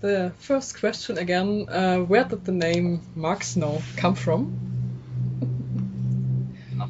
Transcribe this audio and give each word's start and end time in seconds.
the 0.00 0.32
first 0.38 0.78
question 0.78 1.18
again. 1.18 1.68
Uh, 1.68 1.98
where 1.98 2.24
did 2.24 2.44
the 2.44 2.52
name 2.52 3.00
Mark 3.14 3.42
Snow 3.42 3.82
come 3.96 4.14
from? 4.14 4.58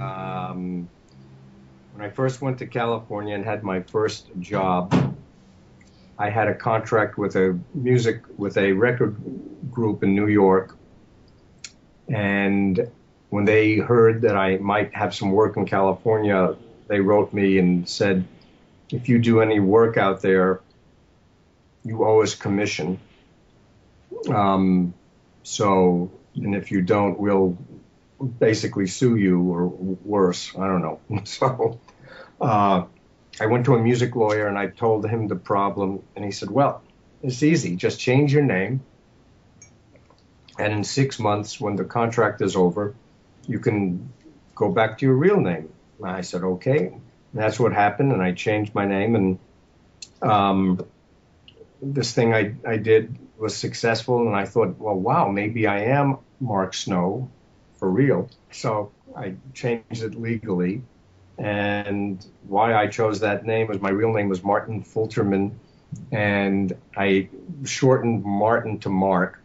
um, 0.00 0.88
when 1.94 2.06
I 2.06 2.10
first 2.10 2.40
went 2.40 2.58
to 2.58 2.66
California 2.66 3.34
and 3.34 3.44
had 3.44 3.62
my 3.64 3.82
first 3.82 4.28
job, 4.38 5.16
I 6.18 6.30
had 6.30 6.48
a 6.48 6.54
contract 6.54 7.18
with 7.18 7.34
a 7.36 7.58
music 7.74 8.22
with 8.36 8.56
a 8.56 8.72
record 8.72 9.16
group 9.70 10.02
in 10.04 10.14
New 10.14 10.28
York, 10.28 10.76
and 12.08 12.88
when 13.30 13.44
they 13.44 13.76
heard 13.78 14.22
that 14.22 14.36
I 14.36 14.58
might 14.58 14.94
have 14.94 15.12
some 15.14 15.32
work 15.32 15.56
in 15.56 15.66
California, 15.66 16.54
they 16.86 17.00
wrote 17.00 17.32
me 17.32 17.58
and 17.58 17.88
said, 17.88 18.24
"If 18.92 19.08
you 19.08 19.18
do 19.18 19.40
any 19.40 19.58
work 19.58 19.96
out 19.96 20.22
there, 20.22 20.60
you 21.84 22.04
owe 22.04 22.22
us 22.22 22.34
commission. 22.34 22.98
Um, 24.28 24.94
so, 25.42 26.10
and 26.34 26.54
if 26.54 26.70
you 26.70 26.82
don't, 26.82 27.18
we'll 27.20 27.58
basically 28.38 28.86
sue 28.86 29.16
you 29.16 29.40
or 29.40 29.66
worse. 29.66 30.52
I 30.56 30.66
don't 30.66 30.82
know. 30.82 31.00
So, 31.24 31.78
uh, 32.40 32.84
I 33.40 33.46
went 33.46 33.66
to 33.66 33.74
a 33.74 33.78
music 33.78 34.16
lawyer 34.16 34.46
and 34.48 34.56
I 34.56 34.68
told 34.68 35.06
him 35.06 35.28
the 35.28 35.36
problem, 35.36 36.02
and 36.16 36.24
he 36.24 36.30
said, 36.30 36.50
"Well, 36.50 36.82
it's 37.22 37.42
easy. 37.42 37.76
Just 37.76 38.00
change 38.00 38.32
your 38.32 38.42
name, 38.42 38.80
and 40.58 40.72
in 40.72 40.84
six 40.84 41.18
months, 41.18 41.60
when 41.60 41.76
the 41.76 41.84
contract 41.84 42.40
is 42.40 42.56
over, 42.56 42.94
you 43.46 43.58
can 43.58 44.12
go 44.54 44.70
back 44.70 44.98
to 44.98 45.06
your 45.06 45.14
real 45.14 45.40
name." 45.40 45.68
And 45.98 46.08
I 46.08 46.22
said, 46.22 46.42
"Okay." 46.42 46.86
And 46.86 47.42
that's 47.42 47.58
what 47.58 47.72
happened, 47.72 48.12
and 48.12 48.22
I 48.22 48.32
changed 48.32 48.74
my 48.74 48.86
name, 48.86 49.16
and 49.16 49.38
um, 50.22 50.86
this 51.92 52.12
thing 52.12 52.34
I, 52.34 52.54
I 52.66 52.76
did 52.76 53.18
was 53.38 53.56
successful, 53.56 54.26
and 54.26 54.34
I 54.34 54.44
thought, 54.44 54.78
well, 54.78 54.94
wow, 54.94 55.28
maybe 55.28 55.66
I 55.66 55.84
am 55.84 56.18
Mark 56.40 56.74
Snow 56.74 57.30
for 57.76 57.90
real. 57.90 58.30
So 58.50 58.92
I 59.16 59.34
changed 59.52 60.02
it 60.02 60.14
legally. 60.14 60.82
And 61.36 62.24
why 62.46 62.74
I 62.74 62.86
chose 62.86 63.20
that 63.20 63.44
name 63.44 63.66
was 63.66 63.80
my 63.80 63.90
real 63.90 64.12
name 64.12 64.28
was 64.28 64.42
Martin 64.42 64.82
Fulterman, 64.84 65.52
and 66.12 66.72
I 66.96 67.28
shortened 67.64 68.24
Martin 68.24 68.78
to 68.80 68.88
Mark. 68.88 69.40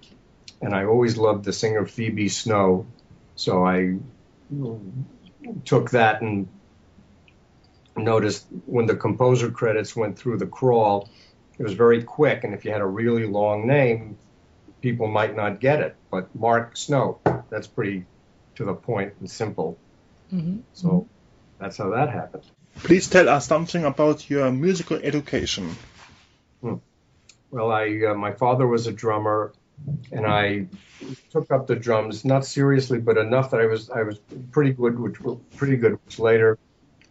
And 0.61 0.73
I 0.75 0.85
always 0.85 1.17
loved 1.17 1.45
the 1.45 1.53
singer 1.53 1.85
Phoebe 1.85 2.29
Snow, 2.29 2.85
so 3.35 3.65
I 3.65 3.97
took 5.65 5.91
that 5.91 6.21
and 6.21 6.47
noticed 7.97 8.45
when 8.65 8.85
the 8.85 8.95
composer 8.95 9.49
credits 9.51 9.95
went 9.95 10.17
through 10.17 10.37
the 10.37 10.45
crawl 10.45 11.09
it 11.59 11.63
was 11.63 11.73
very 11.73 12.01
quick, 12.03 12.45
and 12.45 12.53
if 12.53 12.63
you 12.63 12.71
had 12.71 12.81
a 12.81 12.85
really 12.85 13.25
long 13.25 13.67
name, 13.67 14.17
people 14.81 15.07
might 15.07 15.35
not 15.35 15.59
get 15.59 15.81
it. 15.81 15.95
But 16.09 16.33
Mark 16.33 16.77
Snow, 16.77 17.19
that's 17.49 17.67
pretty 17.67 18.05
to 18.55 18.65
the 18.65 18.73
point 18.73 19.13
and 19.19 19.29
simple. 19.29 19.77
Mm-hmm. 20.33 20.59
So 20.73 21.07
that's 21.59 21.77
how 21.77 21.89
that 21.91 22.09
happened. 22.09 22.43
Please 22.75 23.09
tell 23.09 23.27
us 23.27 23.45
something 23.45 23.83
about 23.83 24.29
your 24.29 24.49
musical 24.51 24.97
education. 24.97 25.75
Hmm. 26.61 26.75
Well, 27.51 27.71
I 27.71 28.05
uh, 28.09 28.13
my 28.13 28.31
father 28.31 28.65
was 28.65 28.87
a 28.87 28.93
drummer, 28.93 29.51
and 30.13 30.25
I 30.25 30.67
took 31.31 31.51
up 31.51 31.67
the 31.67 31.75
drums 31.75 32.23
not 32.23 32.45
seriously, 32.45 32.99
but 32.99 33.17
enough 33.17 33.51
that 33.51 33.59
I 33.59 33.65
was 33.65 33.89
I 33.89 34.03
was 34.03 34.19
pretty 34.51 34.71
good, 34.71 34.97
which 34.97 35.17
pretty 35.57 35.75
good, 35.75 35.99
which 36.05 36.19
later 36.19 36.57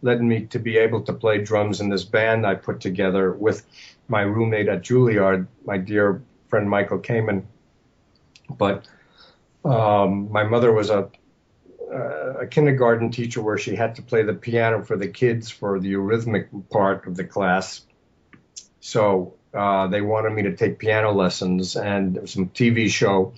led 0.01 0.21
me 0.21 0.45
to 0.47 0.59
be 0.59 0.77
able 0.77 1.01
to 1.01 1.13
play 1.13 1.39
drums 1.39 1.81
in 1.81 1.89
this 1.89 2.03
band 2.03 2.45
I 2.45 2.55
put 2.55 2.81
together 2.81 3.31
with 3.31 3.65
my 4.07 4.21
roommate 4.21 4.67
at 4.67 4.83
Juilliard, 4.83 5.47
my 5.65 5.77
dear 5.77 6.21
friend 6.47 6.69
Michael 6.69 6.99
Kamen. 6.99 7.43
But 8.49 8.87
um, 9.63 10.31
my 10.31 10.43
mother 10.43 10.71
was 10.71 10.89
a, 10.89 11.09
a 12.39 12.47
kindergarten 12.47 13.11
teacher 13.11 13.41
where 13.41 13.57
she 13.57 13.75
had 13.75 13.95
to 13.95 14.01
play 14.01 14.23
the 14.23 14.33
piano 14.33 14.83
for 14.83 14.95
the 14.95 15.07
kids 15.07 15.49
for 15.49 15.79
the 15.79 15.95
rhythmic 15.95 16.49
part 16.69 17.07
of 17.07 17.15
the 17.15 17.23
class. 17.23 17.85
So 18.79 19.35
uh, 19.53 19.87
they 19.87 20.01
wanted 20.01 20.31
me 20.31 20.43
to 20.43 20.55
take 20.55 20.79
piano 20.79 21.11
lessons, 21.11 21.75
and 21.75 22.29
some 22.29 22.49
TV 22.49 22.89
show 22.89 23.33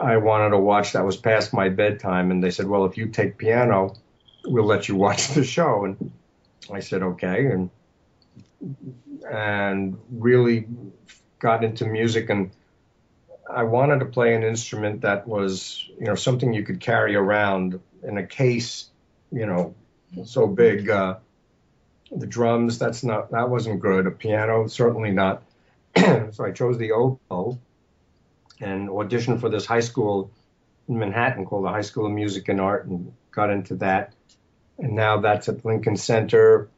I 0.00 0.18
wanted 0.18 0.50
to 0.50 0.58
watch 0.58 0.92
that 0.92 1.04
was 1.04 1.16
past 1.16 1.52
my 1.52 1.68
bedtime, 1.68 2.30
and 2.30 2.42
they 2.42 2.50
said, 2.50 2.66
"Well, 2.66 2.84
if 2.84 2.96
you 2.96 3.06
take 3.08 3.38
piano, 3.38 3.94
we'll 4.46 4.64
let 4.64 4.88
you 4.88 4.96
watch 4.96 5.28
the 5.28 5.44
show." 5.44 5.84
And 5.84 6.10
I 6.72 6.80
said, 6.80 7.02
"Okay." 7.02 7.46
And 7.46 7.70
and 9.30 9.98
really 10.10 10.66
got 11.38 11.64
into 11.64 11.84
music 11.84 12.30
and 12.30 12.50
I 13.48 13.62
wanted 13.62 14.00
to 14.00 14.06
play 14.06 14.34
an 14.34 14.42
instrument 14.42 15.02
that 15.02 15.26
was, 15.26 15.88
you 15.98 16.06
know, 16.06 16.14
something 16.14 16.52
you 16.52 16.64
could 16.64 16.80
carry 16.80 17.14
around 17.14 17.78
in 18.02 18.18
a 18.18 18.26
case, 18.26 18.86
you 19.30 19.46
know, 19.46 19.74
so 20.24 20.46
big. 20.46 20.90
Uh, 20.90 21.16
the 22.10 22.26
drums, 22.26 22.78
that's 22.78 23.04
not, 23.04 23.30
that 23.30 23.48
wasn't 23.48 23.80
good. 23.80 24.06
A 24.06 24.10
piano, 24.10 24.66
certainly 24.66 25.12
not. 25.12 25.42
so 25.96 26.44
I 26.44 26.50
chose 26.50 26.78
the 26.78 26.92
oboe 26.92 27.58
and 28.60 28.88
auditioned 28.88 29.40
for 29.40 29.48
this 29.48 29.66
high 29.66 29.80
school 29.80 30.30
in 30.88 30.98
Manhattan 30.98 31.44
called 31.44 31.64
the 31.64 31.70
High 31.70 31.82
School 31.82 32.06
of 32.06 32.12
Music 32.12 32.48
and 32.48 32.60
Art 32.60 32.86
and 32.86 33.12
got 33.36 33.50
into 33.50 33.76
that. 33.76 34.12
And 34.78 34.94
now 34.94 35.20
that's 35.20 35.48
at 35.48 35.64
Lincoln 35.64 35.96
Center 35.96 36.68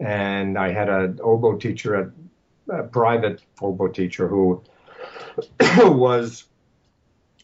and 0.00 0.58
I 0.58 0.72
had 0.72 0.88
an 0.88 1.20
oboe 1.22 1.58
teacher 1.58 2.12
a 2.68 2.82
private 2.84 3.42
oboe 3.60 3.88
teacher 3.88 4.28
who 4.28 4.62
was 5.78 6.44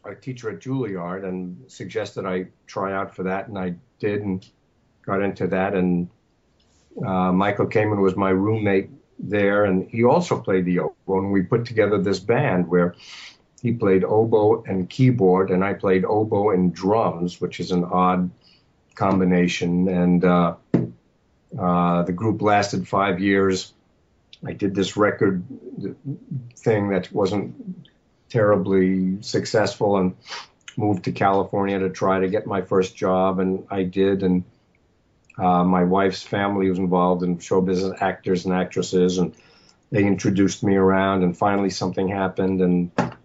a 0.04 0.14
teacher 0.14 0.50
at 0.50 0.60
Juilliard 0.60 1.24
and 1.24 1.70
suggested 1.70 2.24
I 2.24 2.46
try 2.66 2.92
out 2.92 3.14
for 3.14 3.24
that, 3.24 3.48
and 3.48 3.58
I 3.58 3.74
did 3.98 4.22
and 4.22 4.46
got 5.04 5.22
into 5.22 5.48
that. 5.48 5.74
And 5.74 6.08
uh, 7.04 7.32
Michael 7.32 7.66
Kamen 7.66 8.00
was 8.00 8.16
my 8.16 8.30
roommate 8.30 8.90
there, 9.18 9.64
and 9.64 9.90
he 9.90 10.04
also 10.04 10.40
played 10.40 10.64
the 10.64 10.78
oboe, 10.80 11.18
and 11.18 11.32
we 11.32 11.42
put 11.42 11.64
together 11.64 12.00
this 12.00 12.20
band 12.20 12.68
where 12.68 12.94
he 13.66 13.72
played 13.72 14.04
oboe 14.04 14.62
and 14.62 14.88
keyboard, 14.88 15.50
and 15.50 15.64
I 15.64 15.74
played 15.74 16.04
oboe 16.04 16.50
and 16.50 16.72
drums, 16.72 17.40
which 17.40 17.58
is 17.58 17.72
an 17.72 17.82
odd 17.82 18.30
combination. 18.94 19.88
And 19.88 20.24
uh, 20.24 20.54
uh, 21.58 22.02
the 22.04 22.12
group 22.12 22.42
lasted 22.42 22.86
five 22.86 23.18
years. 23.18 23.72
I 24.46 24.52
did 24.52 24.72
this 24.72 24.96
record 24.96 25.42
thing 26.54 26.90
that 26.90 27.10
wasn't 27.10 27.88
terribly 28.28 29.20
successful 29.22 29.96
and 29.96 30.14
moved 30.76 31.06
to 31.06 31.10
California 31.10 31.80
to 31.80 31.90
try 31.90 32.20
to 32.20 32.28
get 32.28 32.46
my 32.46 32.62
first 32.62 32.94
job, 32.94 33.40
and 33.40 33.66
I 33.68 33.82
did. 33.82 34.22
And 34.22 34.44
uh, 35.36 35.64
my 35.64 35.82
wife's 35.82 36.22
family 36.22 36.70
was 36.70 36.78
involved 36.78 37.24
in 37.24 37.40
show 37.40 37.60
business, 37.60 38.00
actors 38.00 38.44
and 38.44 38.54
actresses, 38.54 39.18
and 39.18 39.34
they 39.90 40.04
introduced 40.04 40.62
me 40.62 40.76
around. 40.76 41.24
And 41.24 41.36
finally, 41.36 41.70
something 41.70 42.06
happened, 42.06 42.60
and 42.60 43.15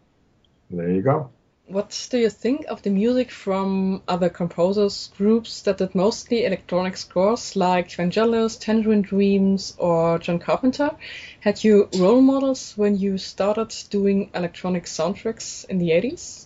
there 0.72 0.90
you 0.90 1.02
go 1.02 1.30
what 1.72 2.08
do 2.12 2.18
you 2.18 2.30
think 2.30 2.66
of 2.68 2.82
the 2.82 2.90
music 2.90 3.32
from 3.32 4.04
other 4.08 4.30
composers, 4.30 5.10
groups 5.18 5.62
that 5.62 5.78
did 5.78 5.96
mostly 5.96 6.44
electronic 6.44 6.98
scores 6.98 7.56
like 7.56 7.88
Vangelis, 7.88 8.60
Tangerine 8.60 9.02
Dreams, 9.02 9.74
or 9.78 10.20
John 10.20 10.40
Carpenter? 10.40 10.92
Had 11.40 11.64
you 11.64 11.88
role 11.96 12.22
models 12.22 12.74
when 12.76 12.98
you 12.98 13.18
started 13.18 13.74
doing 13.90 14.32
electronic 14.36 14.84
soundtracks 14.84 15.66
in 15.66 15.78
the 15.78 15.92
80s? 15.92 16.46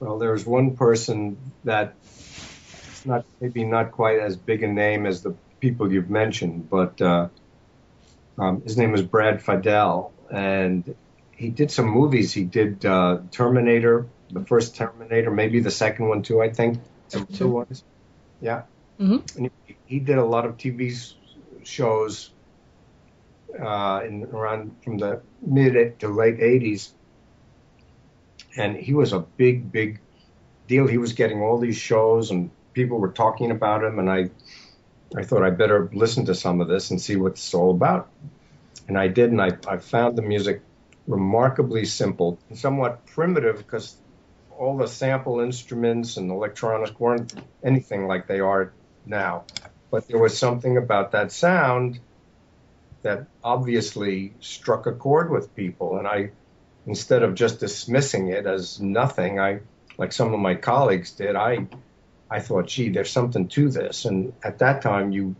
Well, 0.00 0.18
there's 0.18 0.44
one 0.44 0.76
person 0.76 1.38
that 1.64 1.94
not 3.06 3.24
maybe 3.40 3.64
not 3.64 3.92
quite 3.92 4.18
as 4.18 4.36
big 4.36 4.62
a 4.62 4.68
name 4.68 5.06
as 5.06 5.22
the 5.22 5.34
people 5.60 5.90
you've 5.90 6.10
mentioned, 6.10 6.68
but 6.68 7.00
uh, 7.00 7.28
um, 8.38 8.60
his 8.62 8.76
name 8.76 8.92
was 8.92 9.02
Brad 9.02 9.42
Fiedel, 9.42 10.10
and 10.30 10.94
he 11.40 11.48
did 11.48 11.70
some 11.70 11.86
movies. 11.86 12.34
He 12.34 12.44
did 12.44 12.84
uh, 12.84 13.20
Terminator, 13.30 14.06
the 14.30 14.44
first 14.44 14.76
Terminator, 14.76 15.30
maybe 15.30 15.60
the 15.60 15.70
second 15.70 16.06
one 16.06 16.20
too. 16.22 16.42
I 16.42 16.50
think 16.50 16.80
some 17.08 17.24
two 17.24 17.48
ones. 17.48 17.82
Yeah, 18.42 18.64
mm-hmm. 19.00 19.38
and 19.38 19.50
he, 19.66 19.76
he, 19.86 20.00
did 20.00 20.18
a 20.18 20.24
lot 20.24 20.44
of 20.44 20.58
TV 20.58 21.14
shows 21.64 22.30
uh, 23.58 24.02
in 24.06 24.24
around 24.24 24.76
from 24.84 24.98
the 24.98 25.22
mid 25.40 25.98
to 26.00 26.08
late 26.08 26.40
'80s, 26.40 26.90
and 28.58 28.76
he 28.76 28.92
was 28.92 29.14
a 29.14 29.20
big, 29.20 29.72
big 29.72 29.98
deal. 30.68 30.86
He 30.86 30.98
was 30.98 31.14
getting 31.14 31.40
all 31.40 31.56
these 31.56 31.78
shows, 31.78 32.30
and 32.30 32.50
people 32.74 32.98
were 32.98 33.12
talking 33.12 33.50
about 33.50 33.82
him, 33.82 33.98
and 33.98 34.10
I, 34.10 34.28
I 35.16 35.22
thought 35.22 35.42
I 35.42 35.48
better 35.48 35.88
listen 35.94 36.26
to 36.26 36.34
some 36.34 36.60
of 36.60 36.68
this 36.68 36.90
and 36.90 37.00
see 37.00 37.16
what 37.16 37.32
it's 37.32 37.54
all 37.54 37.70
about. 37.70 38.10
And 38.88 38.98
I 38.98 39.08
did, 39.08 39.30
and 39.30 39.40
I, 39.40 39.52
I 39.66 39.78
found 39.78 40.18
the 40.18 40.22
music 40.22 40.60
remarkably 41.10 41.84
simple 41.84 42.38
and 42.48 42.56
somewhat 42.56 43.04
primitive 43.06 43.58
because 43.58 43.96
all 44.56 44.76
the 44.76 44.86
sample 44.86 45.40
instruments 45.40 46.16
and 46.16 46.30
electronics 46.30 46.98
weren't 46.98 47.34
anything 47.64 48.06
like 48.06 48.26
they 48.26 48.40
are 48.40 48.72
now. 49.04 49.44
But 49.90 50.06
there 50.06 50.18
was 50.18 50.38
something 50.38 50.76
about 50.76 51.12
that 51.12 51.32
sound 51.32 51.98
that 53.02 53.26
obviously 53.42 54.34
struck 54.40 54.86
a 54.86 54.92
chord 54.92 55.30
with 55.30 55.56
people. 55.56 55.98
And 55.98 56.06
I, 56.06 56.30
instead 56.86 57.22
of 57.22 57.34
just 57.34 57.58
dismissing 57.58 58.28
it 58.28 58.46
as 58.46 58.80
nothing, 58.80 59.40
I, 59.40 59.60
like 59.98 60.12
some 60.12 60.32
of 60.32 60.38
my 60.38 60.54
colleagues 60.54 61.10
did, 61.12 61.34
I, 61.34 61.66
I 62.30 62.40
thought, 62.40 62.68
gee, 62.68 62.90
there's 62.90 63.10
something 63.10 63.48
to 63.48 63.70
this. 63.70 64.04
And 64.04 64.32
at 64.44 64.58
that 64.58 64.82
time, 64.82 65.10
you, 65.10 65.34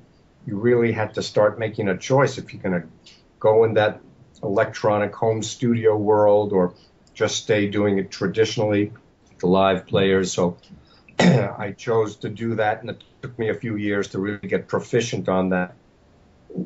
you 0.46 0.56
really 0.56 0.90
had 0.90 1.14
to 1.14 1.22
start 1.22 1.58
making 1.58 1.88
a 1.88 1.96
choice 1.96 2.38
if 2.38 2.52
you're 2.52 2.62
going 2.62 2.82
to 2.82 2.88
go 3.38 3.64
in 3.64 3.74
that 3.74 4.00
electronic 4.42 5.14
home 5.14 5.42
studio 5.42 5.96
world 5.96 6.52
or 6.52 6.74
just 7.14 7.36
stay 7.36 7.68
doing 7.68 7.98
it 7.98 8.10
traditionally, 8.10 8.92
the 9.38 9.46
live 9.46 9.86
players. 9.86 10.32
So 10.32 10.56
I 11.18 11.74
chose 11.76 12.16
to 12.16 12.28
do 12.28 12.54
that, 12.56 12.80
and 12.80 12.90
it 12.90 13.02
took 13.22 13.38
me 13.38 13.50
a 13.50 13.54
few 13.54 13.76
years 13.76 14.08
to 14.08 14.18
really 14.18 14.48
get 14.48 14.68
proficient 14.68 15.28
on 15.28 15.50
that 15.50 15.74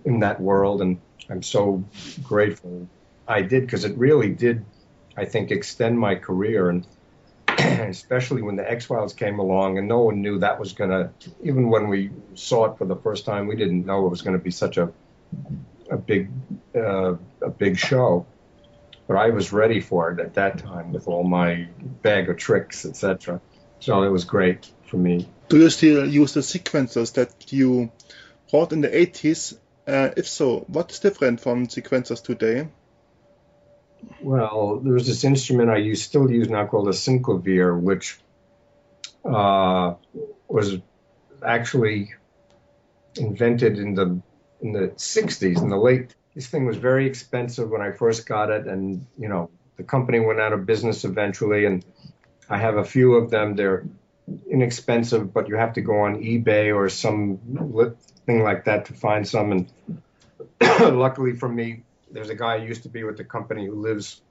in 0.04 0.20
that 0.20 0.40
world, 0.40 0.80
and 0.80 1.00
I'm 1.28 1.42
so 1.42 1.84
grateful 2.22 2.88
I 3.26 3.42
did 3.42 3.62
because 3.62 3.84
it 3.84 3.96
really 3.96 4.30
did, 4.30 4.64
I 5.16 5.24
think, 5.24 5.50
extend 5.50 5.98
my 5.98 6.14
career, 6.14 6.70
and 6.70 6.86
especially 7.48 8.42
when 8.42 8.56
the 8.56 8.70
X 8.70 8.86
Files 8.86 9.12
came 9.12 9.38
along, 9.38 9.78
and 9.78 9.88
no 9.88 10.00
one 10.00 10.22
knew 10.22 10.38
that 10.38 10.58
was 10.58 10.72
gonna. 10.72 11.12
Even 11.42 11.68
when 11.68 11.88
we 11.88 12.10
saw 12.34 12.66
it 12.66 12.78
for 12.78 12.84
the 12.84 12.96
first 12.96 13.24
time, 13.24 13.46
we 13.46 13.56
didn't 13.56 13.86
know 13.86 14.06
it 14.06 14.10
was 14.10 14.22
going 14.22 14.36
to 14.36 14.42
be 14.42 14.50
such 14.50 14.76
a 14.76 14.92
a 15.90 15.96
big 15.96 16.30
uh, 16.74 17.14
a 17.42 17.50
big 17.50 17.78
show. 17.78 18.26
But 19.06 19.16
I 19.16 19.30
was 19.30 19.52
ready 19.52 19.80
for 19.80 20.12
it 20.12 20.20
at 20.20 20.34
that 20.34 20.58
time 20.58 20.92
with 20.92 21.08
all 21.08 21.24
my 21.24 21.68
bag 22.02 22.30
of 22.30 22.38
tricks, 22.38 22.86
etc. 22.86 23.40
So 23.80 24.02
it 24.02 24.08
was 24.08 24.24
great 24.24 24.70
for 24.86 24.96
me. 24.96 25.28
Do 25.48 25.58
you 25.58 25.68
still 25.68 26.08
use 26.08 26.32
the 26.32 26.40
sequencers 26.40 27.12
that 27.14 27.52
you 27.52 27.92
bought 28.50 28.72
in 28.72 28.80
the 28.80 28.88
80s? 28.88 29.58
Uh, 29.86 30.10
if 30.16 30.26
so, 30.26 30.64
what's 30.68 31.00
different 31.00 31.40
from 31.40 31.66
sequencers 31.66 32.22
today? 32.22 32.68
Well, 34.22 34.80
there's 34.82 35.06
this 35.06 35.24
instrument 35.24 35.70
I 35.70 35.76
use, 35.76 36.02
still 36.02 36.30
use 36.30 36.48
now 36.48 36.66
called 36.66 36.88
a 36.88 36.92
synclavier, 36.92 37.78
which 37.78 38.18
uh, 39.24 39.94
was 40.48 40.78
actually 41.44 42.14
invented 43.16 43.78
in 43.78 43.94
the 43.94 44.20
in 44.64 44.72
the 44.72 44.88
60s, 44.88 45.62
in 45.62 45.68
the 45.68 45.76
late. 45.76 46.14
This 46.34 46.48
thing 46.48 46.64
was 46.64 46.78
very 46.78 47.06
expensive 47.06 47.70
when 47.70 47.82
I 47.82 47.92
first 47.92 48.26
got 48.26 48.50
it, 48.50 48.66
and 48.66 49.06
you 49.16 49.28
know 49.28 49.50
the 49.76 49.84
company 49.84 50.18
went 50.18 50.40
out 50.40 50.52
of 50.52 50.66
business 50.66 51.04
eventually, 51.04 51.66
and 51.66 51.84
I 52.48 52.58
have 52.58 52.76
a 52.76 52.84
few 52.84 53.14
of 53.14 53.30
them. 53.30 53.54
They're 53.54 53.84
inexpensive, 54.50 55.32
but 55.32 55.48
you 55.48 55.56
have 55.56 55.74
to 55.74 55.82
go 55.82 56.00
on 56.00 56.22
eBay 56.22 56.74
or 56.74 56.88
some 56.88 57.38
thing 58.26 58.42
like 58.42 58.64
that 58.64 58.86
to 58.86 58.94
find 58.94 59.28
some. 59.28 59.52
And 59.52 59.72
luckily 60.80 61.36
for 61.36 61.48
me, 61.48 61.82
there's 62.10 62.30
a 62.30 62.34
guy 62.34 62.54
I 62.54 62.56
used 62.56 62.84
to 62.84 62.88
be 62.88 63.04
with 63.04 63.18
the 63.18 63.24
company 63.24 63.66
who 63.66 63.82
lives 63.82 64.22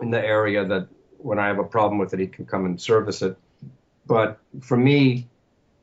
in 0.00 0.10
the 0.10 0.24
area 0.24 0.64
that 0.64 0.88
when 1.18 1.38
I 1.38 1.48
have 1.48 1.58
a 1.58 1.64
problem 1.64 1.98
with 1.98 2.14
it, 2.14 2.20
he 2.20 2.26
can 2.28 2.46
come 2.46 2.64
and 2.64 2.80
service 2.80 3.22
it. 3.22 3.36
But 4.06 4.38
for 4.60 4.76
me, 4.76 5.28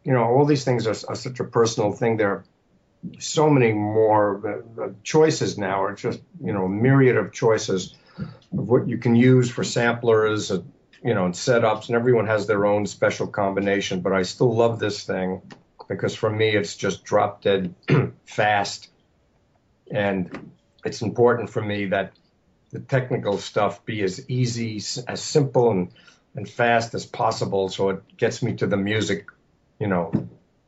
you 0.03 0.13
know, 0.13 0.23
all 0.23 0.45
these 0.45 0.63
things 0.63 0.87
are, 0.87 0.95
are 1.09 1.15
such 1.15 1.39
a 1.39 1.43
personal 1.43 1.91
thing. 1.91 2.17
There 2.17 2.29
are 2.29 2.45
so 3.19 3.49
many 3.49 3.71
more 3.73 4.63
choices 5.03 5.57
now, 5.57 5.83
or 5.83 5.93
just, 5.93 6.19
you 6.43 6.53
know, 6.53 6.65
a 6.65 6.69
myriad 6.69 7.17
of 7.17 7.31
choices 7.31 7.95
of 8.17 8.69
what 8.69 8.87
you 8.87 8.97
can 8.97 9.15
use 9.15 9.49
for 9.49 9.63
samplers, 9.63 10.51
uh, 10.51 10.61
you 11.03 11.13
know, 11.13 11.25
and 11.25 11.33
setups, 11.33 11.87
and 11.87 11.95
everyone 11.95 12.27
has 12.27 12.45
their 12.45 12.65
own 12.65 12.85
special 12.85 13.27
combination. 13.27 14.01
But 14.01 14.13
I 14.13 14.23
still 14.23 14.53
love 14.53 14.79
this 14.79 15.03
thing 15.03 15.41
because 15.87 16.13
for 16.13 16.29
me, 16.29 16.49
it's 16.49 16.75
just 16.75 17.03
drop 17.03 17.41
dead 17.41 17.73
fast, 18.25 18.89
and 19.89 20.51
it's 20.83 21.01
important 21.01 21.49
for 21.49 21.61
me 21.61 21.87
that 21.87 22.13
the 22.71 22.79
technical 22.79 23.37
stuff 23.37 23.85
be 23.85 24.03
as 24.03 24.29
easy, 24.29 24.81
as 25.07 25.21
simple, 25.21 25.71
and 25.71 25.91
and 26.35 26.47
fast 26.47 26.93
as 26.93 27.05
possible, 27.05 27.69
so 27.69 27.89
it 27.89 28.17
gets 28.17 28.43
me 28.43 28.53
to 28.55 28.67
the 28.67 28.77
music, 28.77 29.27
you 29.79 29.87
know, 29.87 30.11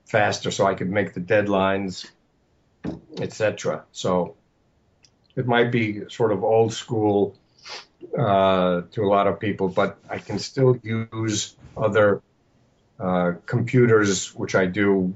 faster, 0.06 0.52
so 0.52 0.66
I 0.66 0.74
could 0.74 0.90
make 0.90 1.14
the 1.14 1.22
deadlines, 1.22 2.10
etc. 3.20 3.86
So 3.92 4.36
it 5.36 5.48
might 5.48 5.72
be 5.72 6.10
sort 6.10 6.32
of 6.32 6.44
old 6.44 6.74
school 6.74 7.36
uh, 8.18 8.82
to 8.92 9.04
a 9.04 9.08
lot 9.08 9.28
of 9.28 9.40
people, 9.40 9.70
but 9.70 9.98
I 10.10 10.18
can 10.18 10.40
still 10.40 10.78
use 10.84 11.56
other 11.78 12.22
uh, 13.00 13.34
computers, 13.46 14.34
which 14.36 14.56
I 14.56 14.66
do, 14.66 15.14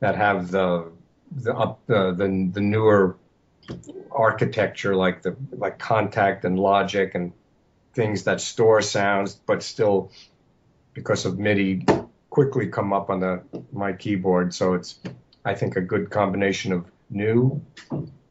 that 0.00 0.16
have 0.16 0.50
the 0.50 0.90
the 1.32 1.54
up 1.54 1.80
the, 1.86 2.12
the 2.12 2.50
the 2.52 2.60
newer 2.60 3.16
architecture, 4.10 4.94
like 4.94 5.22
the 5.22 5.36
like 5.52 5.78
Kontakt 5.78 6.44
and 6.44 6.58
Logic 6.58 7.14
and 7.14 7.32
things 7.94 8.24
that 8.24 8.40
store 8.40 8.82
sounds, 8.82 9.34
but 9.34 9.62
still 9.62 10.10
because 10.92 11.24
of 11.24 11.38
MIDI 11.38 11.86
quickly 12.30 12.68
come 12.68 12.92
up 12.92 13.10
on 13.10 13.20
the 13.20 13.42
my 13.72 13.92
keyboard. 13.92 14.54
So 14.54 14.74
it's 14.74 14.98
I 15.44 15.54
think 15.54 15.76
a 15.76 15.80
good 15.80 16.10
combination 16.10 16.72
of 16.72 16.86
new 17.10 17.62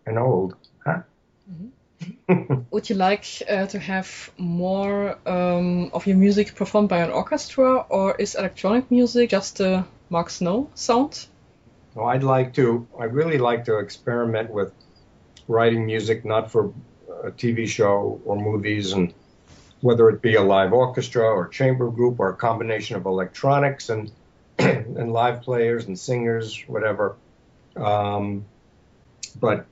and 0.05 0.17
old. 0.17 0.55
Huh? 0.85 1.01
Mm-hmm. 1.49 2.61
Would 2.71 2.89
you 2.89 2.95
like 2.95 3.25
uh, 3.47 3.67
to 3.67 3.79
have 3.79 4.31
more 4.37 5.17
um, 5.27 5.91
of 5.93 6.07
your 6.07 6.17
music 6.17 6.55
performed 6.55 6.89
by 6.89 6.99
an 6.99 7.11
orchestra, 7.11 7.85
or 7.89 8.15
is 8.15 8.35
electronic 8.35 8.89
music 8.89 9.29
just 9.29 9.59
a 9.59 9.85
Mark 10.09 10.29
Snow 10.29 10.69
sound? 10.73 11.27
Well, 11.93 12.07
I'd 12.07 12.23
like 12.23 12.53
to. 12.55 12.87
I 12.99 13.05
really 13.05 13.37
like 13.37 13.65
to 13.65 13.77
experiment 13.77 14.49
with 14.49 14.73
writing 15.47 15.85
music, 15.85 16.25
not 16.25 16.51
for 16.51 16.73
a 17.23 17.31
TV 17.31 17.67
show 17.67 18.19
or 18.25 18.35
movies, 18.35 18.93
and 18.93 19.13
whether 19.81 20.09
it 20.09 20.21
be 20.21 20.35
a 20.35 20.41
live 20.41 20.73
orchestra 20.73 21.23
or 21.23 21.47
chamber 21.47 21.89
group 21.91 22.19
or 22.19 22.29
a 22.29 22.35
combination 22.35 22.95
of 22.95 23.05
electronics 23.05 23.89
and 23.89 24.11
and 24.97 25.11
live 25.11 25.41
players 25.41 25.85
and 25.85 25.97
singers, 25.97 26.63
whatever. 26.67 27.15
Um, 27.75 28.45
but 29.39 29.65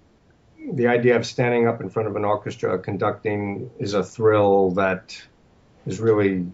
the 0.74 0.88
idea 0.88 1.16
of 1.16 1.26
standing 1.26 1.68
up 1.68 1.82
in 1.82 1.90
front 1.90 2.08
of 2.08 2.16
an 2.16 2.26
orchestra 2.26 2.78
conducting 2.80 3.70
is 3.80 3.94
a 3.94 4.04
thrill 4.04 4.72
that 4.72 5.20
is 5.86 6.00
really 6.00 6.46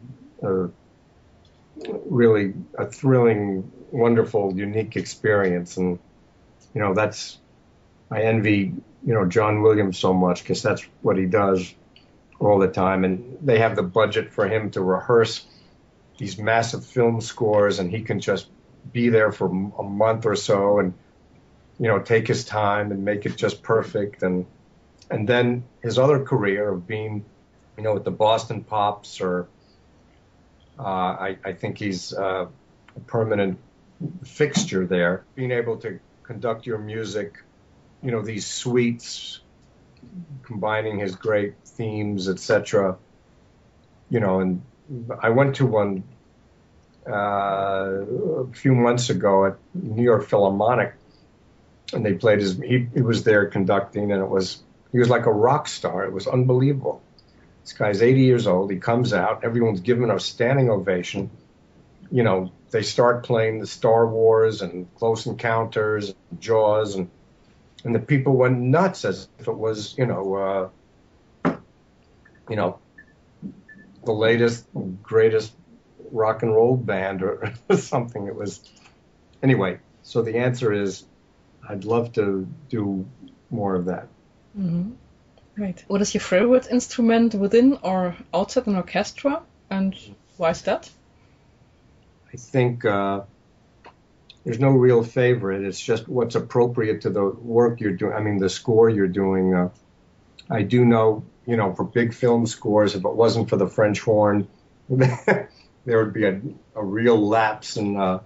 a, 0.42 0.70
really 2.06 2.54
a 2.78 2.86
thrilling 2.86 3.72
wonderful 3.92 4.54
unique 4.56 4.96
experience 4.96 5.78
and 5.78 6.00
you 6.74 6.82
know 6.82 6.94
that's 6.94 7.38
i 8.12 8.22
envy 8.22 8.74
you 9.06 9.14
know 9.14 9.26
john 9.26 9.62
williams 9.62 9.98
so 9.98 10.14
much 10.14 10.44
because 10.44 10.62
that's 10.62 10.82
what 11.02 11.18
he 11.18 11.26
does 11.26 11.74
all 12.40 12.60
the 12.60 12.68
time 12.68 13.04
and 13.06 13.38
they 13.42 13.60
have 13.60 13.76
the 13.76 13.84
budget 13.84 14.32
for 14.32 14.48
him 14.48 14.70
to 14.72 14.82
rehearse 14.82 15.46
these 16.18 16.38
massive 16.38 16.86
film 16.86 17.22
scores 17.22 17.80
and 17.80 17.92
he 17.92 18.02
can 18.02 18.20
just 18.20 18.48
be 18.92 19.10
there 19.10 19.32
for 19.32 19.48
a 19.48 19.84
month 19.84 20.26
or 20.26 20.36
so 20.36 20.80
and 20.80 20.94
you 21.80 21.88
know, 21.88 22.00
take 22.00 22.28
his 22.28 22.44
time 22.44 22.92
and 22.92 23.06
make 23.06 23.26
it 23.26 23.36
just 23.36 23.62
perfect. 23.62 24.24
And 24.24 24.46
and 25.10 25.28
then 25.28 25.64
his 25.82 25.98
other 25.98 26.24
career 26.24 26.70
of 26.70 26.88
being, 26.88 27.24
you 27.78 27.84
know, 27.84 27.94
with 27.94 28.04
the 28.04 28.12
Boston 28.12 28.64
Pops, 28.64 29.22
or 29.22 29.48
uh, 30.78 30.84
I, 30.84 31.38
I 31.46 31.54
think 31.54 31.78
he's 31.78 32.14
uh, 32.14 32.48
a 32.96 33.00
permanent 33.02 33.60
fixture 34.24 34.86
there. 34.86 35.24
Being 35.36 35.52
able 35.52 35.78
to 35.78 36.00
conduct 36.24 36.66
your 36.66 36.78
music, 36.78 37.38
you 38.02 38.12
know, 38.12 38.22
these 38.22 38.46
suites, 38.46 39.40
combining 40.44 41.00
his 41.00 41.16
great 41.16 41.56
themes, 41.64 42.28
etc. 42.28 42.98
You 44.10 44.20
know, 44.20 44.40
and 44.40 44.62
I 45.22 45.30
went 45.30 45.58
to 45.58 45.66
one 45.66 46.04
uh, 47.08 47.12
a 47.12 48.48
few 48.54 48.76
months 48.76 49.10
ago 49.10 49.46
at 49.46 49.58
New 49.74 50.04
York 50.04 50.28
Philharmonic 50.28 50.94
and 51.94 52.06
they 52.06 52.14
played 52.14 52.40
his. 52.40 52.58
He, 52.58 52.88
he 52.94 53.02
was 53.02 53.24
there 53.24 53.48
conducting, 53.48 54.12
and 54.12 54.22
it 54.22 54.30
was 54.30 54.62
he 54.92 55.00
was 55.00 55.10
like 55.10 55.26
a 55.26 55.32
rock 55.32 55.68
star. 55.68 56.06
It 56.06 56.14
was 56.14 56.28
unbelievable. 56.28 57.02
This 57.64 57.74
guy's 57.74 58.02
80 58.02 58.22
years 58.22 58.48
old. 58.48 58.72
He 58.72 58.78
comes 58.78 59.14
out. 59.14 59.44
Everyone's 59.44 59.82
giving 59.82 60.10
a 60.10 60.20
standing 60.20 60.70
ovation. 60.70 61.30
You 62.10 62.24
know, 62.24 62.52
they 62.72 62.84
start 62.84 63.26
playing 63.26 63.60
the 63.60 63.68
Star 63.68 64.08
Wars 64.08 64.62
and 64.62 64.94
Close 64.96 65.26
Encounters, 65.26 66.10
and 66.10 66.42
Jaws, 66.42 66.96
and 66.96 67.10
and 67.84 67.94
the 67.94 68.00
people 68.00 68.36
went 68.36 68.60
nuts 68.60 69.06
as 69.06 69.28
if 69.40 69.48
it 69.48 69.56
was, 69.56 69.98
you 69.98 70.06
know, 70.06 70.72
uh, 71.46 71.56
you 72.50 72.56
know, 72.56 72.80
the 74.08 74.14
latest, 74.14 74.66
greatest 75.04 75.54
rock 76.12 76.42
and 76.42 76.56
roll 76.56 76.76
band 76.76 77.22
or 77.22 77.54
something. 77.76 78.26
It 78.26 78.36
was 78.36 78.62
anyway. 79.44 79.80
So 80.02 80.22
the 80.22 80.38
answer 80.38 80.74
is 80.74 81.04
I'd 81.68 81.84
love 81.86 82.14
to 82.14 82.48
do 82.70 83.06
more 83.50 83.76
of 83.76 83.86
that. 83.86 84.08
Mm-hmm. 84.58 84.92
Right. 85.58 85.84
What 85.88 86.02
is 86.02 86.14
your 86.14 86.22
favorite 86.22 86.68
instrument 86.72 87.36
within 87.36 87.80
or 87.82 88.16
outside 88.34 88.68
an 88.68 88.76
orchestra, 88.76 89.42
and 89.70 89.96
why 90.38 90.52
is 90.52 90.62
that? 90.64 90.90
I 92.32 92.38
think 92.38 92.86
uh, 92.86 93.22
there's 94.44 94.60
no 94.60 94.70
real 94.70 95.04
favorite. 95.04 95.64
It's 95.64 95.80
just 95.80 96.08
what's 96.08 96.36
appropriate 96.36 97.02
to 97.02 97.10
the 97.10 97.26
work 97.26 97.82
you're 97.82 97.98
doing. 97.98 98.14
I 98.14 98.22
mean, 98.22 98.38
the 98.38 98.50
score 98.50 98.90
you're 98.90 99.08
doing. 99.08 99.54
Uh, 99.54 99.70
I 100.50 100.64
do 100.64 100.86
know, 100.86 101.26
you 101.46 101.58
know, 101.58 101.74
for 101.74 101.84
big 101.84 102.14
film 102.14 102.46
scores, 102.46 102.96
if 102.96 103.04
it 103.04 103.16
wasn't 103.16 103.50
for 103.50 103.58
the 103.58 103.68
French 103.68 104.00
horn, 104.00 104.48
there 104.90 105.50
would 105.86 106.14
be 106.14 106.26
a, 106.26 106.42
a 106.76 106.84
real 106.84 107.28
lapse 107.28 107.78
in 107.78 107.98
uh, 107.98 108.22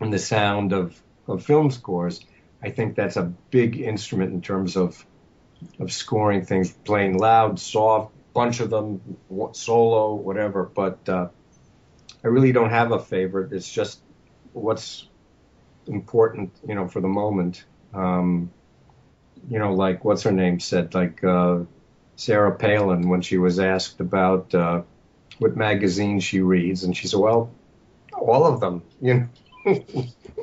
in 0.00 0.10
the 0.10 0.18
sound 0.18 0.72
of, 0.72 1.00
of 1.26 1.44
film 1.44 1.70
scores. 1.70 2.20
I 2.62 2.70
think 2.70 2.96
that's 2.96 3.16
a 3.16 3.22
big 3.22 3.80
instrument 3.80 4.32
in 4.32 4.42
terms 4.42 4.76
of 4.76 5.04
of 5.80 5.92
scoring 5.92 6.44
things, 6.44 6.70
playing 6.70 7.18
loud, 7.18 7.58
soft, 7.58 8.12
bunch 8.32 8.60
of 8.60 8.70
them, 8.70 9.16
solo, 9.52 10.14
whatever. 10.14 10.62
But 10.64 11.08
uh, 11.08 11.28
I 12.22 12.28
really 12.28 12.52
don't 12.52 12.70
have 12.70 12.92
a 12.92 12.98
favorite. 12.98 13.52
It's 13.52 13.70
just 13.70 14.00
what's 14.52 15.06
important, 15.86 16.52
you 16.66 16.74
know, 16.74 16.88
for 16.88 17.00
the 17.00 17.08
moment. 17.08 17.64
Um, 17.92 18.50
you 19.48 19.58
know, 19.58 19.74
like 19.74 20.04
what's 20.04 20.22
her 20.22 20.32
name 20.32 20.60
said, 20.60 20.94
like 20.94 21.22
uh, 21.22 21.60
Sarah 22.16 22.54
Palin 22.54 23.08
when 23.08 23.22
she 23.22 23.38
was 23.38 23.58
asked 23.58 24.00
about 24.00 24.54
uh, 24.54 24.82
what 25.38 25.56
magazine 25.56 26.20
she 26.20 26.40
reads, 26.40 26.84
and 26.84 26.96
she 26.96 27.08
said, 27.08 27.20
"Well, 27.20 27.50
all 28.12 28.46
of 28.46 28.60
them." 28.60 28.82
You 29.00 29.28
know, 29.64 29.84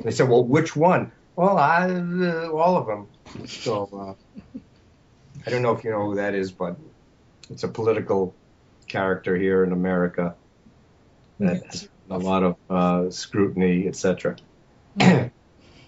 they 0.02 0.10
said, 0.12 0.28
"Well, 0.28 0.44
which 0.44 0.76
one?" 0.76 1.12
Well, 1.34 1.58
I 1.58 1.90
uh, 1.90 2.50
all 2.50 2.76
of 2.76 2.86
them. 2.86 3.08
So 3.46 3.88
uh, 3.92 4.58
I 5.46 5.50
don't 5.50 5.62
know 5.62 5.72
if 5.72 5.84
you 5.84 5.90
know 5.90 6.06
who 6.06 6.14
that 6.16 6.34
is, 6.34 6.52
but 6.52 6.76
it's 7.50 7.64
a 7.64 7.68
political 7.68 8.34
character 8.88 9.36
here 9.36 9.64
in 9.64 9.72
America 9.72 10.34
that 11.40 11.64
has 11.66 11.88
a 12.10 12.18
lot 12.18 12.42
of 12.42 12.56
uh, 12.70 13.10
scrutiny, 13.10 13.86
etc. 13.86 14.36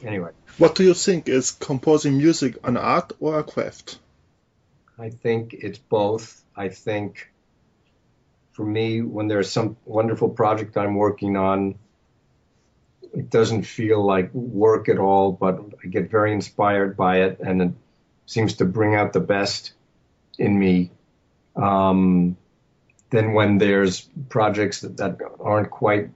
anyway. 0.05 0.31
What 0.59 0.75
do 0.75 0.85
you 0.85 0.95
think? 0.95 1.28
Is 1.28 1.50
composing 1.52 2.19
music 2.19 2.57
an 2.64 2.76
art 2.76 3.12
or 3.21 3.38
a 3.38 3.45
craft? 3.45 3.99
I 4.99 5.11
think 5.11 5.55
it's 5.55 5.78
both. 5.78 6.43
I 6.57 6.69
think 6.69 7.31
for 8.52 8.64
me, 8.64 9.02
when 9.02 9.28
there's 9.28 9.50
some 9.50 9.76
wonderful 9.85 10.31
project 10.31 10.76
I'm 10.76 10.97
working 10.97 11.37
on, 11.37 11.76
it 13.14 13.31
doesn't 13.31 13.62
feel 13.62 14.05
like 14.05 14.35
work 14.35 14.88
at 14.88 14.99
all, 14.99 15.33
but 15.33 15.61
I 15.83 15.87
get 15.87 16.11
very 16.11 16.33
inspired 16.33 16.97
by 16.97 17.21
it 17.23 17.38
and 17.40 17.62
it 17.62 17.71
seems 18.26 18.55
to 18.55 18.64
bring 18.64 18.95
out 18.95 19.12
the 19.12 19.21
best 19.21 19.73
in 20.38 20.59
me. 20.59 20.90
Um, 21.57 22.37
then 23.11 23.33
when 23.33 23.59
there's 23.59 24.02
projects 24.28 24.81
that, 24.81 24.97
that 24.99 25.19
aren't 25.40 25.71
quite 25.71 26.11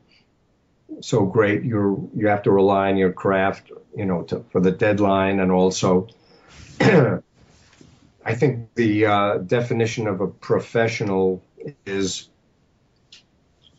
so 1.01 1.27
great, 1.27 1.65
you're 1.65 1.99
you 2.15 2.29
have 2.29 2.43
to 2.43 2.51
rely 2.51 2.91
on 2.91 2.97
your 2.97 3.13
craft, 3.13 3.71
you 3.97 4.05
know, 4.05 4.23
to, 4.23 4.45
for 4.51 4.61
the 4.61 4.71
deadline, 4.71 5.41
and 5.41 5.51
also, 5.51 6.09
I 6.81 8.35
think 8.35 8.75
the 8.75 9.07
uh, 9.07 9.39
definition 9.39 10.07
of 10.07 10.21
a 10.21 10.29
professional 10.29 11.43
is 11.87 12.29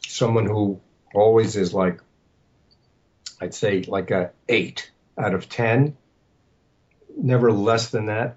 someone 0.07 0.45
who 0.45 0.79
always 1.13 1.55
is 1.55 1.73
like, 1.73 1.99
I'd 3.39 3.53
say 3.53 3.83
like 3.83 4.11
a 4.11 4.31
eight 4.49 4.91
out 5.17 5.33
of 5.33 5.49
ten, 5.49 5.95
never 7.15 7.51
less 7.51 7.89
than 7.89 8.07
that, 8.07 8.35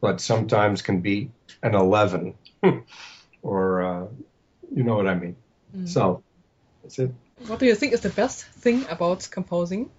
but 0.00 0.20
sometimes 0.20 0.82
can 0.82 1.00
be 1.00 1.30
an 1.62 1.74
eleven, 1.74 2.34
or 3.42 3.82
uh, 3.82 4.06
you 4.74 4.82
know 4.82 4.96
what 4.96 5.06
I 5.06 5.14
mean. 5.14 5.36
Mm. 5.76 5.88
So 5.88 6.22
that's 6.82 6.98
it. 6.98 7.12
What 7.46 7.58
do 7.58 7.66
you 7.66 7.74
think 7.74 7.92
is 7.92 8.00
the 8.00 8.10
best 8.10 8.44
thing 8.44 8.86
about 8.88 9.28
composing? 9.30 9.90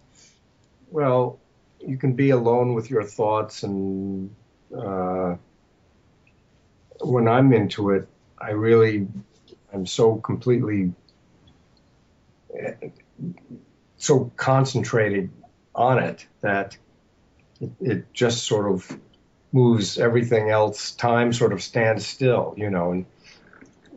Well, 0.91 1.39
you 1.79 1.97
can 1.97 2.13
be 2.13 2.29
alone 2.29 2.75
with 2.75 2.89
your 2.89 3.03
thoughts, 3.03 3.63
and 3.63 4.35
uh, 4.75 5.35
when 6.99 7.27
I'm 7.27 7.51
into 7.53 7.91
it, 7.91 8.07
I 8.37 8.51
really, 8.51 9.07
I'm 9.73 9.85
so 9.85 10.15
completely, 10.15 10.93
so 13.97 14.31
concentrated 14.35 15.29
on 15.73 15.99
it 15.99 16.25
that 16.41 16.77
it, 17.59 17.71
it 17.81 18.13
just 18.13 18.43
sort 18.43 18.71
of 18.71 18.99
moves 19.51 19.97
everything 19.97 20.49
else. 20.49 20.91
Time 20.91 21.33
sort 21.33 21.53
of 21.53 21.63
stands 21.63 22.05
still, 22.05 22.53
you 22.57 22.69
know, 22.69 22.91
and 22.91 23.05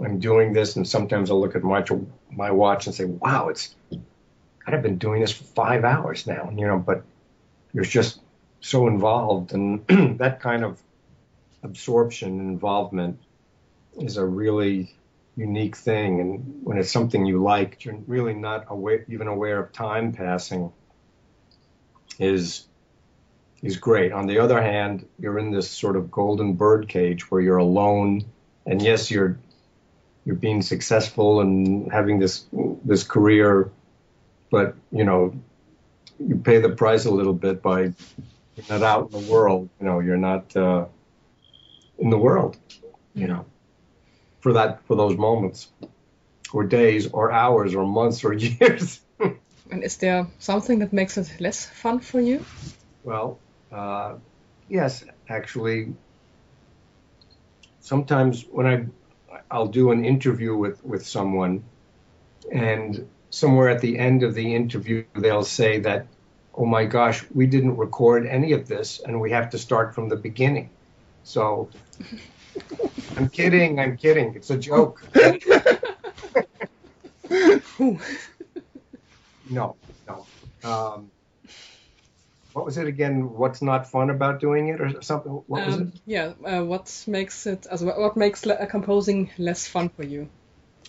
I'm 0.02 0.18
doing 0.18 0.52
this, 0.52 0.76
and 0.76 0.86
sometimes 0.86 1.30
I'll 1.30 1.40
look 1.40 1.56
at 1.56 1.62
my 1.62 1.84
my 2.30 2.50
watch 2.50 2.86
and 2.86 2.94
say, 2.94 3.04
"Wow, 3.04 3.48
it's 3.48 3.74
I've 4.66 4.82
been 4.82 4.98
doing 4.98 5.20
this 5.20 5.32
for 5.32 5.44
five 5.44 5.84
hours 5.84 6.26
now," 6.26 6.50
you 6.54 6.66
know. 6.66 6.78
But 6.78 7.04
you're 7.72 7.84
just 7.84 8.20
so 8.60 8.86
involved, 8.88 9.52
and 9.52 9.86
that 10.18 10.40
kind 10.40 10.64
of 10.64 10.80
absorption 11.62 12.40
and 12.40 12.50
involvement 12.50 13.20
is 13.98 14.16
a 14.16 14.24
really 14.24 14.94
unique 15.36 15.76
thing. 15.76 16.20
And 16.20 16.64
when 16.64 16.78
it's 16.78 16.90
something 16.90 17.24
you 17.26 17.42
like, 17.42 17.84
you're 17.84 17.96
really 18.06 18.34
not 18.34 18.66
aware, 18.68 19.04
even 19.08 19.28
aware 19.28 19.58
of 19.58 19.72
time 19.72 20.12
passing. 20.12 20.72
Is 22.18 22.66
is 23.62 23.78
great. 23.78 24.12
On 24.12 24.26
the 24.26 24.38
other 24.38 24.60
hand, 24.60 25.06
you're 25.18 25.38
in 25.38 25.50
this 25.50 25.70
sort 25.70 25.96
of 25.96 26.10
golden 26.10 26.52
bird 26.52 26.86
cage 26.86 27.30
where 27.30 27.40
you're 27.40 27.56
alone, 27.56 28.26
and 28.66 28.80
yes, 28.80 29.10
you're 29.10 29.38
you're 30.24 30.36
being 30.36 30.62
successful 30.62 31.40
and 31.40 31.92
having 31.92 32.18
this 32.18 32.46
this 32.84 33.04
career, 33.04 33.70
but 34.50 34.74
you 34.90 35.04
know 35.04 35.34
you 36.18 36.36
pay 36.36 36.60
the 36.60 36.70
price 36.70 37.04
a 37.04 37.10
little 37.10 37.32
bit 37.32 37.62
by 37.62 37.92
you're 38.56 38.66
not 38.68 38.82
out 38.82 39.06
in 39.06 39.12
the 39.12 39.30
world. 39.30 39.68
You 39.80 39.86
know, 39.86 40.00
you're 40.00 40.16
not 40.16 40.56
uh, 40.56 40.86
in 41.98 42.10
the 42.10 42.18
world. 42.18 42.56
You 43.14 43.28
know, 43.28 43.46
for 44.40 44.54
that 44.54 44.84
for 44.86 44.96
those 44.96 45.16
moments, 45.16 45.68
or 46.52 46.64
days, 46.64 47.10
or 47.10 47.32
hours, 47.32 47.74
or 47.74 47.86
months, 47.86 48.24
or 48.24 48.32
years. 48.48 49.00
and 49.70 49.84
is 49.84 49.96
there 49.98 50.26
something 50.38 50.80
that 50.80 50.92
makes 50.92 51.16
it 51.16 51.40
less 51.40 51.66
fun 51.66 52.00
for 52.00 52.20
you? 52.20 52.44
Well, 53.02 53.38
uh, 53.72 54.14
yes, 54.68 55.04
actually. 55.28 55.94
Sometimes 57.80 58.46
when 58.50 58.66
I 58.66 58.86
I'll 59.50 59.66
do 59.66 59.90
an 59.90 60.04
interview 60.04 60.56
with, 60.56 60.84
with 60.84 61.06
someone, 61.06 61.64
and 62.52 63.08
somewhere 63.30 63.68
at 63.68 63.80
the 63.80 63.98
end 63.98 64.22
of 64.22 64.34
the 64.34 64.54
interview, 64.54 65.04
they'll 65.14 65.44
say 65.44 65.80
that, 65.80 66.06
oh 66.54 66.66
my 66.66 66.84
gosh, 66.84 67.24
we 67.34 67.46
didn't 67.46 67.76
record 67.76 68.26
any 68.26 68.52
of 68.52 68.68
this, 68.68 69.00
and 69.00 69.20
we 69.20 69.30
have 69.32 69.50
to 69.50 69.58
start 69.58 69.94
from 69.94 70.08
the 70.08 70.16
beginning. 70.16 70.70
So 71.24 71.68
I'm 73.16 73.28
kidding, 73.28 73.80
I'm 73.80 73.96
kidding. 73.96 74.34
It's 74.34 74.50
a 74.50 74.58
joke. 74.58 75.02
no, 79.50 79.76
no. 80.08 80.26
Um, 80.62 81.10
what 82.54 82.64
was 82.64 82.78
it 82.78 82.86
again? 82.86 83.34
What's 83.34 83.60
not 83.62 83.90
fun 83.90 84.10
about 84.10 84.40
doing 84.40 84.68
it, 84.68 84.80
or 84.80 85.02
something? 85.02 85.32
What 85.32 85.66
was 85.66 85.74
um, 85.74 85.82
it? 85.82 86.00
Yeah, 86.06 86.32
uh, 86.44 86.64
what 86.64 87.04
makes 87.08 87.46
it? 87.46 87.66
As 87.66 87.82
what 87.84 88.16
makes 88.16 88.46
le- 88.46 88.66
composing 88.66 89.30
less 89.38 89.66
fun 89.66 89.88
for 89.88 90.04
you? 90.04 90.28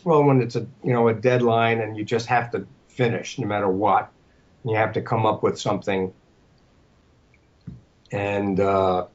Well, 0.03 0.23
when 0.23 0.43
it's 0.43 0.55
a 0.55 0.67
you 0.83 0.93
know 0.93 1.07
a 1.07 1.13
deadline 1.13 1.81
and 1.81 1.97
you 1.97 2.05
just 2.05 2.27
have 2.27 2.51
to 2.51 2.67
finish 2.89 3.39
no 3.39 3.47
matter 3.47 3.67
what, 3.67 4.11
you 4.63 4.75
have 4.75 4.93
to 4.93 5.01
come 5.01 5.25
up 5.25 5.41
with 5.41 5.59
something, 5.59 6.13
and 8.11 8.59
uh, 8.59 9.07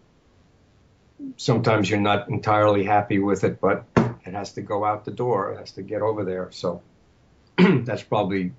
sometimes 1.37 1.89
you're 1.89 2.01
not 2.01 2.29
entirely 2.29 2.83
happy 2.85 3.21
with 3.21 3.45
it, 3.45 3.61
but 3.61 3.85
it 3.97 4.35
has 4.35 4.55
to 4.55 4.63
go 4.63 4.85
out 4.85 5.05
the 5.05 5.13
door. 5.13 5.53
It 5.53 5.59
has 5.59 5.71
to 5.73 5.83
get 5.83 6.03
over 6.03 6.25
there. 6.25 6.51
So 6.51 6.83
that's 7.59 8.03
probably 8.03 8.55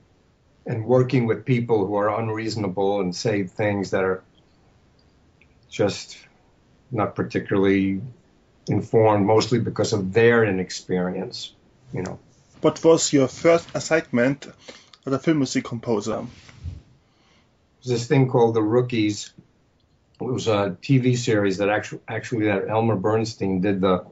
and 0.66 0.86
working 0.86 1.26
with 1.26 1.46
people 1.46 1.86
who 1.86 1.96
are 1.96 2.20
unreasonable 2.20 3.02
and 3.02 3.16
say 3.16 3.44
things 3.44 3.92
that 3.92 4.04
are 4.04 4.24
just 5.70 6.18
not 6.92 7.16
particularly 7.16 8.02
informed, 8.68 9.26
mostly 9.26 9.60
because 9.60 9.94
of 9.94 10.14
their 10.14 10.44
inexperience, 10.46 11.54
you 11.94 12.04
know. 12.04 12.20
What 12.62 12.84
was 12.84 13.12
your 13.12 13.28
first 13.28 13.68
assignment 13.74 14.48
as 15.06 15.14
a 15.14 15.20
film 15.20 15.38
music 15.38 15.64
composer? 15.64 16.26
There's 17.84 18.00
this 18.00 18.08
thing 18.08 18.30
called 18.30 18.54
The 18.54 18.62
Rookies. 18.62 19.34
It 20.20 20.26
was 20.26 20.48
a 20.48 20.78
TV 20.82 21.18
series 21.18 21.58
that 21.58 21.70
actually, 21.70 22.02
actually 22.08 22.46
that 22.46 22.70
Elmer 22.70 22.96
Bernstein 22.96 23.62
did 23.62 23.82
the 23.82 24.06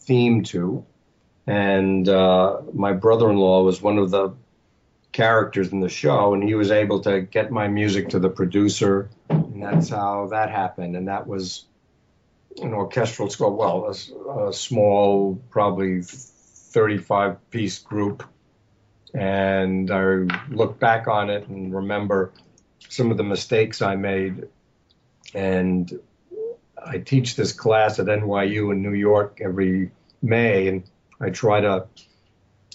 theme 0.00 0.44
to, 0.44 0.86
and 1.46 2.08
uh, 2.08 2.62
my 2.72 2.94
brother-in-law 2.94 3.64
was 3.64 3.82
one 3.82 3.98
of 3.98 4.10
the 4.10 4.34
characters 5.12 5.72
in 5.72 5.80
the 5.80 5.88
show, 5.88 6.34
and 6.34 6.42
he 6.42 6.54
was 6.54 6.70
able 6.70 7.00
to 7.00 7.20
get 7.20 7.50
my 7.50 7.68
music 7.68 8.10
to 8.10 8.18
the 8.18 8.28
producer, 8.28 9.08
and 9.28 9.62
that's 9.62 9.88
how 9.88 10.28
that 10.28 10.50
happened. 10.50 10.96
And 10.96 11.08
that 11.08 11.26
was 11.26 11.64
an 12.60 12.74
orchestral 12.74 13.30
score, 13.30 13.54
well, 13.54 13.86
a, 13.86 14.48
a 14.48 14.52
small, 14.52 15.40
probably 15.50 16.02
35 16.02 17.50
piece 17.50 17.78
group. 17.78 18.24
And 19.12 19.90
I 19.90 20.26
look 20.48 20.78
back 20.78 21.08
on 21.08 21.30
it 21.30 21.48
and 21.48 21.74
remember 21.74 22.32
some 22.88 23.10
of 23.10 23.16
the 23.16 23.24
mistakes 23.24 23.82
I 23.82 23.96
made. 23.96 24.48
And 25.34 26.00
I 26.84 26.98
teach 26.98 27.36
this 27.36 27.52
class 27.52 27.98
at 27.98 28.06
NYU 28.06 28.72
in 28.72 28.82
New 28.82 28.94
York 28.94 29.40
every 29.42 29.90
May, 30.22 30.68
and 30.68 30.84
I 31.20 31.30
try 31.30 31.60
to 31.60 31.86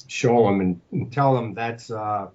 show 0.08 0.46
them 0.46 0.62
and, 0.62 0.82
and 0.92 1.12
tell 1.12 1.36
them 1.36 1.54
that's 1.54 1.90
uh, 1.92 2.28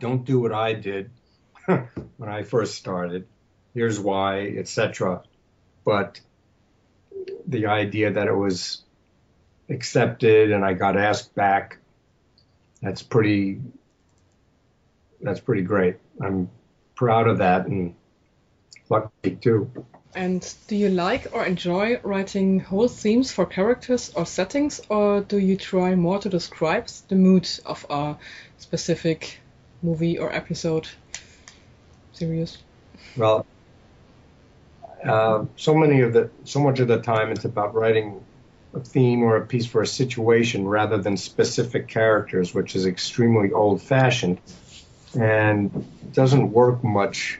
don't 0.00 0.24
do 0.24 0.40
what 0.40 0.52
I 0.52 0.72
did 0.72 1.10
when 1.66 2.28
I 2.28 2.42
first 2.42 2.74
started. 2.74 3.26
Here's 3.74 4.00
why, 4.00 4.46
etc. 4.58 5.22
But 5.84 6.20
the 7.46 7.66
idea 7.66 8.12
that 8.12 8.26
it 8.26 8.34
was 8.34 8.82
accepted 9.68 10.50
and 10.50 10.64
I 10.64 10.74
got 10.74 10.96
asked 10.96 11.34
back, 11.34 11.78
that's 12.82 13.02
pretty 13.02 13.60
that's 15.20 15.40
pretty 15.40 15.62
great. 15.62 15.96
I'm 16.20 16.50
proud 16.94 17.28
of 17.28 17.38
that 17.38 17.66
and 17.66 17.94
lucky 18.88 19.36
too. 19.36 19.70
And 20.14 20.54
do 20.66 20.74
you 20.74 20.88
like 20.88 21.28
or 21.32 21.46
enjoy 21.46 22.00
writing 22.02 22.58
whole 22.60 22.88
themes 22.88 23.30
for 23.30 23.46
characters 23.46 24.12
or 24.16 24.26
settings, 24.26 24.80
or 24.88 25.20
do 25.20 25.38
you 25.38 25.56
try 25.56 25.94
more 25.94 26.18
to 26.18 26.28
describe 26.28 26.88
the 27.08 27.14
mood 27.14 27.48
of 27.64 27.86
a 27.88 28.16
specific 28.58 29.40
movie 29.82 30.18
or 30.18 30.34
episode 30.34 30.88
series? 32.12 32.58
Well, 33.16 33.46
uh, 35.04 35.44
so 35.56 35.74
many 35.74 36.00
of 36.00 36.12
the, 36.12 36.30
so 36.44 36.60
much 36.60 36.80
of 36.80 36.88
the 36.88 37.00
time, 37.00 37.30
it's 37.30 37.44
about 37.44 37.74
writing 37.74 38.24
a 38.74 38.80
theme 38.80 39.22
or 39.22 39.36
a 39.36 39.46
piece 39.46 39.66
for 39.66 39.80
a 39.80 39.86
situation 39.86 40.66
rather 40.66 40.98
than 40.98 41.16
specific 41.16 41.88
characters, 41.88 42.52
which 42.52 42.74
is 42.74 42.84
extremely 42.84 43.52
old-fashioned 43.52 44.40
and 45.18 46.12
doesn't 46.12 46.52
work 46.52 46.82
much 46.84 47.38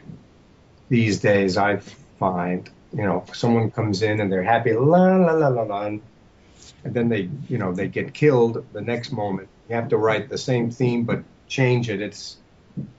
these 0.89 1.21
days. 1.21 1.57
I 1.57 1.81
find, 2.21 2.71
you 2.93 3.03
know, 3.03 3.25
someone 3.33 3.73
comes 3.73 4.03
in 4.03 4.21
and 4.21 4.31
they're 4.31 4.45
happy, 4.45 4.73
la 4.75 5.17
la 5.17 5.33
la 5.33 5.49
la 5.49 5.63
la, 5.63 5.87
and 5.87 6.01
then 6.85 7.09
they, 7.09 7.29
you 7.49 7.59
know, 7.59 7.73
they 7.73 7.89
get 7.89 8.15
killed 8.15 8.65
the 8.73 8.81
next 8.81 9.11
moment. 9.11 9.49
You 9.69 9.75
have 9.75 9.89
to 9.89 9.97
write 9.97 10.29
the 10.29 10.39
same 10.39 10.71
theme 10.71 11.05
but 11.05 11.25
change 11.49 11.91
it. 11.91 12.01
It's 12.01 12.37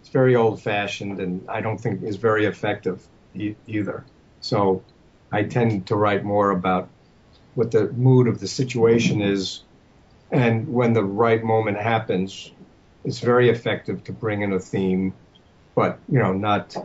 it's 0.02 0.10
very 0.10 0.36
old 0.36 0.62
fashioned, 0.62 1.20
and 1.20 1.50
I 1.50 1.62
don't 1.62 1.80
think 1.80 2.04
is 2.04 2.18
very 2.18 2.46
effective 2.46 3.08
e- 3.34 3.56
either. 3.68 4.04
So 4.42 4.84
I 5.32 5.44
tend 5.44 5.88
to 5.88 5.96
write 5.96 6.24
more 6.24 6.52
about 6.52 6.90
what 7.56 7.72
the 7.72 7.92
mood 7.92 8.28
of 8.28 8.40
the 8.40 8.48
situation 8.48 9.22
is, 9.22 9.64
and 10.32 10.68
when 10.74 10.94
the 10.94 11.04
right 11.04 11.44
moment 11.44 11.78
happens, 11.78 12.52
it's 13.04 13.20
very 13.20 13.50
effective 13.50 14.04
to 14.06 14.12
bring 14.12 14.42
in 14.42 14.54
a 14.54 14.60
theme, 14.60 15.14
but 15.76 16.00
you 16.10 16.20
know, 16.20 16.34
not 16.34 16.76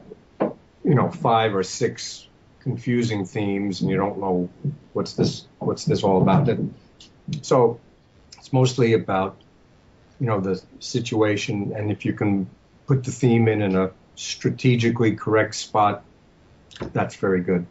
you 0.87 0.95
know 0.95 1.11
five 1.11 1.55
or 1.55 1.65
six 1.65 2.27
confusing 2.61 3.25
themes, 3.25 3.81
and 3.81 3.91
you 3.91 3.97
don't 3.97 4.19
know 4.19 4.49
what's 4.93 5.15
this 5.15 5.47
what's 5.59 5.85
this 5.85 6.03
all 6.03 6.23
about. 6.23 6.49
So 7.43 7.81
it's 8.39 8.53
mostly 8.53 8.93
about 8.95 9.37
you 10.21 10.27
know 10.27 10.41
the 10.41 10.63
situation, 10.79 11.73
and 11.77 11.91
if 11.91 12.05
you 12.05 12.13
can 12.13 12.49
put 12.87 13.03
the 13.05 13.11
theme 13.11 13.49
in 13.49 13.61
in 13.63 13.75
a 13.75 13.91
strategically 14.15 15.17
correct 15.17 15.57
spot, 15.57 16.05
that's 16.93 17.17
very 17.17 17.41
good. 17.41 17.67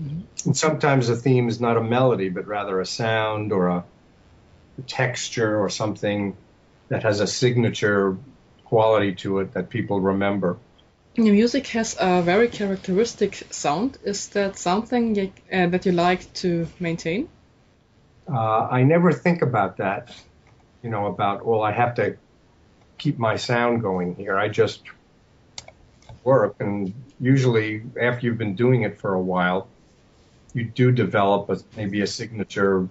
Mm-hmm. 0.00 0.20
And 0.44 0.56
sometimes 0.56 1.08
the 1.08 1.16
theme 1.16 1.48
is 1.48 1.58
not 1.60 1.78
a 1.78 1.82
melody, 1.82 2.28
but 2.28 2.46
rather 2.46 2.80
a 2.80 2.86
sound 2.86 3.50
or 3.50 3.68
a, 3.68 3.84
a 4.78 4.82
texture 4.82 5.58
or 5.58 5.70
something 5.70 6.36
that 6.88 7.02
has 7.02 7.20
a 7.20 7.26
signature 7.26 8.16
quality 8.64 9.14
to 9.16 9.40
it 9.40 9.54
that 9.54 9.70
people 9.70 10.00
remember. 10.00 10.58
Your 11.16 11.34
music 11.34 11.66
has 11.68 11.96
a 11.98 12.22
very 12.22 12.48
characteristic 12.48 13.46
sound. 13.50 13.98
Is 14.04 14.28
that 14.28 14.56
something 14.56 15.16
you, 15.16 15.32
uh, 15.52 15.66
that 15.66 15.84
you 15.84 15.92
like 15.92 16.32
to 16.34 16.68
maintain? 16.78 17.28
Uh, 18.28 18.68
I 18.70 18.84
never 18.84 19.12
think 19.12 19.42
about 19.42 19.78
that. 19.78 20.14
You 20.82 20.90
know, 20.90 21.06
about 21.06 21.44
well, 21.44 21.62
I 21.62 21.72
have 21.72 21.94
to 21.96 22.16
keep 22.96 23.18
my 23.18 23.36
sound 23.36 23.82
going 23.82 24.14
here. 24.14 24.38
I 24.38 24.48
just 24.48 24.82
work, 26.22 26.54
and 26.60 26.94
usually 27.18 27.82
after 28.00 28.26
you've 28.26 28.38
been 28.38 28.54
doing 28.54 28.82
it 28.82 28.98
for 28.98 29.14
a 29.14 29.20
while, 29.20 29.68
you 30.54 30.64
do 30.64 30.92
develop 30.92 31.50
a, 31.50 31.58
maybe 31.76 32.02
a 32.02 32.06
signature 32.06 32.88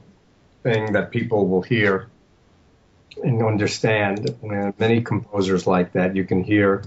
thing 0.61 0.91
that 0.91 1.11
people 1.11 1.47
will 1.47 1.61
hear 1.61 2.09
and 3.23 3.41
understand. 3.41 4.35
And 4.43 4.77
many 4.77 5.01
composers 5.01 5.65
like 5.65 5.93
that. 5.93 6.15
You 6.15 6.25
can 6.25 6.43
hear 6.43 6.83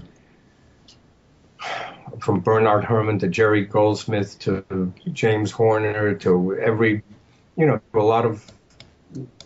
from 2.19 2.41
Bernard 2.41 2.85
Herrmann 2.85 3.19
to 3.19 3.27
Jerry 3.27 3.65
Goldsmith 3.65 4.39
to 4.39 4.93
James 5.11 5.51
Horner 5.51 6.15
to 6.15 6.57
every, 6.57 7.03
you 7.55 7.65
know, 7.65 7.81
a 7.93 7.99
lot 7.99 8.25
of 8.25 8.51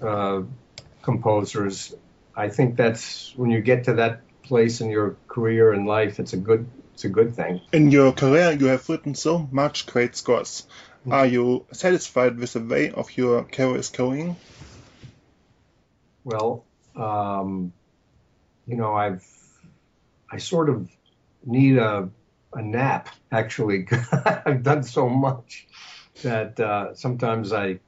uh, 0.02 0.42
composers. 1.02 1.96
I 2.36 2.50
think 2.50 2.76
that's 2.76 3.34
when 3.36 3.50
you 3.50 3.62
get 3.62 3.86
to 3.86 3.94
that 3.96 4.22
place 4.44 4.82
in 4.82 4.90
your 4.90 5.18
career 5.28 5.74
and 5.74 5.86
life, 5.86 6.20
it's 6.20 6.34
a 6.34 6.38
good 6.38 6.68
it's 6.94 7.06
a 7.06 7.10
good 7.10 7.36
thing. 7.36 7.62
In 7.72 7.92
your 7.92 8.12
career, 8.12 8.52
you 8.52 8.68
have 8.68 8.90
written 8.90 9.14
so 9.14 9.48
much 9.52 9.86
great 9.86 10.16
scores. 10.16 10.66
Are 11.10 11.28
you 11.28 11.66
satisfied 11.72 12.38
with 12.38 12.54
the 12.54 12.60
way 12.60 12.92
of 12.92 13.16
your 13.16 13.44
career 13.44 13.78
is 13.78 13.90
going? 13.90 14.36
Well, 16.24 16.66
um, 16.96 17.72
you 18.66 18.76
know, 18.76 18.94
I've 18.94 19.26
I 20.32 20.38
sort 20.38 20.70
of 20.70 20.90
need 21.46 21.78
a 21.78 22.10
a 22.58 22.62
nap. 22.62 23.10
Actually, 23.32 23.88
I've 24.46 24.64
done 24.64 24.84
so 24.84 25.08
much 25.08 25.68
that 26.24 26.60
uh, 26.60 26.96
sometimes 26.96 27.54
I 27.54 27.80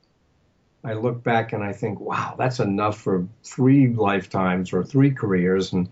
I 0.83 0.93
look 0.93 1.23
back 1.23 1.51
and 1.51 1.61
I 1.63 1.73
think, 1.73 1.99
wow, 1.99 2.35
that's 2.37 2.59
enough 2.59 3.01
for 3.01 3.27
three 3.43 3.87
lifetimes 3.87 4.71
or 4.71 4.83
three 4.83 5.11
careers. 5.11 5.73
And 5.73 5.89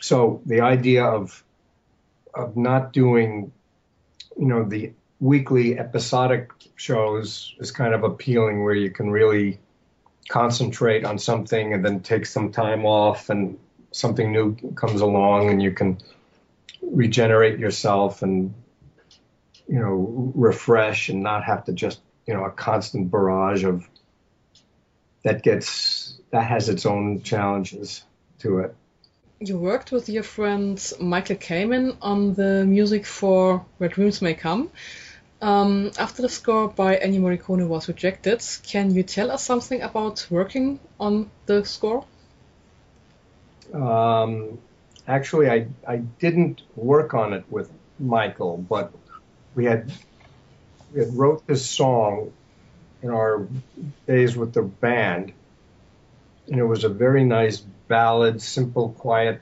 so 0.00 0.40
the 0.46 0.62
idea 0.62 1.04
of 1.04 1.42
of 2.32 2.56
not 2.56 2.92
doing, 2.92 3.52
you 4.38 4.46
know, 4.46 4.64
the 4.64 4.92
weekly 5.18 5.78
episodic 5.78 6.50
shows 6.76 7.54
is 7.58 7.72
kind 7.72 7.92
of 7.92 8.04
appealing 8.04 8.64
where 8.64 8.74
you 8.74 8.90
can 8.90 9.10
really 9.10 9.58
concentrate 10.28 11.04
on 11.04 11.18
something 11.18 11.74
and 11.74 11.84
then 11.84 12.00
take 12.00 12.24
some 12.24 12.52
time 12.52 12.86
off 12.86 13.28
and 13.30 13.58
something 13.90 14.32
new 14.32 14.54
comes 14.76 15.00
along 15.00 15.50
and 15.50 15.60
you 15.60 15.72
can 15.72 15.98
regenerate 16.82 17.58
yourself 17.58 18.22
and 18.22 18.54
you 19.68 19.78
know 19.78 20.32
refresh 20.34 21.08
and 21.08 21.22
not 21.22 21.44
have 21.44 21.64
to 21.64 21.72
just 21.72 22.00
you 22.26 22.34
know 22.34 22.44
a 22.44 22.50
constant 22.50 23.10
barrage 23.10 23.64
of 23.64 23.88
that 25.22 25.42
gets 25.42 26.18
that 26.30 26.42
has 26.42 26.68
its 26.68 26.86
own 26.86 27.22
challenges 27.22 28.02
to 28.38 28.58
it 28.58 28.74
you 29.40 29.56
worked 29.58 29.92
with 29.92 30.08
your 30.08 30.22
friend 30.22 30.92
michael 31.00 31.36
kamen 31.36 31.96
on 32.02 32.34
the 32.34 32.64
music 32.66 33.06
for 33.06 33.64
what 33.78 33.92
dreams 33.92 34.20
may 34.20 34.34
come 34.34 34.70
um, 35.42 35.90
after 35.98 36.20
the 36.20 36.28
score 36.28 36.68
by 36.68 36.96
Ennio 36.96 37.20
Morricone 37.20 37.66
was 37.66 37.88
rejected, 37.88 38.42
can 38.62 38.94
you 38.94 39.02
tell 39.02 39.30
us 39.30 39.42
something 39.42 39.80
about 39.80 40.26
working 40.28 40.78
on 40.98 41.30
the 41.46 41.64
score? 41.64 42.04
Um, 43.72 44.58
actually, 45.06 45.50
I, 45.50 45.66
I 45.86 45.96
didn't 45.96 46.62
work 46.76 47.14
on 47.14 47.32
it 47.32 47.44
with 47.50 47.70
Michael, 47.98 48.56
but 48.56 48.92
we 49.54 49.64
had, 49.64 49.92
we 50.92 51.00
had 51.00 51.14
wrote 51.14 51.46
this 51.46 51.68
song 51.68 52.32
in 53.02 53.10
our 53.10 53.46
days 54.06 54.36
with 54.36 54.52
the 54.52 54.62
band, 54.62 55.32
and 56.46 56.58
it 56.58 56.64
was 56.64 56.84
a 56.84 56.88
very 56.88 57.24
nice 57.24 57.58
ballad, 57.88 58.40
simple, 58.40 58.90
quiet 58.90 59.40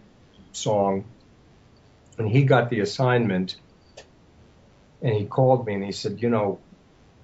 song. 0.52 1.04
And 2.18 2.28
he 2.28 2.44
got 2.44 2.70
the 2.70 2.80
assignment 2.80 3.56
and 5.02 5.14
he 5.14 5.26
called 5.26 5.66
me 5.66 5.74
and 5.74 5.84
he 5.84 5.92
said, 5.92 6.20
you 6.20 6.30
know, 6.30 6.58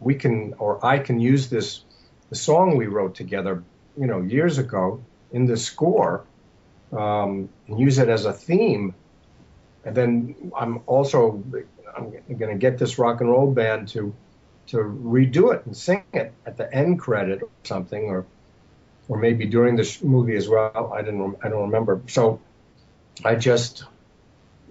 we 0.01 0.14
can 0.14 0.55
or 0.59 0.85
I 0.85 0.99
can 0.99 1.18
use 1.18 1.49
this 1.49 1.83
the 2.31 2.37
song 2.37 2.77
we 2.77 2.87
wrote 2.87 3.14
together, 3.14 3.62
you 3.99 4.07
know, 4.07 4.20
years 4.20 4.59
ago 4.59 5.03
in 5.33 5.47
the 5.47 5.57
score, 5.57 6.25
um, 6.97 7.49
and 7.69 7.79
use 7.79 7.99
it 7.99 8.09
as 8.09 8.25
a 8.25 8.33
theme. 8.33 8.95
And 9.85 9.95
then 9.95 10.53
I'm 10.57 10.81
also 10.87 11.43
I'm 11.97 12.11
going 12.11 12.53
to 12.53 12.59
get 12.59 12.79
this 12.79 12.99
rock 12.99 13.21
and 13.21 13.31
roll 13.31 13.51
band 13.53 13.89
to 13.89 14.15
to 14.69 14.79
redo 14.79 15.55
it 15.55 15.67
and 15.67 15.77
sing 15.77 16.05
it 16.15 16.33
at 16.47 16.57
the 16.57 16.73
end 16.75 16.99
credit 16.99 17.43
or 17.43 17.51
something, 17.65 18.05
or 18.05 18.25
or 19.09 19.19
maybe 19.19 19.47
during 19.47 19.77
the 19.77 19.99
movie 20.03 20.37
as 20.37 20.49
well. 20.49 20.93
I 20.95 21.03
didn't 21.03 21.37
I 21.43 21.49
don't 21.49 21.67
remember. 21.67 22.01
So 22.09 22.41
I 23.25 23.35
just 23.35 23.85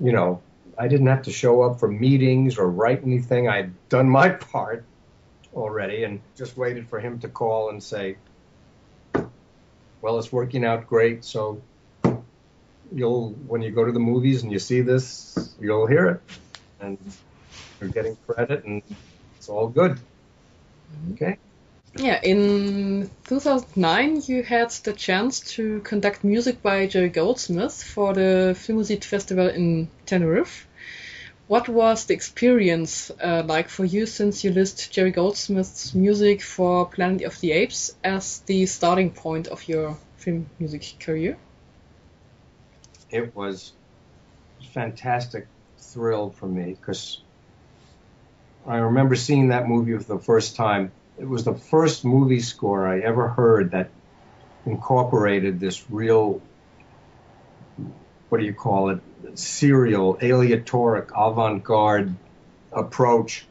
you 0.01 0.11
know 0.11 0.41
I 0.77 0.87
didn't 0.87 1.07
have 1.07 1.23
to 1.23 1.31
show 1.31 1.61
up 1.61 1.79
for 1.79 1.87
meetings 1.87 2.57
or 2.57 2.69
write 2.69 3.03
anything. 3.03 3.47
I'd 3.47 3.71
done 3.89 4.09
my 4.09 4.29
part 4.51 4.83
already 5.53 6.03
and 6.03 6.19
just 6.35 6.57
waited 6.57 6.87
for 6.89 6.99
him 6.99 7.19
to 7.19 7.27
call 7.27 7.69
and 7.69 7.81
say, 7.81 8.17
well, 10.01 10.17
it's 10.17 10.31
working 10.31 10.65
out 10.65 10.87
great. 10.87 11.23
So 11.23 11.61
you'll 12.91 13.29
when 13.47 13.61
you 13.61 13.71
go 13.71 13.85
to 13.85 13.91
the 13.91 13.99
movies 13.99 14.43
and 14.43 14.51
you 14.51 14.59
see 14.59 14.81
this, 14.81 15.55
you'll 15.59 15.87
hear 15.87 16.07
it, 16.07 16.21
and 16.79 16.97
you're 17.79 17.89
getting 17.89 18.17
credit, 18.27 18.65
and 18.65 18.81
it's 19.37 19.49
all 19.49 19.67
good. 19.67 19.99
Okay. 21.13 21.37
Yeah, 21.99 22.19
in 22.23 23.11
2009 23.25 24.23
you 24.25 24.41
had 24.41 24.71
the 24.71 24.93
chance 24.93 25.41
to 25.55 25.79
conduct 25.81 26.23
music 26.23 26.63
by 26.63 26.87
Jerry 26.87 27.09
Goldsmith 27.09 27.83
for 27.83 28.13
the 28.13 28.55
Filmmusik 28.57 29.03
Festival 29.03 29.47
in 29.47 29.89
Tenerife. 30.07 30.67
What 31.47 31.69
was 31.69 32.05
the 32.05 32.15
experience 32.15 33.11
uh, 33.21 33.43
like 33.45 33.69
for 33.69 33.85
you 33.85 34.07
since 34.07 34.43
you 34.43 34.51
list 34.51 34.91
Jerry 34.91 35.11
Goldsmith's 35.11 35.93
music 35.93 36.41
for 36.41 36.87
Planet 36.87 37.23
of 37.23 37.39
the 37.41 37.51
Apes 37.51 37.95
as 38.03 38.39
the 38.39 38.65
starting 38.65 39.11
point 39.11 39.47
of 39.47 39.67
your 39.67 39.97
film 40.17 40.47
music 40.57 40.95
career? 40.99 41.37
It 43.13 43.35
was 43.35 43.73
fantastic 44.73 45.45
thrill 45.77 46.31
for 46.31 46.47
me 46.47 46.73
because 46.73 47.21
I 48.65 48.77
remember 48.77 49.15
seeing 49.15 49.49
that 49.49 49.67
movie 49.67 49.95
for 49.99 50.15
the 50.15 50.19
first 50.19 50.55
time. 50.55 50.91
It 51.19 51.29
was 51.29 51.43
the 51.43 51.53
first 51.53 52.03
movie 52.03 52.39
score 52.39 52.87
I 52.87 53.01
ever 53.01 53.27
heard 53.27 53.71
that 53.71 53.91
incorporated 54.65 55.59
this 55.59 55.85
real, 55.91 56.41
what 58.29 58.39
do 58.39 58.45
you 58.45 58.53
call 58.53 58.89
it, 58.89 58.99
serial, 59.35 60.17
aleatoric, 60.19 61.11
avant 61.15 61.63
garde 61.63 62.15
approach 62.71 63.45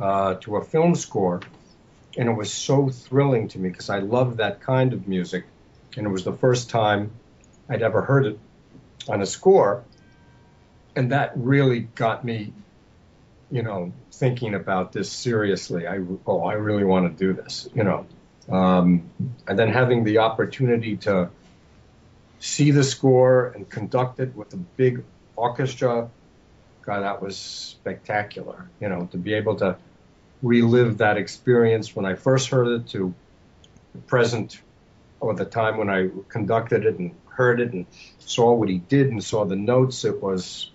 uh, 0.00 0.34
to 0.34 0.56
a 0.56 0.64
film 0.64 0.94
score. 0.94 1.40
And 2.16 2.28
it 2.28 2.32
was 2.32 2.52
so 2.52 2.90
thrilling 2.90 3.48
to 3.48 3.58
me 3.58 3.70
because 3.70 3.90
I 3.90 3.98
love 3.98 4.36
that 4.36 4.60
kind 4.60 4.92
of 4.92 5.08
music. 5.08 5.46
And 5.96 6.06
it 6.06 6.10
was 6.10 6.22
the 6.22 6.32
first 6.32 6.70
time 6.70 7.10
I'd 7.68 7.82
ever 7.82 8.02
heard 8.02 8.26
it 8.26 8.38
on 9.08 9.20
a 9.20 9.26
score. 9.26 9.84
And 10.96 11.12
that 11.12 11.32
really 11.36 11.80
got 11.80 12.24
me, 12.24 12.52
you 13.50 13.62
know, 13.62 13.92
thinking 14.12 14.54
about 14.54 14.92
this 14.92 15.10
seriously. 15.10 15.86
I, 15.86 16.00
oh, 16.26 16.44
I 16.44 16.54
really 16.54 16.84
want 16.84 17.16
to 17.16 17.24
do 17.26 17.32
this, 17.32 17.68
you 17.74 17.84
know. 17.84 18.06
Um, 18.48 19.10
and 19.46 19.58
then 19.58 19.68
having 19.68 20.04
the 20.04 20.18
opportunity 20.18 20.96
to 20.98 21.30
see 22.38 22.70
the 22.70 22.84
score 22.84 23.48
and 23.48 23.68
conduct 23.68 24.20
it 24.20 24.36
with 24.36 24.52
a 24.52 24.58
big 24.58 25.02
orchestra, 25.34 26.10
God, 26.82 27.00
that 27.00 27.22
was 27.22 27.36
spectacular. 27.36 28.68
You 28.80 28.88
know, 28.88 29.08
to 29.12 29.16
be 29.16 29.34
able 29.34 29.56
to 29.56 29.76
relive 30.42 30.98
that 30.98 31.16
experience 31.16 31.96
when 31.96 32.04
I 32.04 32.14
first 32.14 32.50
heard 32.50 32.68
it 32.68 32.88
to 32.88 33.14
the 33.94 34.00
present 34.02 34.60
or 35.20 35.34
the 35.34 35.46
time 35.46 35.78
when 35.78 35.88
I 35.88 36.10
conducted 36.28 36.84
it 36.84 36.98
and 36.98 37.14
heard 37.34 37.60
it 37.60 37.72
and 37.72 37.86
saw 38.18 38.52
what 38.52 38.68
he 38.68 38.78
did 38.78 39.08
and 39.08 39.22
saw 39.22 39.44
the 39.44 39.56
notes. 39.56 40.04
It 40.04 40.22
was 40.22 40.70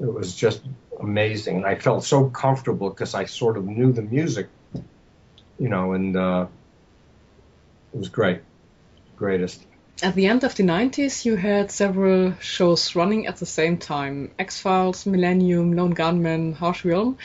it 0.00 0.12
was 0.12 0.34
just 0.34 0.62
amazing, 1.00 1.56
and 1.58 1.66
I 1.66 1.76
felt 1.76 2.04
so 2.04 2.28
comfortable 2.28 2.90
because 2.90 3.14
I 3.14 3.26
sort 3.26 3.56
of 3.56 3.64
knew 3.64 3.92
the 3.92 4.02
music, 4.02 4.48
you 5.58 5.68
know, 5.68 5.92
and 5.92 6.16
uh, 6.16 6.46
it 7.92 7.98
was 7.98 8.08
great, 8.08 8.40
greatest. 9.16 9.64
At 10.02 10.16
the 10.16 10.26
end 10.26 10.42
of 10.42 10.56
the 10.56 10.64
90s, 10.64 11.24
you 11.24 11.36
had 11.36 11.70
several 11.70 12.34
shows 12.40 12.96
running 12.96 13.28
at 13.28 13.36
the 13.36 13.46
same 13.46 13.78
time 13.78 14.32
X 14.38 14.60
Files, 14.60 15.06
Millennium, 15.06 15.74
Lone 15.74 15.92
Gunmen, 15.92 16.52
Harsh 16.52 16.84
Realm, 16.84 17.16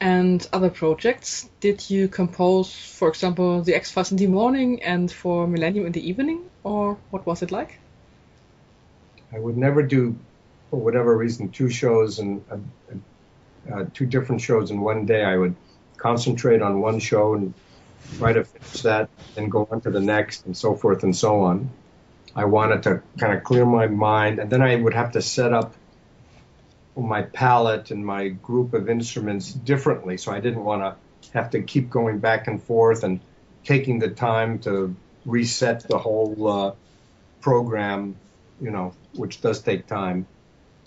and 0.00 0.46
other 0.52 0.70
projects. 0.70 1.48
Did 1.60 1.90
you 1.90 2.08
compose, 2.08 2.72
for 2.72 3.08
example, 3.08 3.62
the 3.62 3.74
X 3.74 3.90
Files 3.90 4.10
in 4.10 4.16
the 4.16 4.26
morning 4.26 4.82
and 4.82 5.10
for 5.10 5.46
Millennium 5.46 5.86
in 5.86 5.92
the 5.92 6.08
evening, 6.08 6.48
or 6.62 6.98
what 7.10 7.26
was 7.26 7.42
it 7.42 7.50
like? 7.50 7.78
I 9.32 9.38
would 9.38 9.56
never 9.56 9.82
do, 9.82 10.16
for 10.70 10.80
whatever 10.80 11.16
reason, 11.16 11.50
two 11.50 11.68
shows 11.68 12.18
and 12.18 12.44
uh, 12.50 12.56
uh, 13.72 13.84
two 13.92 14.06
different 14.06 14.40
shows 14.40 14.70
in 14.70 14.80
one 14.80 15.04
day. 15.04 15.22
I 15.22 15.36
would 15.36 15.54
concentrate 15.96 16.62
on 16.62 16.80
one 16.80 17.00
show 17.00 17.34
and 17.34 17.52
try 18.18 18.32
to 18.32 18.44
finish 18.44 18.82
that, 18.82 19.10
and 19.36 19.50
go 19.50 19.68
on 19.70 19.80
to 19.82 19.90
the 19.90 20.00
next, 20.00 20.46
and 20.46 20.56
so 20.56 20.74
forth 20.74 21.02
and 21.02 21.14
so 21.14 21.40
on. 21.40 21.70
I 22.34 22.44
wanted 22.44 22.84
to 22.84 23.02
kind 23.18 23.36
of 23.36 23.42
clear 23.42 23.66
my 23.66 23.88
mind, 23.88 24.38
and 24.38 24.48
then 24.48 24.62
I 24.62 24.76
would 24.76 24.94
have 24.94 25.12
to 25.12 25.22
set 25.22 25.52
up 25.52 25.74
my 27.06 27.22
palette 27.22 27.90
and 27.90 28.04
my 28.04 28.28
group 28.28 28.74
of 28.74 28.88
instruments 28.88 29.52
differently. 29.52 30.16
So 30.16 30.32
I 30.32 30.40
didn't 30.40 30.64
want 30.64 30.82
to 30.82 31.32
have 31.32 31.50
to 31.50 31.62
keep 31.62 31.90
going 31.90 32.18
back 32.18 32.48
and 32.48 32.62
forth 32.62 33.04
and 33.04 33.20
taking 33.64 33.98
the 33.98 34.10
time 34.10 34.58
to 34.60 34.94
reset 35.24 35.86
the 35.86 35.98
whole 35.98 36.48
uh, 36.48 36.72
program, 37.40 38.16
you 38.60 38.70
know, 38.70 38.94
which 39.14 39.40
does 39.40 39.60
take 39.60 39.86
time. 39.86 40.26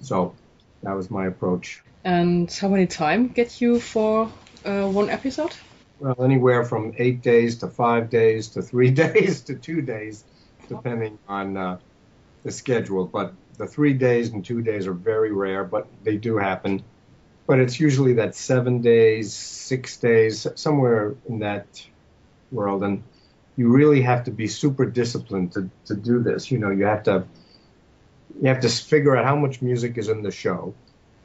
So 0.01 0.35
that 0.83 0.93
was 0.93 1.09
my 1.09 1.27
approach. 1.27 1.81
And 2.03 2.51
how 2.51 2.69
many 2.69 2.87
time 2.87 3.27
get 3.27 3.61
you 3.61 3.79
for 3.79 4.31
uh, 4.65 4.87
one 4.87 5.09
episode? 5.09 5.55
Well, 5.99 6.23
anywhere 6.23 6.65
from 6.65 6.93
eight 6.97 7.21
days 7.21 7.59
to 7.59 7.67
five 7.67 8.09
days 8.09 8.49
to 8.49 8.61
three 8.63 8.89
days 9.03 9.41
to 9.41 9.55
two 9.55 9.81
days, 9.81 10.23
depending 10.67 11.19
on 11.27 11.55
uh, 11.55 11.77
the 12.43 12.51
schedule. 12.51 13.05
But 13.05 13.33
the 13.61 13.67
three 13.67 13.93
days 13.93 14.29
and 14.29 14.43
two 14.43 14.63
days 14.63 14.87
are 14.87 14.93
very 14.93 15.31
rare, 15.31 15.63
but 15.63 15.87
they 16.03 16.17
do 16.17 16.37
happen. 16.37 16.83
But 17.45 17.59
it's 17.59 17.79
usually 17.79 18.13
that 18.13 18.35
seven 18.35 18.81
days, 18.81 19.33
six 19.33 19.97
days, 19.97 20.47
somewhere 20.55 21.15
in 21.29 21.39
that 21.39 21.85
world. 22.51 22.83
And 22.83 23.03
you 23.55 23.69
really 23.69 24.01
have 24.01 24.23
to 24.23 24.31
be 24.31 24.47
super 24.47 24.85
disciplined 24.85 25.51
to, 25.53 25.69
to 25.85 25.95
do 25.95 26.23
this. 26.23 26.49
You 26.49 26.57
know, 26.57 26.71
you 26.71 26.85
have 26.85 27.03
to 27.03 27.25
you 28.41 28.47
have 28.47 28.61
to 28.61 28.69
figure 28.69 29.15
out 29.15 29.25
how 29.25 29.35
much 29.35 29.61
music 29.61 29.97
is 29.97 30.09
in 30.09 30.23
the 30.23 30.31
show 30.31 30.73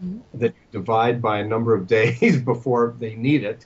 mm-hmm. 0.05 0.19
that 0.39 0.49
you 0.49 0.81
divide 0.81 1.23
by 1.23 1.39
a 1.39 1.45
number 1.45 1.75
of 1.75 1.87
days 1.99 2.37
before 2.39 2.95
they 2.99 3.15
need 3.15 3.45
it. 3.45 3.65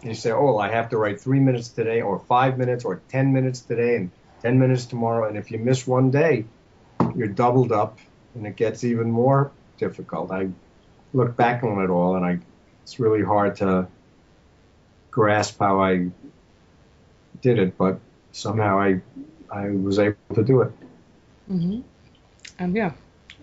And 0.00 0.10
you 0.10 0.14
say, 0.14 0.30
oh, 0.30 0.56
I 0.56 0.70
have 0.70 0.88
to 0.90 0.96
write 0.96 1.20
three 1.20 1.40
minutes 1.40 1.68
today, 1.68 2.00
or 2.00 2.18
five 2.18 2.56
minutes, 2.56 2.84
or 2.84 3.02
ten 3.10 3.34
minutes 3.34 3.60
today, 3.60 3.96
and 3.96 4.10
ten 4.40 4.58
minutes 4.58 4.86
tomorrow. 4.86 5.28
And 5.28 5.36
if 5.36 5.50
you 5.50 5.58
miss 5.58 5.86
one 5.86 6.10
day, 6.10 6.46
you're 7.16 7.28
doubled 7.28 7.72
up, 7.72 7.98
and 8.34 8.46
it 8.46 8.56
gets 8.56 8.84
even 8.84 9.10
more 9.10 9.52
difficult. 9.78 10.30
I 10.30 10.48
look 11.12 11.36
back 11.36 11.62
on 11.62 11.82
it 11.82 11.90
all, 11.90 12.16
and 12.16 12.24
I 12.24 12.38
it's 12.82 13.00
really 13.00 13.22
hard 13.22 13.56
to 13.56 13.88
grasp 15.10 15.58
how 15.58 15.80
I 15.80 16.10
did 17.40 17.58
it, 17.58 17.78
but 17.78 18.00
somehow 18.32 18.78
I 18.78 19.00
I 19.50 19.70
was 19.70 19.98
able 19.98 20.34
to 20.34 20.44
do 20.44 20.62
it. 20.62 20.72
Mm-hmm. 21.50 21.80
And 22.58 22.76
yeah, 22.76 22.92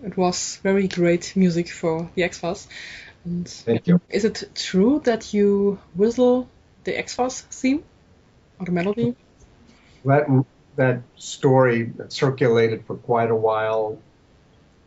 it 0.04 0.16
was 0.16 0.58
very 0.62 0.88
great 0.88 1.34
music 1.36 1.70
for 1.70 2.10
the 2.14 2.24
X 2.24 2.38
Files. 2.38 2.68
Thank 3.24 3.86
you. 3.86 4.00
Is 4.08 4.24
it 4.24 4.50
true 4.54 5.00
that 5.04 5.32
you 5.32 5.78
whistle 5.94 6.48
the 6.84 6.98
X 6.98 7.14
Files 7.14 7.40
theme 7.42 7.84
or 8.58 8.66
the 8.66 8.72
melody? 8.72 9.14
That 10.04 10.28
that 10.76 11.02
story 11.16 11.92
circulated 12.08 12.84
for 12.86 12.96
quite 12.96 13.30
a 13.30 13.36
while, 13.36 13.98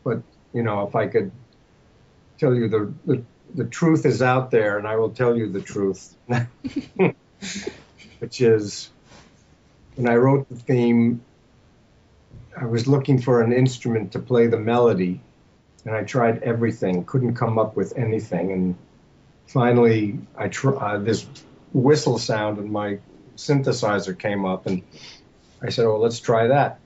but 0.04 0.21
you 0.54 0.63
know, 0.63 0.88
if 0.88 0.95
I 0.95 1.08
could 1.08 1.32
tell 2.39 2.54
you 2.56 2.67
the 2.67 2.93
the, 3.06 3.24
the 3.54 3.65
truth 3.65 4.06
is 4.06 4.21
out 4.21 4.52
there, 4.52 4.78
and 4.78 4.88
I 4.88 4.95
will 4.95 5.12
tell 5.12 5.36
you 5.36 5.52
the 5.52 5.62
truth, 5.62 6.15
which 8.19 8.41
is 8.41 8.89
when 9.95 10.08
I 10.10 10.15
wrote 10.15 10.50
the 10.50 10.56
theme, 10.56 11.21
I 12.58 12.65
was 12.65 12.88
looking 12.88 13.21
for 13.21 13.41
an 13.41 13.54
instrument 13.54 14.13
to 14.13 14.19
play 14.19 14.48
the 14.48 14.60
melody, 14.60 15.21
and 15.86 15.95
I 15.95 16.04
tried 16.04 16.43
everything, 16.43 17.06
couldn't 17.06 17.36
come 17.36 17.60
up 17.60 17.76
with 17.76 17.98
anything, 17.98 18.52
and 18.52 18.76
finally, 19.48 20.17
I 20.38 20.48
tr- 20.48 20.78
uh, 20.78 20.98
this 20.98 21.26
whistle 21.74 22.17
sound 22.17 22.58
in 22.58 22.71
my 22.71 23.00
synthesizer 23.36 24.17
came 24.17 24.45
up, 24.45 24.65
and 24.65 24.82
I 25.65 25.69
said, 25.69 25.86
"Oh, 25.86 25.97
let's 25.97 26.19
try 26.19 26.47
that." 26.47 26.80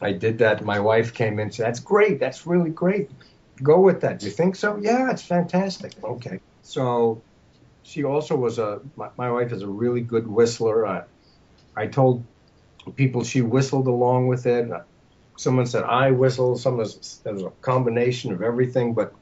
I 0.00 0.12
did 0.12 0.38
that. 0.38 0.64
My 0.64 0.80
wife 0.80 1.12
came 1.12 1.34
in 1.34 1.40
and 1.40 1.54
said, 1.54 1.66
"That's 1.66 1.80
great. 1.80 2.18
That's 2.18 2.46
really 2.46 2.70
great. 2.70 3.10
Go 3.62 3.80
with 3.80 4.00
that. 4.00 4.20
Do 4.20 4.26
you 4.26 4.32
think 4.32 4.56
so?" 4.56 4.78
Yeah, 4.78 5.10
it's 5.10 5.22
fantastic. 5.22 5.92
Okay. 6.02 6.40
So 6.62 7.20
she 7.82 8.04
also 8.04 8.36
was 8.36 8.58
a. 8.58 8.80
My, 8.96 9.10
my 9.18 9.30
wife 9.30 9.52
is 9.52 9.62
a 9.62 9.66
really 9.66 10.00
good 10.00 10.26
whistler. 10.26 10.86
I, 10.86 11.02
I 11.76 11.86
told 11.88 12.24
people 12.94 13.22
she 13.22 13.42
whistled 13.42 13.86
along 13.86 14.28
with 14.28 14.46
it. 14.46 14.70
Uh, 14.70 14.80
someone 15.36 15.66
said 15.66 15.84
I 15.84 16.12
whistle. 16.12 16.56
Someone 16.56 16.86
there's 17.22 17.42
a 17.42 17.50
combination 17.60 18.32
of 18.32 18.42
everything. 18.42 18.94
But 18.94 19.12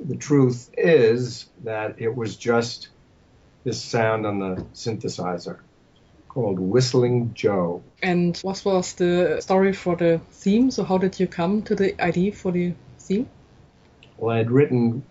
the 0.00 0.16
truth 0.16 0.68
is 0.76 1.46
that 1.62 1.94
it 1.98 2.14
was 2.14 2.36
just 2.36 2.88
this 3.62 3.80
sound 3.80 4.26
on 4.26 4.40
the 4.40 4.56
synthesizer 4.74 5.60
called 6.30 6.60
Whistling 6.60 7.34
Joe. 7.34 7.82
And 8.02 8.38
what 8.42 8.62
was 8.64 8.94
the 8.94 9.40
story 9.40 9.72
for 9.72 9.96
the 9.96 10.20
theme? 10.30 10.70
So 10.70 10.84
how 10.84 10.98
did 10.98 11.18
you 11.18 11.26
come 11.26 11.62
to 11.62 11.74
the 11.74 12.00
idea 12.00 12.32
for 12.32 12.52
the 12.52 12.74
theme? 12.98 13.28
Well, 14.16 14.34
I 14.34 14.38
had 14.38 14.50
written 14.50 15.02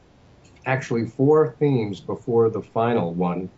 actually 0.66 1.06
four 1.08 1.56
themes 1.60 2.00
before 2.00 2.50
the 2.50 2.62
final 2.62 3.14
one, 3.14 3.50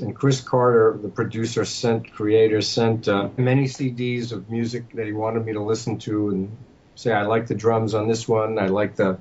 And 0.00 0.14
Chris 0.14 0.40
Carter, 0.40 0.98
the 1.00 1.08
producer, 1.08 1.64
sent 1.64 2.12
creator 2.12 2.60
sent 2.60 3.08
uh, 3.08 3.28
many 3.36 3.64
CDs 3.64 4.32
of 4.32 4.50
music 4.50 4.92
that 4.94 5.06
he 5.06 5.12
wanted 5.12 5.44
me 5.44 5.52
to 5.54 5.62
listen 5.62 5.98
to 5.98 6.30
and 6.30 6.56
say 6.94 7.12
I 7.12 7.22
like 7.22 7.46
the 7.46 7.54
drums 7.54 7.94
on 7.94 8.08
this 8.08 8.28
one, 8.28 8.58
I 8.58 8.66
like 8.66 8.96
the 8.96 9.18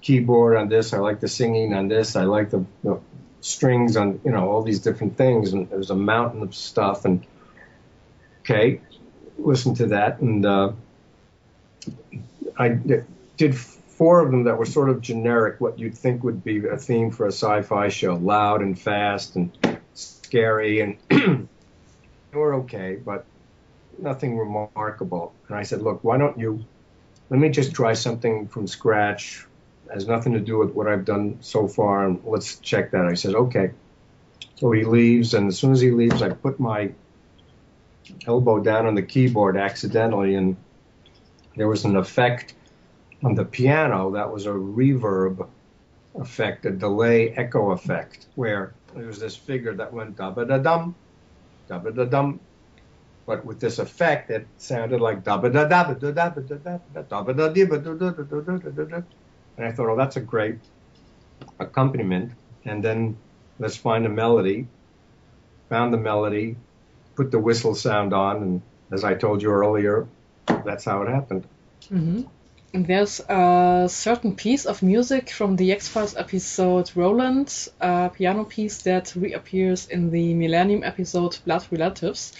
keyboard 0.00 0.56
on 0.56 0.68
this, 0.68 0.92
I 0.92 0.98
like 0.98 1.20
the 1.20 1.28
singing 1.28 1.74
on 1.74 1.88
this, 1.88 2.16
I 2.16 2.24
like 2.24 2.50
the, 2.50 2.64
the 2.82 3.00
strings 3.46 3.96
on 3.96 4.20
you 4.24 4.30
know 4.30 4.50
all 4.50 4.62
these 4.62 4.80
different 4.80 5.16
things, 5.16 5.52
and 5.52 5.70
there's 5.70 5.90
a 5.90 5.96
mountain 5.96 6.42
of 6.42 6.54
stuff. 6.54 7.04
And 7.04 7.24
okay, 8.40 8.80
listen 9.38 9.74
to 9.76 9.86
that, 9.88 10.20
and 10.20 10.44
uh, 10.44 10.72
I 12.58 12.68
did 13.36 13.56
four 13.56 14.20
of 14.20 14.30
them 14.30 14.44
that 14.44 14.58
were 14.58 14.66
sort 14.66 14.90
of 14.90 15.00
generic, 15.00 15.60
what 15.60 15.78
you'd 15.78 15.96
think 15.96 16.22
would 16.22 16.44
be 16.44 16.66
a 16.66 16.76
theme 16.76 17.10
for 17.10 17.26
a 17.26 17.32
sci-fi 17.32 17.88
show, 17.88 18.14
loud 18.14 18.60
and 18.60 18.78
fast 18.78 19.36
and 19.36 19.56
scary, 19.94 20.80
and 20.80 20.98
they 21.08 22.38
were 22.38 22.54
okay, 22.54 22.96
but 22.96 23.24
nothing 23.98 24.36
remarkable. 24.36 25.32
And 25.48 25.56
I 25.56 25.62
said, 25.62 25.80
look, 25.80 26.04
why 26.04 26.18
don't 26.18 26.38
you 26.38 26.64
let 27.30 27.40
me 27.40 27.48
just 27.48 27.72
try 27.74 27.94
something 27.94 28.48
from 28.48 28.66
scratch 28.66 29.46
has 29.92 30.06
nothing 30.06 30.32
to 30.34 30.40
do 30.40 30.58
with 30.58 30.72
what 30.72 30.86
I've 30.86 31.04
done 31.04 31.38
so 31.40 31.68
far, 31.68 32.06
and 32.06 32.20
let's 32.24 32.58
check 32.58 32.90
that. 32.92 33.06
I 33.06 33.14
said, 33.14 33.34
okay. 33.34 33.70
So 34.56 34.70
he 34.72 34.84
leaves, 34.84 35.34
and 35.34 35.48
as 35.48 35.58
soon 35.58 35.72
as 35.72 35.80
he 35.80 35.90
leaves, 35.90 36.22
I 36.22 36.30
put 36.30 36.58
my 36.58 36.92
elbow 38.26 38.60
down 38.60 38.86
on 38.86 38.94
the 38.94 39.02
keyboard 39.02 39.56
accidentally, 39.56 40.34
and 40.34 40.56
there 41.56 41.68
was 41.68 41.84
an 41.84 41.96
effect 41.96 42.54
on 43.22 43.34
the 43.34 43.44
piano 43.44 44.12
that 44.12 44.32
was 44.32 44.46
a 44.46 44.50
reverb 44.50 45.48
effect, 46.14 46.64
a 46.66 46.70
delay 46.70 47.30
echo 47.30 47.72
effect, 47.72 48.26
where 48.34 48.74
there 48.94 49.06
was 49.06 49.18
this 49.18 49.36
figure 49.36 49.74
that 49.74 49.92
went 49.92 50.16
da 50.16 50.30
da 50.30 50.58
dum, 50.58 50.94
da 51.68 51.78
da 51.78 52.04
dum, 52.04 52.40
but 53.26 53.44
with 53.44 53.60
this 53.60 53.78
effect, 53.78 54.30
it 54.30 54.46
sounded 54.56 55.00
like 55.00 55.24
da 55.24 55.36
ba 55.36 55.50
da 55.50 55.64
da 55.64 55.84
ba 55.84 55.94
da 55.94 56.12
da 56.12 56.30
ba 56.30 56.40
da 56.40 56.56
da 56.56 56.68
da 56.68 56.78
ba 56.78 57.02
da 57.02 57.02
da 57.02 57.22
ba 57.22 57.34
da 57.34 57.48
da 57.48 58.10
da 58.10 58.10
da 58.12 58.70
da 58.70 58.84
da 58.84 59.02
and 59.56 59.66
I 59.66 59.72
thought, 59.72 59.88
oh, 59.88 59.96
that's 59.96 60.16
a 60.16 60.20
great 60.20 60.58
accompaniment. 61.58 62.32
And 62.64 62.82
then 62.82 63.16
let's 63.58 63.76
find 63.76 64.06
a 64.06 64.10
melody. 64.10 64.68
Found 65.68 65.92
the 65.92 65.98
melody, 65.98 66.56
put 67.16 67.32
the 67.32 67.40
whistle 67.40 67.74
sound 67.74 68.12
on, 68.12 68.36
and 68.42 68.62
as 68.92 69.02
I 69.02 69.14
told 69.14 69.42
you 69.42 69.50
earlier, 69.50 70.06
that's 70.46 70.84
how 70.84 71.02
it 71.02 71.08
happened. 71.08 71.44
Mm-hmm. 71.90 72.22
And 72.72 72.86
there's 72.86 73.20
a 73.20 73.86
certain 73.88 74.36
piece 74.36 74.66
of 74.66 74.82
music 74.82 75.30
from 75.30 75.56
the 75.56 75.72
X 75.72 75.88
Files 75.88 76.14
episode 76.16 76.92
Roland, 76.94 77.68
a 77.80 78.10
piano 78.10 78.44
piece 78.44 78.82
that 78.82 79.14
reappears 79.16 79.88
in 79.88 80.10
the 80.10 80.34
Millennium 80.34 80.84
episode 80.84 81.38
Blood 81.44 81.66
Relatives. 81.70 82.32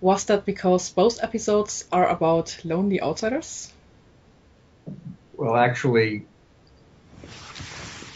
Was 0.00 0.24
that 0.24 0.44
because 0.44 0.90
both 0.90 1.22
episodes 1.22 1.84
are 1.92 2.08
about 2.08 2.58
lonely 2.64 3.00
outsiders? 3.00 3.72
Well, 5.36 5.56
actually, 5.56 6.26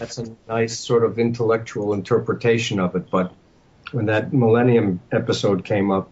that's 0.00 0.16
a 0.16 0.34
nice 0.48 0.78
sort 0.78 1.04
of 1.04 1.18
intellectual 1.18 1.92
interpretation 1.92 2.80
of 2.80 2.96
it. 2.96 3.10
But 3.10 3.34
when 3.92 4.06
that 4.06 4.32
Millennium 4.32 4.98
episode 5.12 5.62
came 5.62 5.90
up, 5.90 6.10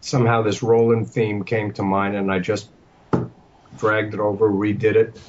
somehow 0.00 0.42
this 0.42 0.62
Roland 0.62 1.10
theme 1.10 1.42
came 1.42 1.72
to 1.72 1.82
mind, 1.82 2.14
and 2.14 2.30
I 2.30 2.38
just 2.38 2.70
dragged 3.76 4.14
it 4.14 4.20
over, 4.20 4.48
redid 4.48 4.94
it 4.94 5.20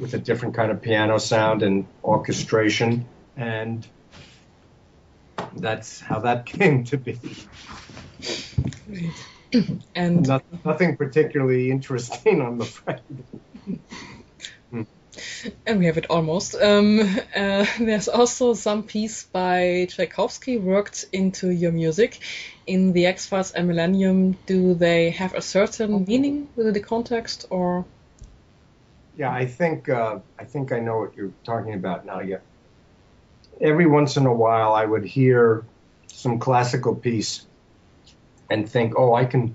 with 0.00 0.14
a 0.14 0.18
different 0.18 0.56
kind 0.56 0.72
of 0.72 0.82
piano 0.82 1.18
sound 1.18 1.62
and 1.62 1.86
orchestration, 2.02 3.06
and 3.36 3.86
that's 5.54 6.00
how 6.00 6.18
that 6.20 6.44
came 6.46 6.82
to 6.84 6.96
be. 6.96 7.20
and 9.94 10.26
nothing 10.64 10.96
particularly 10.96 11.70
interesting, 11.70 12.42
on 12.42 12.58
the 12.58 12.64
afraid 12.64 13.00
and 15.66 15.78
we 15.78 15.86
have 15.86 15.98
it 15.98 16.06
almost. 16.10 16.54
Um, 16.54 17.00
uh, 17.36 17.66
there's 17.78 18.08
also 18.08 18.54
some 18.54 18.82
piece 18.82 19.24
by 19.24 19.86
Tchaikovsky 19.90 20.56
worked 20.56 21.04
into 21.12 21.50
your 21.50 21.72
music. 21.72 22.20
In 22.66 22.92
the 22.92 23.06
X 23.06 23.26
Files 23.26 23.52
and 23.52 23.68
Millennium, 23.68 24.38
do 24.46 24.74
they 24.74 25.10
have 25.10 25.34
a 25.34 25.42
certain 25.42 26.04
meaning 26.06 26.48
within 26.56 26.72
the 26.72 26.80
context, 26.80 27.46
or? 27.50 27.84
Yeah, 29.16 29.30
I 29.30 29.46
think 29.46 29.88
uh, 29.88 30.18
I 30.38 30.44
think 30.44 30.72
I 30.72 30.80
know 30.80 30.98
what 30.98 31.16
you're 31.16 31.32
talking 31.44 31.74
about 31.74 32.06
now. 32.06 32.20
Yeah, 32.20 32.38
every 33.60 33.86
once 33.86 34.16
in 34.16 34.26
a 34.26 34.32
while, 34.32 34.74
I 34.74 34.84
would 34.84 35.04
hear 35.04 35.64
some 36.08 36.38
classical 36.38 36.94
piece 36.94 37.46
and 38.50 38.68
think, 38.68 38.94
oh, 38.96 39.14
I 39.14 39.24
can 39.24 39.54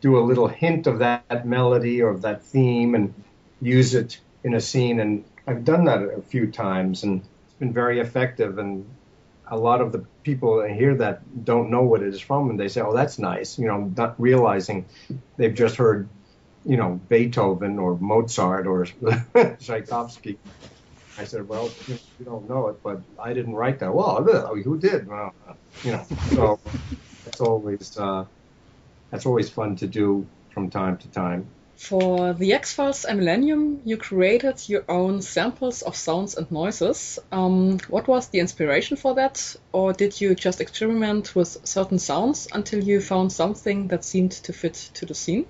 do 0.00 0.18
a 0.18 0.22
little 0.22 0.48
hint 0.48 0.86
of 0.86 0.98
that 0.98 1.46
melody 1.46 2.02
or 2.02 2.10
of 2.10 2.22
that 2.22 2.42
theme 2.42 2.94
and 2.94 3.14
use 3.60 3.94
it 3.94 4.18
in 4.44 4.54
a 4.54 4.60
scene, 4.60 5.00
and 5.00 5.24
I've 5.46 5.64
done 5.64 5.86
that 5.86 6.02
a 6.02 6.22
few 6.22 6.52
times, 6.52 7.02
and 7.02 7.22
it's 7.22 7.54
been 7.58 7.72
very 7.72 7.98
effective. 7.98 8.58
And 8.58 8.86
a 9.50 9.56
lot 9.56 9.80
of 9.80 9.90
the 9.90 10.06
people 10.22 10.62
hear 10.62 10.94
that 10.96 11.44
don't 11.44 11.70
know 11.70 11.82
what 11.82 12.02
it 12.02 12.08
is 12.08 12.20
from, 12.20 12.50
and 12.50 12.60
they 12.60 12.68
say, 12.68 12.82
"Oh, 12.82 12.92
that's 12.94 13.18
nice," 13.18 13.58
you 13.58 13.66
know, 13.66 13.92
not 13.96 14.20
realizing 14.20 14.86
they've 15.38 15.54
just 15.54 15.76
heard, 15.76 16.08
you 16.64 16.76
know, 16.76 17.00
Beethoven 17.08 17.78
or 17.78 17.96
Mozart 17.98 18.66
or 18.66 18.86
Tchaikovsky. 19.60 20.38
I 21.16 21.24
said, 21.24 21.48
"Well, 21.48 21.74
you 21.86 21.98
don't 22.24 22.48
know 22.48 22.68
it, 22.68 22.76
but 22.84 23.00
I 23.18 23.32
didn't 23.32 23.54
write 23.54 23.78
that." 23.80 23.94
Well, 23.94 24.22
who 24.24 24.78
did? 24.78 25.08
Well, 25.08 25.32
you 25.82 25.92
know, 25.92 26.06
so 26.34 26.60
it's 27.26 27.40
always 27.40 27.96
uh, 27.96 28.24
that's 29.10 29.26
always 29.26 29.48
fun 29.48 29.76
to 29.76 29.86
do 29.86 30.26
from 30.52 30.70
time 30.70 30.98
to 30.98 31.10
time. 31.10 31.50
For 31.76 32.32
the 32.32 32.52
X-Files 32.52 33.04
and 33.04 33.18
Millennium, 33.18 33.80
you 33.84 33.96
created 33.96 34.68
your 34.68 34.84
own 34.88 35.20
samples 35.22 35.82
of 35.82 35.96
sounds 35.96 36.36
and 36.36 36.50
noises. 36.50 37.18
Um, 37.32 37.78
what 37.88 38.06
was 38.06 38.28
the 38.28 38.38
inspiration 38.38 38.96
for 38.96 39.14
that? 39.14 39.56
Or 39.72 39.92
did 39.92 40.20
you 40.20 40.34
just 40.34 40.60
experiment 40.60 41.34
with 41.34 41.66
certain 41.66 41.98
sounds 41.98 42.48
until 42.52 42.82
you 42.82 43.00
found 43.00 43.32
something 43.32 43.88
that 43.88 44.04
seemed 44.04 44.32
to 44.32 44.52
fit 44.52 44.74
to 44.94 45.06
the 45.06 45.14
scene? 45.14 45.46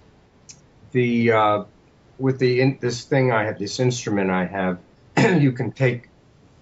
The 0.93 1.33
uh, 1.33 1.65
with 2.19 2.39
the 2.39 2.61
in, 2.61 2.79
this 2.81 3.05
thing 3.05 3.31
I 3.31 3.45
have, 3.45 3.59
this 3.59 3.79
instrument 3.79 4.31
I 4.31 4.47
have, 4.47 4.79
you 5.43 5.53
can 5.53 5.73
take 5.73 6.09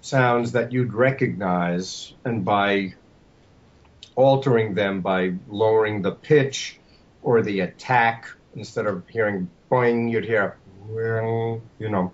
sounds 0.00 0.52
that 0.52 0.72
you'd 0.72 0.92
recognize, 0.92 2.12
and 2.24 2.44
by 2.44 2.94
altering 4.16 4.74
them, 4.74 5.00
by 5.00 5.34
lowering 5.48 6.02
the 6.02 6.12
pitch 6.12 6.78
or 7.22 7.42
the 7.42 7.60
attack 7.60 8.26
instead 8.54 8.86
of 8.86 9.06
hearing 9.08 9.48
boing, 9.70 10.10
you'd 10.10 10.24
hear, 10.24 10.58
you 10.88 11.88
know, 11.88 12.12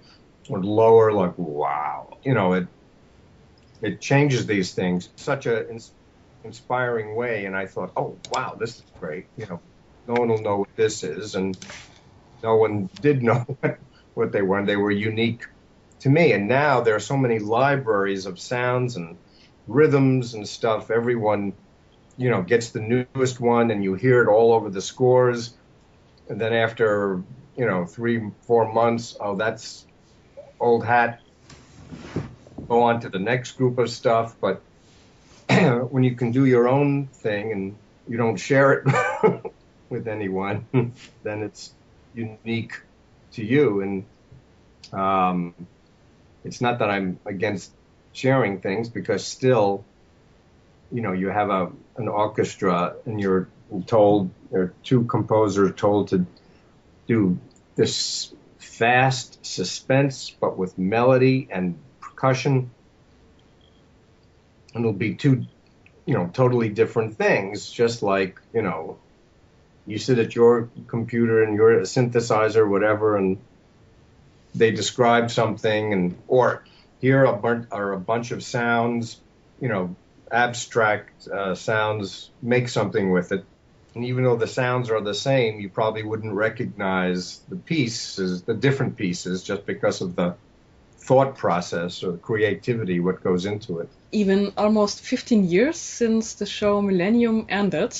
or 0.48 0.62
lower, 0.62 1.12
like 1.12 1.36
wow, 1.36 2.18
you 2.24 2.34
know, 2.34 2.54
it 2.54 2.68
it 3.80 4.00
changes 4.00 4.46
these 4.46 4.74
things 4.74 5.08
such 5.16 5.46
a 5.46 5.68
in, 5.68 5.78
inspiring 6.44 7.14
way. 7.14 7.44
And 7.44 7.56
I 7.56 7.66
thought, 7.66 7.92
oh 7.96 8.18
wow, 8.30 8.56
this 8.58 8.78
is 8.78 8.84
great. 8.98 9.26
You 9.36 9.46
know, 9.46 9.60
no 10.06 10.14
one 10.14 10.28
will 10.28 10.42
know 10.42 10.58
what 10.58 10.76
this 10.76 11.02
is, 11.04 11.34
and 11.34 11.56
no 12.42 12.56
one 12.56 12.88
did 13.00 13.22
know 13.28 13.44
what 14.14 14.32
they 14.32 14.42
were, 14.42 14.58
and 14.58 14.68
they 14.68 14.76
were 14.76 14.90
unique 14.90 15.42
to 16.00 16.08
me. 16.08 16.32
And 16.32 16.48
now 16.48 16.80
there 16.80 16.94
are 16.94 17.00
so 17.00 17.16
many 17.16 17.38
libraries 17.38 18.26
of 18.26 18.38
sounds 18.38 18.96
and 18.96 19.18
rhythms 19.66 20.34
and 20.34 20.48
stuff. 20.48 20.90
Everyone, 20.90 21.52
you 22.16 22.30
know, 22.30 22.42
gets 22.42 22.70
the 22.70 23.06
newest 23.14 23.40
one, 23.40 23.70
and 23.70 23.84
you 23.84 23.94
hear 23.94 24.22
it 24.22 24.28
all 24.28 24.52
over 24.52 24.70
the 24.70 24.80
scores 24.80 25.57
and 26.28 26.40
then 26.40 26.52
after 26.52 27.22
you 27.56 27.66
know 27.66 27.86
three 27.86 28.20
four 28.46 28.72
months 28.72 29.16
oh 29.20 29.36
that's 29.36 29.86
old 30.60 30.84
hat. 30.84 31.20
Go 32.68 32.82
on 32.82 33.00
to 33.00 33.08
the 33.08 33.18
next 33.18 33.52
group 33.52 33.78
of 33.78 33.90
stuff 33.90 34.36
but 34.40 34.62
when 35.90 36.02
you 36.02 36.16
can 36.16 36.32
do 36.32 36.44
your 36.44 36.68
own 36.68 37.08
thing 37.08 37.52
and 37.52 37.76
you 38.06 38.18
don't 38.18 38.36
share 38.36 38.72
it 38.72 39.42
with 39.90 40.06
anyone 40.06 40.66
then 41.22 41.42
it's 41.42 41.74
unique 42.12 42.72
to 43.32 43.44
you. 43.44 43.80
And 43.80 44.06
um, 44.92 45.54
it's 46.44 46.60
not 46.60 46.78
that 46.78 46.90
i'm 46.90 47.20
against 47.26 47.72
sharing 48.12 48.60
things 48.60 48.88
because 48.88 49.26
still 49.26 49.84
you 50.90 51.02
know 51.02 51.12
you 51.12 51.28
have 51.28 51.50
a 51.50 51.70
an 51.96 52.08
orchestra 52.08 52.94
and 53.06 53.20
you're 53.20 53.48
told 53.86 54.30
are 54.52 54.72
two 54.82 55.04
composers 55.04 55.74
told 55.76 56.08
to 56.08 56.26
do 57.06 57.38
this 57.76 58.32
fast 58.58 59.44
suspense, 59.44 60.30
but 60.30 60.56
with 60.56 60.78
melody 60.78 61.48
and 61.50 61.78
percussion. 62.00 62.70
And 64.74 64.84
it'll 64.84 64.92
be 64.92 65.14
two, 65.14 65.46
you 66.06 66.14
know, 66.14 66.30
totally 66.32 66.68
different 66.68 67.16
things. 67.16 67.70
Just 67.70 68.02
like 68.02 68.40
you 68.52 68.62
know, 68.62 68.98
you 69.86 69.98
sit 69.98 70.18
at 70.18 70.34
your 70.34 70.68
computer 70.86 71.42
and 71.42 71.56
you're 71.56 71.80
synthesizer, 71.80 72.68
whatever, 72.68 73.16
and 73.16 73.38
they 74.54 74.70
describe 74.70 75.30
something, 75.30 75.92
and 75.92 76.16
or 76.28 76.64
here 77.00 77.26
are 77.26 77.92
a 77.92 78.00
bunch 78.00 78.30
of 78.30 78.42
sounds, 78.42 79.20
you 79.60 79.68
know, 79.68 79.94
abstract 80.30 81.28
uh, 81.28 81.54
sounds, 81.54 82.30
make 82.42 82.68
something 82.68 83.10
with 83.10 83.32
it. 83.32 83.44
And 83.98 84.06
even 84.06 84.22
though 84.22 84.36
the 84.36 84.46
sounds 84.46 84.90
are 84.90 85.00
the 85.00 85.12
same, 85.12 85.58
you 85.58 85.68
probably 85.68 86.04
wouldn't 86.04 86.32
recognize 86.32 87.40
the 87.48 87.56
pieces, 87.56 88.42
the 88.42 88.54
different 88.54 88.96
pieces, 88.96 89.42
just 89.42 89.66
because 89.66 90.00
of 90.02 90.14
the 90.14 90.36
thought 90.98 91.36
process 91.36 92.04
or 92.04 92.16
creativity, 92.16 93.00
what 93.00 93.24
goes 93.24 93.44
into 93.44 93.80
it. 93.80 93.88
Even 94.12 94.52
almost 94.56 95.00
15 95.00 95.46
years 95.48 95.76
since 95.78 96.34
the 96.34 96.46
show 96.46 96.80
Millennium 96.80 97.46
ended, 97.48 97.98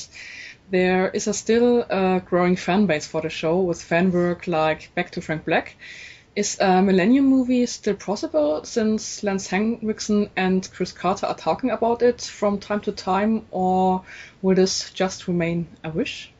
there 0.70 1.08
is 1.08 1.26
a 1.26 1.34
still 1.34 1.84
uh, 1.90 2.20
growing 2.20 2.54
fan 2.54 2.86
base 2.86 3.08
for 3.08 3.20
the 3.20 3.28
show 3.28 3.58
with 3.58 3.82
fan 3.82 4.12
work 4.12 4.46
like 4.46 4.94
Back 4.94 5.10
to 5.10 5.20
Frank 5.20 5.46
Black. 5.46 5.74
Is 6.38 6.56
a 6.60 6.80
Millennium 6.80 7.26
movie 7.26 7.66
still 7.66 7.96
possible 7.96 8.62
since 8.62 9.24
Lance 9.24 9.48
Henriksen 9.48 10.30
and 10.36 10.70
Chris 10.72 10.92
Carter 10.92 11.26
are 11.26 11.34
talking 11.34 11.70
about 11.70 12.00
it 12.00 12.20
from 12.20 12.60
time 12.60 12.80
to 12.82 12.92
time, 12.92 13.44
or 13.50 14.04
will 14.40 14.54
this 14.54 14.92
just 14.92 15.26
remain 15.26 15.66
a 15.82 15.90
wish? 15.90 16.30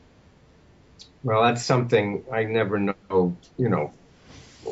Well, 1.21 1.43
that's 1.43 1.65
something 1.65 2.23
I 2.31 2.45
never 2.45 2.79
know, 2.79 3.35
you 3.57 3.67
know, 3.67 3.91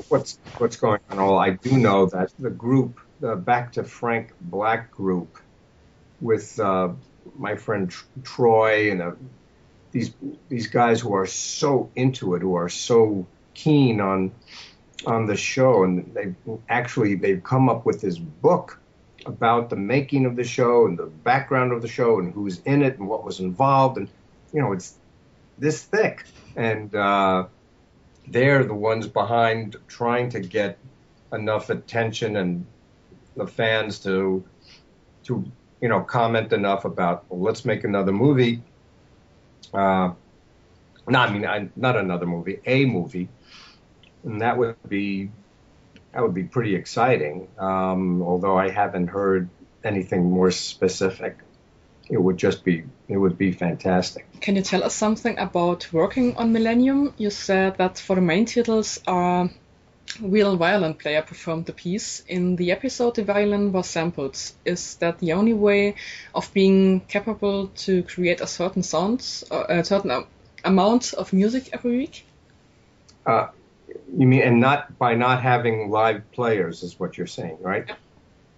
what's 0.07 0.39
what's 0.59 0.77
going 0.77 1.01
on. 1.09 1.19
All 1.19 1.37
I 1.37 1.49
do 1.49 1.77
know 1.77 2.05
that 2.05 2.31
the 2.39 2.49
group, 2.49 2.97
the 3.19 3.35
Back 3.35 3.73
to 3.73 3.83
Frank 3.83 4.31
Black 4.39 4.91
group, 4.91 5.37
with 6.21 6.57
uh, 6.57 6.93
my 7.37 7.57
friend 7.57 7.93
Troy 8.23 8.91
and 8.91 9.01
uh, 9.01 9.11
these 9.91 10.13
these 10.47 10.67
guys 10.67 11.01
who 11.01 11.13
are 11.15 11.27
so 11.27 11.91
into 11.97 12.35
it, 12.35 12.41
who 12.41 12.55
are 12.55 12.69
so 12.69 13.27
keen 13.53 13.99
on 13.99 14.31
on 15.05 15.25
the 15.27 15.35
show, 15.35 15.83
and 15.83 16.11
they 16.13 16.33
actually 16.69 17.15
they've 17.15 17.43
come 17.43 17.69
up 17.69 17.85
with 17.85 18.01
this 18.01 18.17
book 18.17 18.79
about 19.25 19.69
the 19.69 19.75
making 19.75 20.25
of 20.25 20.35
the 20.35 20.43
show 20.43 20.85
and 20.85 20.97
the 20.97 21.05
background 21.05 21.71
of 21.71 21.81
the 21.81 21.87
show 21.87 22.19
and 22.19 22.33
who's 22.33 22.59
in 22.61 22.81
it 22.81 22.97
and 22.97 23.07
what 23.07 23.23
was 23.23 23.39
involved, 23.39 23.97
and 23.97 24.09
you 24.53 24.61
know 24.61 24.71
it's 24.71 24.95
this 25.57 25.83
thick, 25.83 26.23
and 26.55 26.93
uh, 26.95 27.45
they're 28.27 28.63
the 28.63 28.73
ones 28.73 29.07
behind 29.07 29.75
trying 29.87 30.29
to 30.29 30.39
get 30.39 30.77
enough 31.33 31.69
attention 31.69 32.37
and 32.37 32.65
the 33.35 33.47
fans 33.47 33.99
to 33.99 34.43
to 35.23 35.45
you 35.81 35.89
know 35.89 36.01
comment 36.01 36.53
enough 36.53 36.85
about 36.85 37.25
well, 37.29 37.41
let's 37.41 37.65
make 37.65 37.83
another 37.83 38.11
movie. 38.11 38.61
Uh, 39.73 40.11
no, 41.07 41.19
I 41.19 41.31
mean 41.31 41.45
I, 41.45 41.69
not 41.75 41.95
another 41.95 42.25
movie, 42.25 42.59
a 42.65 42.85
movie, 42.85 43.29
and 44.23 44.41
that 44.41 44.57
would 44.57 44.75
be 44.87 45.29
that 46.13 46.21
would 46.21 46.33
be 46.33 46.43
pretty 46.43 46.75
exciting. 46.75 47.47
Um, 47.57 48.21
although 48.21 48.57
I 48.57 48.69
haven't 48.69 49.07
heard 49.07 49.49
anything 49.83 50.31
more 50.31 50.51
specific, 50.51 51.37
it 52.09 52.21
would 52.21 52.37
just 52.37 52.63
be 52.63 52.83
it 53.07 53.17
would 53.17 53.37
be 53.37 53.51
fantastic. 53.51 54.25
Can 54.41 54.55
you 54.55 54.61
tell 54.61 54.83
us 54.83 54.95
something 54.95 55.37
about 55.37 55.91
working 55.91 56.35
on 56.37 56.51
Millennium? 56.53 57.13
You 57.17 57.29
said 57.29 57.77
that 57.77 57.99
for 57.99 58.15
the 58.15 58.21
main 58.21 58.45
titles, 58.45 58.99
a 59.07 59.49
real 60.21 60.57
violin 60.57 60.93
player 60.93 61.21
performed 61.21 61.65
the 61.65 61.73
piece. 61.73 62.23
In 62.27 62.55
the 62.55 62.71
episode, 62.71 63.15
the 63.15 63.23
violin 63.23 63.71
was 63.71 63.87
sampled. 63.87 64.37
Is 64.65 64.95
that 64.95 65.19
the 65.19 65.33
only 65.33 65.53
way 65.53 65.95
of 66.33 66.53
being 66.53 67.01
capable 67.01 67.67
to 67.85 68.03
create 68.03 68.41
a 68.41 68.47
certain 68.47 68.83
sound, 68.83 69.19
a 69.51 69.83
certain 69.83 70.25
amount 70.63 71.13
of 71.13 71.33
music 71.33 71.69
every 71.73 71.97
week? 71.97 72.25
Uh, 73.25 73.47
you 74.15 74.27
mean, 74.27 74.41
and 74.41 74.59
not 74.59 74.97
by 74.97 75.15
not 75.15 75.41
having 75.41 75.89
live 75.89 76.31
players, 76.31 76.83
is 76.83 76.99
what 76.99 77.17
you're 77.17 77.27
saying, 77.27 77.57
right? 77.61 77.89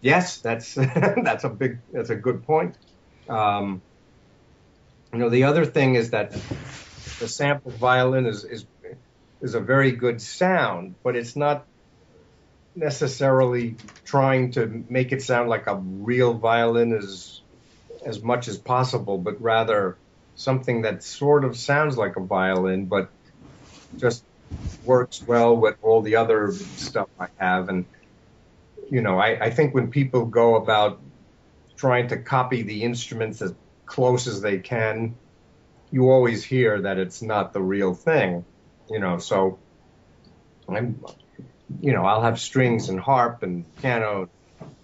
Yes, 0.01 0.39
that's 0.39 0.73
that's 1.23 1.43
a 1.43 1.49
big 1.49 1.79
that's 1.91 2.09
a 2.09 2.15
good 2.15 2.45
point. 2.45 2.77
Um, 3.27 3.81
you 5.13 5.19
know, 5.19 5.29
the 5.29 5.45
other 5.45 5.65
thing 5.65 5.95
is 5.95 6.11
that 6.11 6.31
the 6.31 7.27
sampled 7.27 7.75
violin 7.75 8.25
is, 8.25 8.43
is 8.43 8.65
is 9.41 9.55
a 9.55 9.59
very 9.59 9.91
good 9.91 10.21
sound, 10.21 10.95
but 11.03 11.15
it's 11.15 11.35
not 11.35 11.65
necessarily 12.75 13.75
trying 14.05 14.51
to 14.51 14.85
make 14.89 15.11
it 15.11 15.21
sound 15.21 15.49
like 15.49 15.67
a 15.67 15.75
real 15.75 16.33
violin 16.33 16.93
as 16.93 17.41
as 18.05 18.21
much 18.21 18.47
as 18.47 18.57
possible, 18.57 19.17
but 19.17 19.41
rather 19.41 19.97
something 20.35 20.83
that 20.83 21.03
sort 21.03 21.43
of 21.43 21.57
sounds 21.57 21.97
like 21.97 22.15
a 22.15 22.21
violin, 22.21 22.85
but 22.85 23.09
just 23.97 24.23
works 24.83 25.23
well 25.25 25.55
with 25.55 25.77
all 25.81 26.01
the 26.01 26.15
other 26.15 26.51
stuff 26.51 27.07
I 27.19 27.27
have. 27.37 27.69
And 27.69 27.85
you 28.89 29.01
know, 29.01 29.19
I, 29.19 29.45
I 29.45 29.49
think 29.51 29.73
when 29.73 29.91
people 29.91 30.25
go 30.25 30.55
about 30.55 30.99
trying 31.77 32.07
to 32.09 32.17
copy 32.17 32.63
the 32.63 32.83
instruments 32.83 33.41
as 33.41 33.53
close 33.85 34.27
as 34.27 34.41
they 34.41 34.59
can, 34.59 35.15
you 35.91 36.09
always 36.09 36.43
hear 36.43 36.81
that 36.81 36.97
it's 36.97 37.21
not 37.21 37.53
the 37.53 37.61
real 37.61 37.93
thing, 37.93 38.45
you 38.89 38.99
know. 38.99 39.17
So 39.17 39.59
I'm, 40.67 41.03
you 41.81 41.93
know, 41.93 42.05
I'll 42.05 42.21
have 42.21 42.39
strings 42.39 42.89
and 42.89 42.99
harp 42.99 43.43
and 43.43 43.63
piano, 43.77 44.29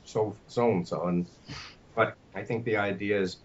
so 0.04 0.36
so 0.48 0.72
and 0.72 0.88
so, 0.88 1.08
and 1.08 1.26
but 1.96 2.16
I 2.34 2.44
think 2.44 2.66
the 2.66 2.78
idea 2.78 3.22
is 3.22 3.38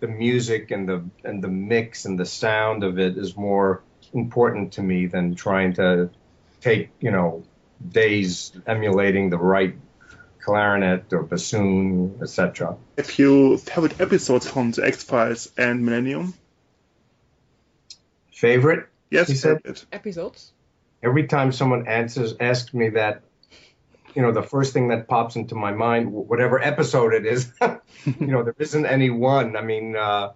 the 0.00 0.08
music 0.08 0.70
and 0.70 0.88
the 0.88 1.04
and 1.24 1.42
the 1.42 1.48
mix 1.48 2.04
and 2.04 2.18
the 2.18 2.26
sound 2.26 2.84
of 2.84 2.98
it 2.98 3.16
is 3.16 3.36
more 3.36 3.82
important 4.12 4.72
to 4.74 4.82
me 4.82 5.06
than 5.06 5.34
trying 5.34 5.74
to 5.74 6.10
take 6.60 6.90
you 7.00 7.10
know 7.10 7.44
days 7.90 8.52
emulating 8.66 9.30
the 9.30 9.38
right 9.38 9.74
clarinet 10.48 11.12
or 11.12 11.22
bassoon, 11.22 12.18
etc. 12.22 12.76
Have 12.96 13.18
you 13.18 13.58
favorite 13.58 14.00
episodes 14.00 14.48
from 14.48 14.70
the 14.70 14.86
X 14.86 15.02
Files 15.02 15.52
and 15.58 15.84
Millennium? 15.84 16.34
Favorite? 18.32 18.88
Yes, 19.10 19.28
he 19.28 19.34
said. 19.34 19.58
Episodes. 19.92 20.52
Every 21.02 21.26
time 21.26 21.52
someone 21.52 21.86
answers, 21.86 22.34
asks 22.40 22.72
me 22.72 22.90
that, 22.90 23.22
you 24.14 24.22
know, 24.22 24.32
the 24.32 24.42
first 24.42 24.72
thing 24.72 24.88
that 24.88 25.06
pops 25.06 25.36
into 25.36 25.54
my 25.54 25.72
mind, 25.72 26.12
whatever 26.12 26.60
episode 26.60 27.14
it 27.14 27.26
is, 27.26 27.52
you 28.04 28.26
know, 28.26 28.42
there 28.42 28.54
isn't 28.58 28.86
any 28.86 29.10
one. 29.10 29.56
I 29.56 29.62
mean, 29.62 29.96
uh, 29.96 30.32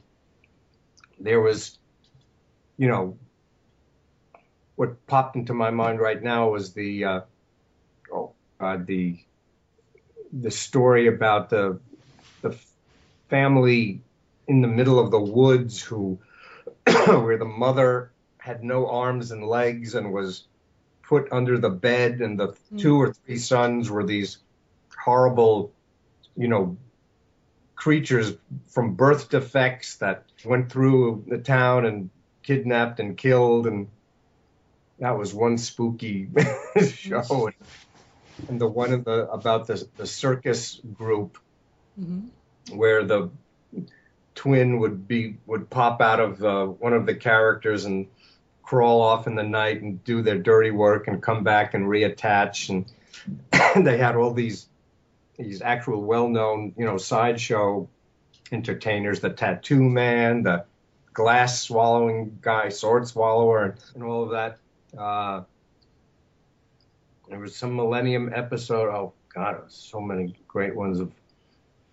there 1.19 1.41
was, 1.41 1.79
you 2.77 2.89
know, 2.89 3.17
what 4.77 5.07
popped 5.07 5.37
into 5.37 5.55
my 5.55 5.71
mind 5.71 6.01
right 6.01 6.23
now 6.23 6.51
was 6.51 6.73
the, 6.73 7.05
uh, 7.05 7.21
oh, 8.13 8.33
uh, 8.61 8.79
the 8.85 9.19
the 10.33 10.51
story 10.51 11.09
about 11.09 11.51
the 11.51 11.79
the 12.41 12.57
family 13.29 14.01
in 14.49 14.63
the 14.63 14.69
middle 14.69 14.99
of 14.99 15.11
the 15.11 15.21
woods 15.21 15.81
who 15.81 16.19
where 17.07 17.39
the 17.39 17.45
mother 17.45 18.11
had 18.39 18.65
no 18.65 18.89
arms 18.89 19.31
and 19.31 19.47
legs 19.47 19.95
and 19.95 20.13
was 20.13 20.45
put 21.03 21.31
under 21.33 21.59
the 21.59 21.71
bed 21.71 22.21
and 22.21 22.41
the 22.41 22.49
mm. 22.49 22.81
two 22.81 23.01
or 23.01 23.13
three 23.13 23.39
sons 23.39 23.91
were 23.91 24.05
these 24.05 24.39
horrible 24.99 25.73
you 26.37 26.49
know 26.49 26.77
creatures 27.75 28.33
from 28.69 28.95
birth 28.95 29.29
defects 29.29 29.97
that 29.97 30.25
went 30.45 30.71
through 30.71 31.25
the 31.29 31.39
town 31.39 31.85
and 31.85 32.11
kidnapped 32.43 33.01
and 33.01 33.17
killed 33.17 33.67
and 33.67 33.89
that 35.03 35.19
was 35.19 35.35
one 35.35 35.59
spooky 35.59 36.29
show. 36.95 37.51
And 38.49 38.61
the 38.61 38.69
one 38.69 38.93
of 38.93 39.05
the 39.05 39.29
about 39.31 39.67
the 39.67 39.87
the 39.97 40.07
circus 40.07 40.81
group 40.95 41.39
mm-hmm. 42.01 42.77
where 42.77 43.03
the 43.05 43.31
twin 44.37 44.79
would 44.79 45.09
be 45.09 45.39
would 45.47 45.69
pop 45.69 46.01
out 46.01 46.21
of 46.21 46.45
uh, 46.45 46.67
one 46.67 46.93
of 46.93 47.05
the 47.05 47.17
characters 47.17 47.85
and 47.85 48.07
crawl 48.63 49.03
off 49.03 49.27
in 49.27 49.35
the 49.35 49.43
night 49.43 49.83
and 49.83 50.05
do 50.05 50.23
their 50.23 50.39
dirty 50.39 50.71
work 50.71 51.09
and 51.09 51.21
come 51.21 51.43
back 51.43 51.75
and 51.75 51.87
reattach. 51.87 52.69
And 52.71 53.85
they 53.85 53.99
had 53.99 54.15
all 54.15 54.33
these 54.33 54.69
these 55.37 55.63
actual 55.63 56.01
well-known 56.01 56.75
you 56.79 56.85
know 56.85 56.97
sideshow 56.97 57.89
entertainers 58.53 59.19
the 59.19 59.31
tattoo 59.31 59.83
man 59.83 60.45
the 60.45 60.65
glass 61.13 61.61
swallowing 61.61 62.39
guy 62.41 62.69
sword 62.69 63.09
swallower 63.09 63.65
and, 63.65 63.75
and 63.95 64.05
all 64.05 64.23
of 64.23 64.31
that 64.31 64.59
uh, 64.97 65.43
there 67.29 67.39
was 67.39 67.57
some 67.57 67.77
Millennium 67.77 68.33
episode. 68.35 68.89
Oh 68.89 69.13
God, 69.35 69.63
so 69.69 70.01
many 70.01 70.37
great 70.47 70.75
ones 70.75 71.01
of 71.01 71.11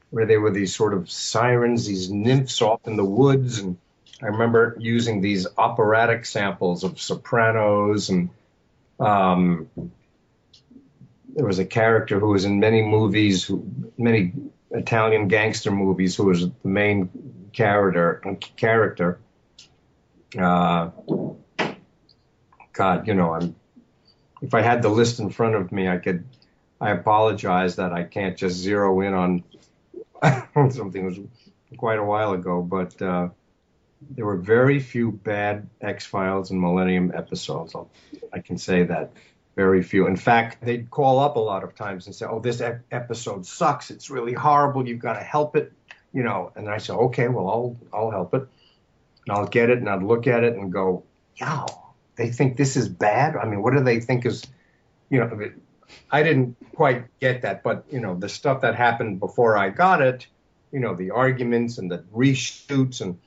where 0.09 0.25
they 0.25 0.37
were 0.37 0.51
these 0.51 0.75
sort 0.75 0.93
of 0.93 1.09
sirens, 1.09 1.85
these 1.85 2.09
nymphs 2.09 2.61
off 2.61 2.87
in 2.87 2.97
the 2.97 3.05
woods, 3.05 3.59
and 3.59 3.77
I 4.21 4.27
remember 4.27 4.75
using 4.79 5.21
these 5.21 5.47
operatic 5.57 6.25
samples 6.25 6.83
of 6.83 6.99
sopranos, 6.99 8.09
and 8.09 8.29
um, 8.99 9.69
there 11.35 11.45
was 11.45 11.59
a 11.59 11.65
character 11.65 12.19
who 12.19 12.29
was 12.29 12.43
in 12.43 12.59
many 12.59 12.81
movies, 12.81 13.45
who, 13.45 13.65
many 13.97 14.33
Italian 14.71 15.27
gangster 15.27 15.71
movies, 15.71 16.15
who 16.15 16.25
was 16.25 16.41
the 16.41 16.67
main 16.67 17.09
character. 17.53 18.21
Character. 18.57 19.19
Uh, 20.37 20.89
God, 22.73 23.07
you 23.07 23.13
know, 23.13 23.33
I'm 23.33 23.55
if 24.41 24.53
I 24.53 24.61
had 24.61 24.81
the 24.81 24.89
list 24.89 25.19
in 25.19 25.29
front 25.29 25.55
of 25.55 25.71
me, 25.71 25.87
I 25.87 25.97
could. 25.97 26.23
I 26.81 26.91
apologize 26.91 27.75
that 27.75 27.91
I 27.91 28.03
can't 28.03 28.37
just 28.37 28.55
zero 28.55 29.01
in 29.01 29.13
on 29.13 29.43
something 30.71 31.03
that 31.03 31.19
was 31.19 31.19
quite 31.77 31.99
a 31.99 32.03
while 32.03 32.31
ago, 32.31 32.61
but 32.61 33.01
uh, 33.01 33.27
there 34.11 34.25
were 34.25 34.37
very 34.37 34.79
few 34.79 35.11
bad 35.11 35.69
X 35.81 36.05
Files 36.05 36.51
and 36.51 36.61
Millennium 36.61 37.11
episodes. 37.13 37.75
I'll, 37.75 37.89
I 38.31 38.39
can 38.39 38.57
say 38.57 38.83
that 38.83 39.11
very 39.57 39.83
few. 39.83 40.07
In 40.07 40.15
fact, 40.15 40.63
they'd 40.63 40.89
call 40.89 41.19
up 41.19 41.35
a 41.35 41.39
lot 41.39 41.65
of 41.65 41.75
times 41.75 42.05
and 42.05 42.15
say, 42.15 42.25
"Oh, 42.25 42.39
this 42.39 42.61
ep- 42.61 42.85
episode 42.91 43.45
sucks. 43.45 43.91
It's 43.91 44.09
really 44.09 44.33
horrible. 44.33 44.87
You've 44.87 44.99
got 44.99 45.13
to 45.13 45.23
help 45.23 45.57
it." 45.57 45.73
You 46.13 46.23
know, 46.23 46.53
and 46.55 46.69
I 46.69 46.77
said, 46.77 46.95
"Okay, 46.95 47.27
well, 47.27 47.49
I'll 47.49 47.77
I'll 47.91 48.11
help 48.11 48.33
it." 48.33 48.47
And 49.27 49.37
I'll 49.37 49.47
get 49.47 49.69
it 49.69 49.79
and 49.79 49.89
I'd 49.89 50.01
look 50.01 50.27
at 50.27 50.45
it 50.45 50.55
and 50.55 50.71
go, 50.71 51.03
"Yow, 51.35 51.88
they 52.19 52.29
think 52.31 52.57
this 52.57 52.75
is 52.75 52.87
bad. 52.87 53.35
I 53.35 53.45
mean, 53.45 53.63
what 53.63 53.73
do 53.73 53.83
they 53.83 53.99
think 53.99 54.25
is, 54.25 54.43
you 55.09 55.19
know?" 55.19 55.51
I 56.11 56.21
didn't 56.21 56.55
quite 56.75 57.19
get 57.19 57.41
that, 57.41 57.63
but 57.63 57.85
you 57.89 57.99
know, 57.99 58.15
the 58.15 58.29
stuff 58.29 58.61
that 58.61 58.75
happened 58.75 59.19
before 59.19 59.57
I 59.57 59.69
got 59.69 60.01
it, 60.01 60.27
you 60.71 60.79
know, 60.79 60.93
the 60.93 61.11
arguments 61.11 61.79
and 61.79 61.89
the 61.89 62.03
reshoots 62.13 63.01
and 63.01 63.17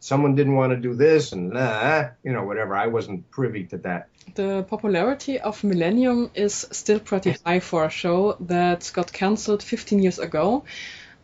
someone 0.00 0.34
didn't 0.34 0.56
want 0.56 0.72
to 0.72 0.76
do 0.76 0.94
this 0.94 1.32
and 1.32 1.56
uh, 1.56 2.08
you 2.22 2.32
know 2.32 2.44
whatever. 2.44 2.74
I 2.74 2.88
wasn't 2.88 3.30
privy 3.30 3.64
to 3.64 3.78
that. 3.78 4.08
The 4.34 4.64
popularity 4.68 5.38
of 5.38 5.62
Millennium 5.62 6.30
is 6.34 6.66
still 6.70 7.00
pretty 7.00 7.36
high 7.44 7.60
for 7.60 7.84
a 7.84 7.90
show 7.90 8.36
that 8.40 8.90
got 8.94 9.12
cancelled 9.12 9.62
15 9.62 9.98
years 9.98 10.18
ago. 10.18 10.64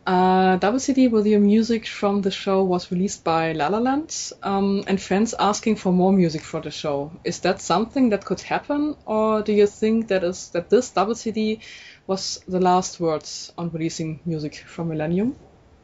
Uh, 0.07 0.55
double 0.55 0.79
CD 0.79 1.09
with 1.09 1.27
your 1.27 1.41
music 1.41 1.85
from 1.85 2.21
the 2.21 2.31
show 2.31 2.63
was 2.63 2.89
released 2.91 3.25
by 3.25 3.51
La 3.51 3.67
La 3.67 3.79
Land, 3.79 4.31
um, 4.41 4.81
and 4.87 5.01
fans 5.01 5.35
asking 5.37 5.75
for 5.75 5.91
more 5.91 6.13
music 6.13 6.43
for 6.43 6.61
the 6.61 6.71
show. 6.71 7.11
Is 7.25 7.41
that 7.41 7.59
something 7.59 8.11
that 8.11 8.23
could 8.23 8.39
happen, 8.39 8.95
or 9.05 9.41
do 9.41 9.51
you 9.51 9.67
think 9.67 10.07
that 10.07 10.23
is 10.23 10.47
that 10.51 10.69
this 10.69 10.91
double 10.91 11.13
CD 11.13 11.59
was 12.07 12.39
the 12.47 12.61
last 12.61 13.01
words 13.01 13.51
on 13.57 13.69
releasing 13.69 14.21
music 14.23 14.63
from 14.65 14.87
Millennium? 14.87 15.35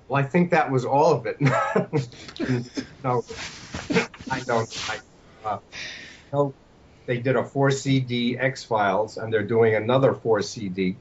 Well, 0.08 0.24
I 0.24 0.26
think 0.26 0.52
that 0.52 0.72
was 0.72 0.86
all 0.86 1.12
of 1.12 1.26
it. 1.26 1.42
no, 3.04 3.26
I 4.32 4.40
don't. 4.40 4.90
I, 4.90 5.00
uh, 5.50 5.60
no, 6.32 6.54
they 7.08 7.18
did 7.18 7.36
a 7.36 7.44
four 7.44 7.72
CD 7.72 8.38
X 8.38 8.64
Files, 8.64 9.18
and 9.18 9.34
they're 9.34 9.44
doing 9.44 9.76
another 9.76 10.14
four 10.14 10.42
CD 10.42 10.96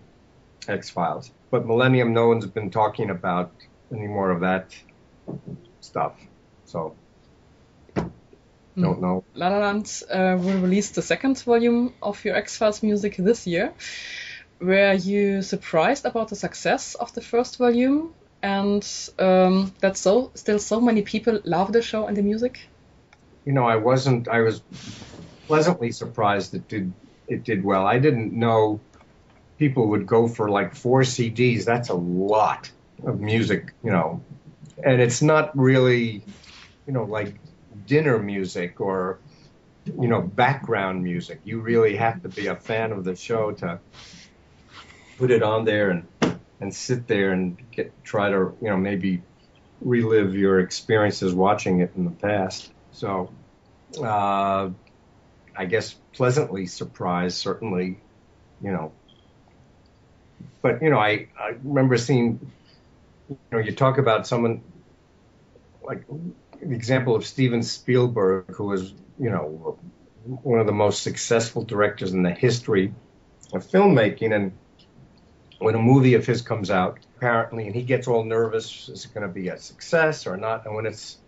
X 0.68 0.90
Files. 0.90 1.30
But 1.50 1.66
Millennium, 1.66 2.12
no 2.12 2.28
one's 2.28 2.46
been 2.46 2.70
talking 2.70 3.10
about 3.10 3.52
any 3.92 4.06
more 4.06 4.30
of 4.30 4.40
that 4.40 4.74
stuff. 5.80 6.14
So, 6.64 6.94
don't 8.76 9.00
know. 9.00 9.24
La 9.34 9.48
La 9.48 9.58
Land 9.58 10.02
uh, 10.10 10.36
will 10.40 10.58
release 10.58 10.90
the 10.90 11.02
second 11.02 11.38
volume 11.42 11.94
of 12.02 12.24
your 12.24 12.36
X 12.36 12.56
Files 12.56 12.82
music 12.82 13.16
this 13.16 13.46
year. 13.46 13.72
Were 14.60 14.94
you 14.94 15.42
surprised 15.42 16.06
about 16.06 16.28
the 16.28 16.36
success 16.36 16.94
of 16.94 17.12
the 17.14 17.20
first 17.20 17.58
volume 17.58 18.14
and 18.42 18.86
um, 19.18 19.72
that 19.80 19.96
so 19.96 20.30
still 20.34 20.58
so 20.58 20.80
many 20.80 21.02
people 21.02 21.40
love 21.44 21.72
the 21.72 21.82
show 21.82 22.06
and 22.06 22.16
the 22.16 22.22
music? 22.22 22.60
You 23.44 23.52
know, 23.52 23.66
I 23.66 23.76
wasn't. 23.76 24.28
I 24.28 24.40
was 24.40 24.62
pleasantly 25.46 25.90
surprised 25.90 26.54
it 26.54 26.68
did 26.68 26.92
it 27.28 27.44
did 27.44 27.64
well. 27.64 27.86
I 27.86 27.98
didn't 27.98 28.32
know 28.32 28.80
people 29.62 29.90
would 29.90 30.08
go 30.08 30.26
for 30.26 30.50
like 30.50 30.74
four 30.74 31.02
CDs. 31.02 31.64
That's 31.64 31.88
a 31.88 31.94
lot 31.94 32.68
of 33.04 33.20
music, 33.20 33.72
you 33.84 33.92
know, 33.92 34.20
and 34.84 35.00
it's 35.00 35.22
not 35.22 35.56
really, 35.56 36.24
you 36.84 36.92
know, 36.92 37.04
like 37.04 37.36
dinner 37.86 38.18
music 38.18 38.80
or 38.80 39.20
you 39.86 40.08
know 40.08 40.20
background 40.20 41.04
music. 41.04 41.42
You 41.44 41.60
really 41.60 41.94
have 41.94 42.22
to 42.22 42.28
be 42.28 42.48
a 42.48 42.56
fan 42.56 42.90
of 42.90 43.04
the 43.04 43.14
show 43.14 43.52
to 43.52 43.78
put 45.16 45.30
it 45.30 45.44
on 45.44 45.64
there 45.64 45.90
and 45.90 46.08
and 46.58 46.74
sit 46.74 47.06
there 47.06 47.30
and 47.30 47.56
get 47.70 47.92
try 48.02 48.30
to 48.30 48.56
you 48.60 48.68
know 48.68 48.76
maybe 48.76 49.22
relive 49.80 50.34
your 50.34 50.58
experiences 50.58 51.32
watching 51.32 51.82
it 51.82 51.92
in 51.96 52.04
the 52.04 52.10
past. 52.10 52.72
So, 52.90 53.30
uh, 54.02 54.70
I 55.54 55.64
guess 55.66 55.94
pleasantly 56.14 56.66
surprised, 56.66 57.36
certainly, 57.36 58.00
you 58.60 58.72
know. 58.72 58.90
But 60.62 60.80
you 60.80 60.90
know, 60.90 60.98
I 60.98 61.28
I 61.38 61.56
remember 61.62 61.98
seeing, 61.98 62.52
you 63.28 63.36
know, 63.50 63.58
you 63.58 63.72
talk 63.72 63.98
about 63.98 64.26
someone 64.26 64.62
like 65.82 66.06
the 66.60 66.74
example 66.74 67.16
of 67.16 67.26
Steven 67.26 67.62
Spielberg, 67.62 68.54
who 68.54 68.64
was 68.64 68.94
you 69.18 69.30
know 69.30 69.78
one 70.24 70.60
of 70.60 70.66
the 70.66 70.72
most 70.72 71.02
successful 71.02 71.62
directors 71.62 72.12
in 72.12 72.22
the 72.22 72.30
history 72.30 72.94
of 73.52 73.66
filmmaking, 73.66 74.34
and 74.34 74.52
when 75.58 75.74
a 75.74 75.78
movie 75.78 76.14
of 76.14 76.24
his 76.24 76.42
comes 76.42 76.70
out, 76.70 76.98
apparently, 77.16 77.66
and 77.66 77.74
he 77.74 77.82
gets 77.82 78.06
all 78.06 78.24
nervous, 78.24 78.88
is 78.88 79.04
it 79.04 79.14
going 79.14 79.26
to 79.26 79.32
be 79.32 79.48
a 79.48 79.58
success 79.58 80.26
or 80.26 80.36
not? 80.36 80.64
And 80.64 80.74
when 80.76 80.86
it's 80.86 81.18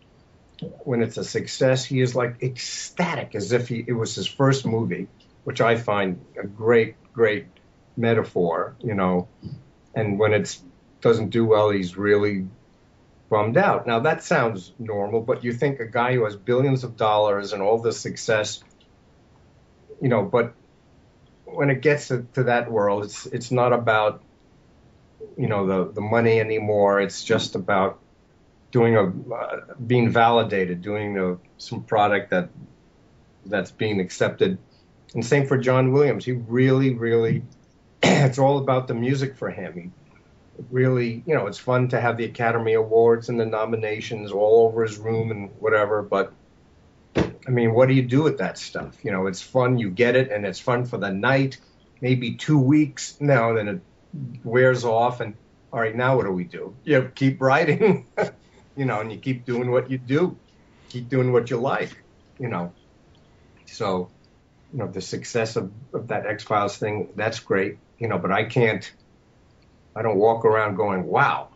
when 0.85 1.03
it's 1.03 1.17
a 1.17 1.25
success, 1.25 1.85
he 1.85 2.01
is 2.01 2.15
like 2.15 2.43
ecstatic, 2.43 3.35
as 3.35 3.53
if 3.53 3.69
he, 3.69 3.85
it 3.87 3.93
was 3.93 4.15
his 4.15 4.29
first 4.29 4.65
movie, 4.65 5.09
which 5.43 5.61
I 5.61 5.77
find 5.77 6.25
a 6.41 6.47
great, 6.47 6.95
great 7.13 7.47
metaphor, 7.97 8.77
you 8.81 8.95
know. 8.95 9.29
And 9.95 10.19
when 10.19 10.33
it 10.33 10.57
doesn't 11.01 11.31
do 11.31 11.45
well, 11.45 11.71
he's 11.71 11.97
really 11.97 12.47
bummed 13.29 13.57
out. 13.57 13.87
Now 13.87 14.01
that 14.01 14.23
sounds 14.23 14.73
normal, 14.79 15.21
but 15.21 15.45
you 15.45 15.53
think 15.53 15.81
a 15.81 15.87
guy 15.87 16.15
who 16.15 16.25
has 16.25 16.37
billions 16.37 16.85
of 16.85 16.97
dollars 16.97 17.53
and 17.53 17.63
all 17.63 17.79
this 17.79 18.01
success, 18.01 18.63
you 20.01 20.09
know, 20.09 20.23
but 20.23 20.55
when 21.45 21.71
it 21.71 21.81
gets 21.81 22.09
to, 22.09 22.27
to 22.35 22.45
that 22.45 22.71
world, 22.71 23.05
it's 23.05 23.27
it's 23.27 23.51
not 23.51 23.73
about 23.73 24.23
you 25.37 25.49
know 25.49 25.67
the 25.67 25.93
the 25.93 26.01
money 26.01 26.41
anymore. 26.41 27.01
It's 27.01 27.23
just 27.25 27.55
about 27.55 28.01
doing 28.71 28.97
a 28.97 29.35
uh, 29.35 29.75
being 29.87 30.11
validated, 30.11 30.83
doing 30.83 31.19
a, 31.19 31.39
some 31.59 31.85
product 31.85 32.31
that 32.31 32.49
that's 33.47 33.71
being 33.71 34.01
accepted. 34.01 34.59
And 35.15 35.25
same 35.25 35.47
for 35.47 35.57
John 35.59 35.93
Williams. 35.93 36.25
He 36.25 36.33
really, 36.33 36.95
really, 36.95 37.45
it's 38.27 38.39
all 38.39 38.59
about 38.59 38.87
the 38.87 38.95
music 38.95 39.37
for 39.37 39.51
him. 39.51 39.93
Really, 40.71 41.23
you 41.27 41.35
know, 41.35 41.47
it's 41.47 41.59
fun 41.59 41.89
to 41.89 42.01
have 42.01 42.17
the 42.17 42.25
Academy 42.25 42.75
Awards 42.75 43.29
and 43.29 43.41
the 43.41 43.47
nominations 43.47 44.31
all 44.31 44.67
over 44.67 44.83
his 44.83 44.99
room 44.99 45.31
and 45.31 45.51
whatever, 45.59 46.03
but 46.03 46.33
I 47.17 47.51
mean, 47.51 47.75
what 47.75 47.89
do 47.89 47.95
you 47.95 48.03
do 48.03 48.23
with 48.23 48.39
that 48.39 48.59
stuff? 48.59 48.97
You 49.03 49.11
know, 49.11 49.27
it's 49.27 49.41
fun, 49.41 49.79
you 49.79 49.91
get 49.91 50.17
it, 50.17 50.31
and 50.31 50.45
it's 50.45 50.59
fun 50.59 50.85
for 50.85 50.99
the 50.99 51.11
night, 51.11 51.59
maybe 52.01 52.35
two 52.35 52.59
weeks. 52.59 53.17
No, 53.21 53.55
then 53.55 53.69
it 53.69 53.81
wears 54.45 54.85
off, 54.85 55.21
and 55.21 55.35
all 55.73 55.81
right, 55.81 55.95
now 55.95 56.17
what 56.17 56.25
do 56.25 56.33
we 56.33 56.45
do? 56.45 56.75
You 56.85 57.11
keep 57.15 57.41
writing, 57.41 58.07
you 58.77 58.85
know, 58.85 59.01
and 59.01 59.11
you 59.11 59.19
keep 59.19 59.45
doing 59.45 59.71
what 59.71 59.91
you 59.91 59.99
do, 59.99 60.37
keep 60.89 61.09
doing 61.09 61.33
what 61.33 61.51
you 61.51 61.57
like, 61.57 61.97
you 62.39 62.49
know. 62.49 62.73
So, 63.67 64.11
you 64.73 64.79
know, 64.79 64.89
the 64.89 65.01
success 65.01 65.57
of, 65.57 65.73
of 65.93 66.09
that 66.09 66.27
X 66.27 66.45
Files 66.45 66.77
thing, 66.77 67.09
that's 67.17 67.41
great, 67.41 67.79
you 67.99 68.09
know, 68.09 68.19
but 68.19 68.33
I 68.33 68.45
can't, 68.45 68.91
I 69.95 70.03
don't 70.03 70.17
walk 70.17 70.45
around 70.45 70.77
going, 70.77 71.05
wow, 71.05 71.49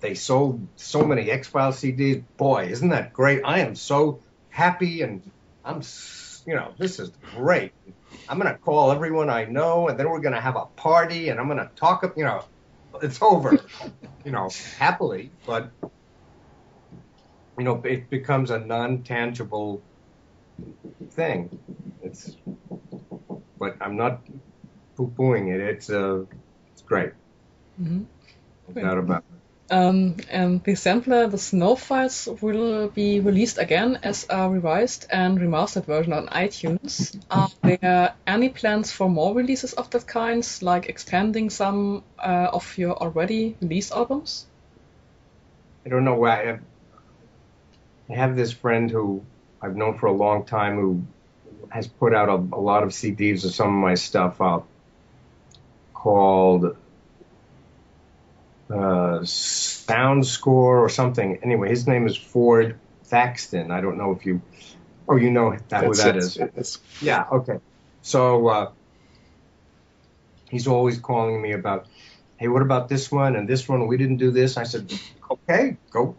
they 0.00 0.14
sold 0.14 0.66
so 0.76 1.04
many 1.04 1.30
X 1.30 1.48
Files 1.48 1.80
CDs. 1.80 2.22
Boy, 2.36 2.66
isn't 2.66 2.90
that 2.90 3.12
great? 3.12 3.42
I 3.44 3.60
am 3.60 3.74
so 3.74 4.20
happy 4.50 5.02
and 5.02 5.22
I'm, 5.64 5.82
you 6.46 6.54
know, 6.54 6.72
this 6.78 6.98
is 6.98 7.10
great. 7.34 7.72
I'm 8.28 8.38
going 8.38 8.52
to 8.52 8.58
call 8.58 8.92
everyone 8.92 9.30
I 9.30 9.44
know 9.44 9.88
and 9.88 9.98
then 9.98 10.08
we're 10.08 10.20
going 10.20 10.34
to 10.34 10.40
have 10.40 10.56
a 10.56 10.66
party 10.76 11.30
and 11.30 11.40
I'm 11.40 11.46
going 11.46 11.58
to 11.58 11.70
talk, 11.76 12.04
you 12.16 12.24
know, 12.24 12.44
it's 13.02 13.20
over, 13.22 13.58
you 14.24 14.32
know, 14.32 14.50
happily, 14.78 15.30
but, 15.46 15.70
you 17.58 17.64
know, 17.64 17.80
it 17.84 18.08
becomes 18.10 18.50
a 18.50 18.58
non 18.58 19.02
tangible 19.02 19.82
thing. 21.10 21.58
It's, 22.02 22.36
but 23.58 23.76
I'm 23.80 23.96
not 23.96 24.20
poo 24.98 25.12
pooing 25.16 25.54
it. 25.54 25.60
It's, 25.60 25.88
uh, 25.88 26.24
it's 26.72 26.82
great. 26.82 27.12
Mm-hmm. 27.80 28.02
No 28.74 28.82
doubt 28.82 28.98
about 28.98 29.18
it. 29.18 29.38
Um, 29.70 30.16
and 30.30 30.64
the 30.64 30.74
sampler, 30.74 31.28
the 31.28 31.36
Snow 31.36 31.76
Files, 31.76 32.26
will 32.40 32.88
be 32.88 33.20
released 33.20 33.58
again 33.58 33.98
as 34.02 34.26
a 34.30 34.48
revised 34.48 35.06
and 35.10 35.38
remastered 35.38 35.84
version 35.84 36.14
on 36.14 36.26
iTunes. 36.28 37.20
Are 37.30 37.50
there 37.62 38.14
any 38.26 38.48
plans 38.48 38.90
for 38.90 39.10
more 39.10 39.34
releases 39.34 39.74
of 39.74 39.90
that 39.90 40.06
kind, 40.06 40.42
like 40.62 40.88
extending 40.88 41.50
some 41.50 42.02
uh, 42.18 42.48
of 42.50 42.78
your 42.78 42.96
already 42.96 43.56
released 43.60 43.92
albums? 43.92 44.46
I 45.84 45.90
don't 45.90 46.04
know 46.04 46.14
why. 46.14 46.42
I 46.42 46.46
have, 46.46 46.60
I 48.10 48.14
have 48.14 48.36
this 48.36 48.52
friend 48.52 48.90
who 48.90 49.22
I've 49.60 49.76
known 49.76 49.98
for 49.98 50.06
a 50.06 50.12
long 50.12 50.46
time 50.46 50.76
who 50.76 51.02
has 51.68 51.86
put 51.86 52.14
out 52.14 52.30
a, 52.30 52.56
a 52.56 52.60
lot 52.60 52.84
of 52.84 52.90
CDs 52.90 53.44
of 53.44 53.54
some 53.54 53.68
of 53.68 53.82
my 53.82 53.96
stuff 53.96 54.40
up 54.40 54.66
called 56.02 56.76
uh, 58.70 59.24
Sound 59.24 60.26
Score 60.26 60.78
or 60.78 60.88
something. 60.88 61.38
Anyway, 61.42 61.68
his 61.68 61.86
name 61.86 62.06
is 62.06 62.16
Ford 62.16 62.78
Thaxton. 63.04 63.70
I 63.70 63.80
don't 63.80 63.98
know 63.98 64.12
if 64.12 64.24
you, 64.24 64.40
oh, 65.08 65.16
you 65.16 65.30
know 65.30 65.56
that, 65.68 65.84
who 65.84 65.94
that 65.94 66.16
is. 66.16 66.36
It's, 66.36 66.78
Yeah, 67.02 67.24
okay. 67.32 67.58
So 68.02 68.48
uh, 68.48 68.70
he's 70.50 70.66
always 70.66 70.98
calling 70.98 71.42
me 71.42 71.52
about 71.52 71.86
hey, 72.38 72.46
what 72.46 72.62
about 72.62 72.88
this 72.88 73.10
one 73.10 73.34
and 73.34 73.48
this 73.48 73.68
one? 73.68 73.88
We 73.88 73.96
didn't 73.96 74.18
do 74.18 74.30
this. 74.30 74.56
I 74.56 74.62
said, 74.62 74.92
okay, 75.28 75.76
go 75.90 76.16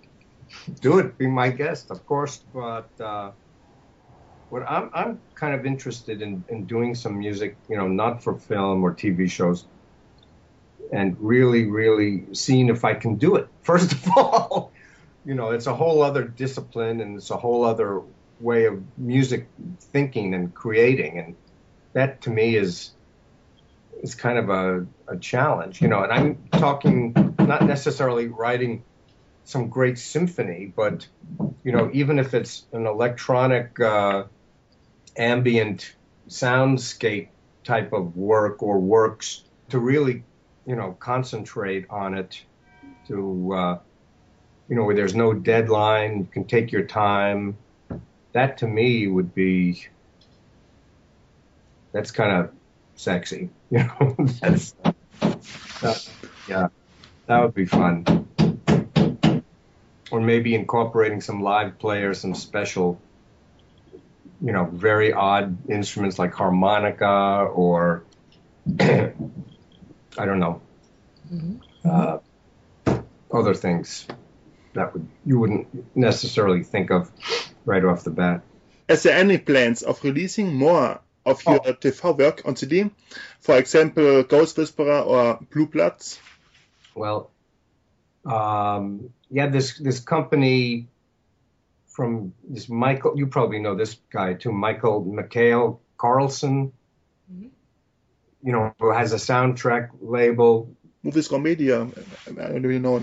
do 0.81 0.99
it. 0.99 1.17
Be 1.17 1.27
my 1.27 1.49
guest, 1.49 1.91
of 1.91 2.05
course. 2.05 2.43
But 2.53 2.89
uh, 2.99 3.31
what 4.49 4.63
I'm 4.69 4.89
I'm 4.93 5.19
kind 5.35 5.53
of 5.53 5.65
interested 5.65 6.21
in 6.21 6.43
in 6.49 6.65
doing 6.65 6.95
some 6.95 7.19
music, 7.19 7.55
you 7.69 7.77
know, 7.77 7.87
not 7.87 8.23
for 8.23 8.35
film 8.35 8.83
or 8.83 8.93
TV 8.93 9.29
shows, 9.29 9.65
and 10.91 11.15
really, 11.19 11.65
really 11.65 12.33
seeing 12.33 12.69
if 12.69 12.83
I 12.83 12.93
can 12.93 13.15
do 13.15 13.35
it. 13.35 13.47
First 13.61 13.91
of 13.93 14.07
all, 14.17 14.71
you 15.25 15.35
know, 15.35 15.51
it's 15.51 15.67
a 15.67 15.75
whole 15.75 16.01
other 16.01 16.23
discipline 16.23 17.01
and 17.01 17.17
it's 17.17 17.29
a 17.29 17.37
whole 17.37 17.63
other 17.63 18.01
way 18.39 18.65
of 18.65 18.81
music 18.97 19.47
thinking 19.79 20.33
and 20.33 20.53
creating, 20.53 21.19
and 21.19 21.35
that 21.93 22.21
to 22.21 22.29
me 22.29 22.55
is 22.55 22.91
is 24.01 24.15
kind 24.15 24.37
of 24.37 24.49
a, 24.49 24.85
a 25.07 25.17
challenge, 25.17 25.81
you 25.81 25.87
know. 25.87 26.03
And 26.03 26.11
I'm 26.11 26.37
talking 26.51 27.35
not 27.37 27.65
necessarily 27.65 28.27
writing 28.27 28.83
some 29.43 29.69
great 29.69 29.97
symphony, 29.97 30.71
but 30.75 31.07
you 31.63 31.71
know, 31.71 31.89
even 31.93 32.19
if 32.19 32.33
it's 32.33 32.65
an 32.71 32.85
electronic 32.85 33.79
uh, 33.79 34.23
ambient 35.19 35.95
soundscape 36.27 37.27
type 37.63 37.93
of 37.93 38.15
work 38.15 38.63
or 38.63 38.79
works, 38.79 39.43
to 39.69 39.79
really, 39.79 40.23
you 40.65 40.75
know, 40.75 40.95
concentrate 40.99 41.85
on 41.89 42.15
it, 42.15 42.43
to 43.07 43.53
uh, 43.53 43.79
you 44.69 44.75
know, 44.75 44.83
where 44.83 44.95
there's 44.95 45.15
no 45.15 45.33
deadline, 45.33 46.19
you 46.19 46.27
can 46.31 46.45
take 46.45 46.71
your 46.71 46.83
time. 46.83 47.57
That 48.33 48.59
to 48.59 48.67
me 48.67 49.07
would 49.07 49.33
be 49.33 49.87
that's 51.91 52.11
kind 52.11 52.31
of 52.31 52.51
sexy, 52.95 53.49
you 53.71 53.79
know. 53.79 54.15
that's 54.39 54.75
that, 55.81 56.09
yeah, 56.47 56.67
that 57.25 57.41
would 57.41 57.55
be 57.55 57.65
fun. 57.65 58.27
Or 60.11 60.21
maybe 60.21 60.55
incorporating 60.55 61.21
some 61.21 61.41
live 61.41 61.77
players, 61.79 62.21
some 62.21 62.35
special, 62.35 62.99
you 64.41 64.51
know, 64.51 64.65
very 64.65 65.13
odd 65.13 65.69
instruments 65.69 66.17
like 66.19 66.33
harmonica 66.33 67.47
or 67.53 68.03
I 68.79 69.13
don't 70.17 70.39
know, 70.39 70.61
uh, 71.85 72.19
other 73.31 73.53
things 73.53 74.07
that 74.73 74.93
would 74.93 75.07
you 75.25 75.39
wouldn't 75.39 75.67
necessarily 75.95 76.63
think 76.63 76.91
of 76.91 77.11
right 77.65 77.83
off 77.83 78.03
the 78.03 78.11
bat. 78.11 78.41
Is 78.87 79.03
there 79.03 79.17
any 79.17 79.37
plans 79.37 79.81
of 79.83 80.03
releasing 80.03 80.53
more 80.53 80.99
of 81.25 81.43
your 81.45 81.61
Oh. 81.65 81.73
TV 81.73 82.17
work 82.17 82.41
on 82.45 82.55
CD? 82.55 82.89
For 83.41 83.57
example, 83.57 84.23
Ghost 84.23 84.57
Whisperer 84.57 85.01
or 85.01 85.39
Blue 85.51 85.67
Bloods? 85.67 86.19
Well, 86.95 87.29
um, 88.25 89.09
yeah, 89.29 89.47
this 89.47 89.77
this 89.77 89.99
company 89.99 90.87
from 91.99 92.33
this 92.47 92.69
Michael, 92.69 93.17
you 93.17 93.27
probably 93.27 93.59
know 93.59 93.75
this 93.75 93.97
guy 94.09 94.33
too, 94.33 94.53
Michael 94.53 95.03
Mikael 95.03 95.81
Carlsson. 95.97 96.71
Mhm. 97.29 97.49
You 98.41 98.51
know, 98.53 98.73
who 98.79 98.93
has 98.93 99.11
a 99.11 99.17
soundtrack 99.17 99.89
label. 99.99 100.73
MovieScore 101.03 101.43
Media. 101.43 101.81
I 102.25 102.31
don't 102.31 102.63
really 102.63 102.79
know. 102.79 103.01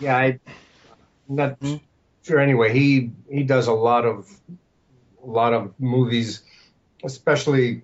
Yeah, 0.00 0.16
I, 0.16 0.26
am 1.28 1.36
not 1.42 1.58
Hmm. 1.60 1.76
sure. 2.22 2.40
Anyway, 2.40 2.72
he 2.72 3.12
he 3.28 3.42
does 3.42 3.66
a 3.66 3.76
lot 3.90 4.06
of 4.06 4.24
a 5.22 5.28
lot 5.40 5.52
of 5.52 5.78
movies, 5.78 6.42
especially 7.04 7.82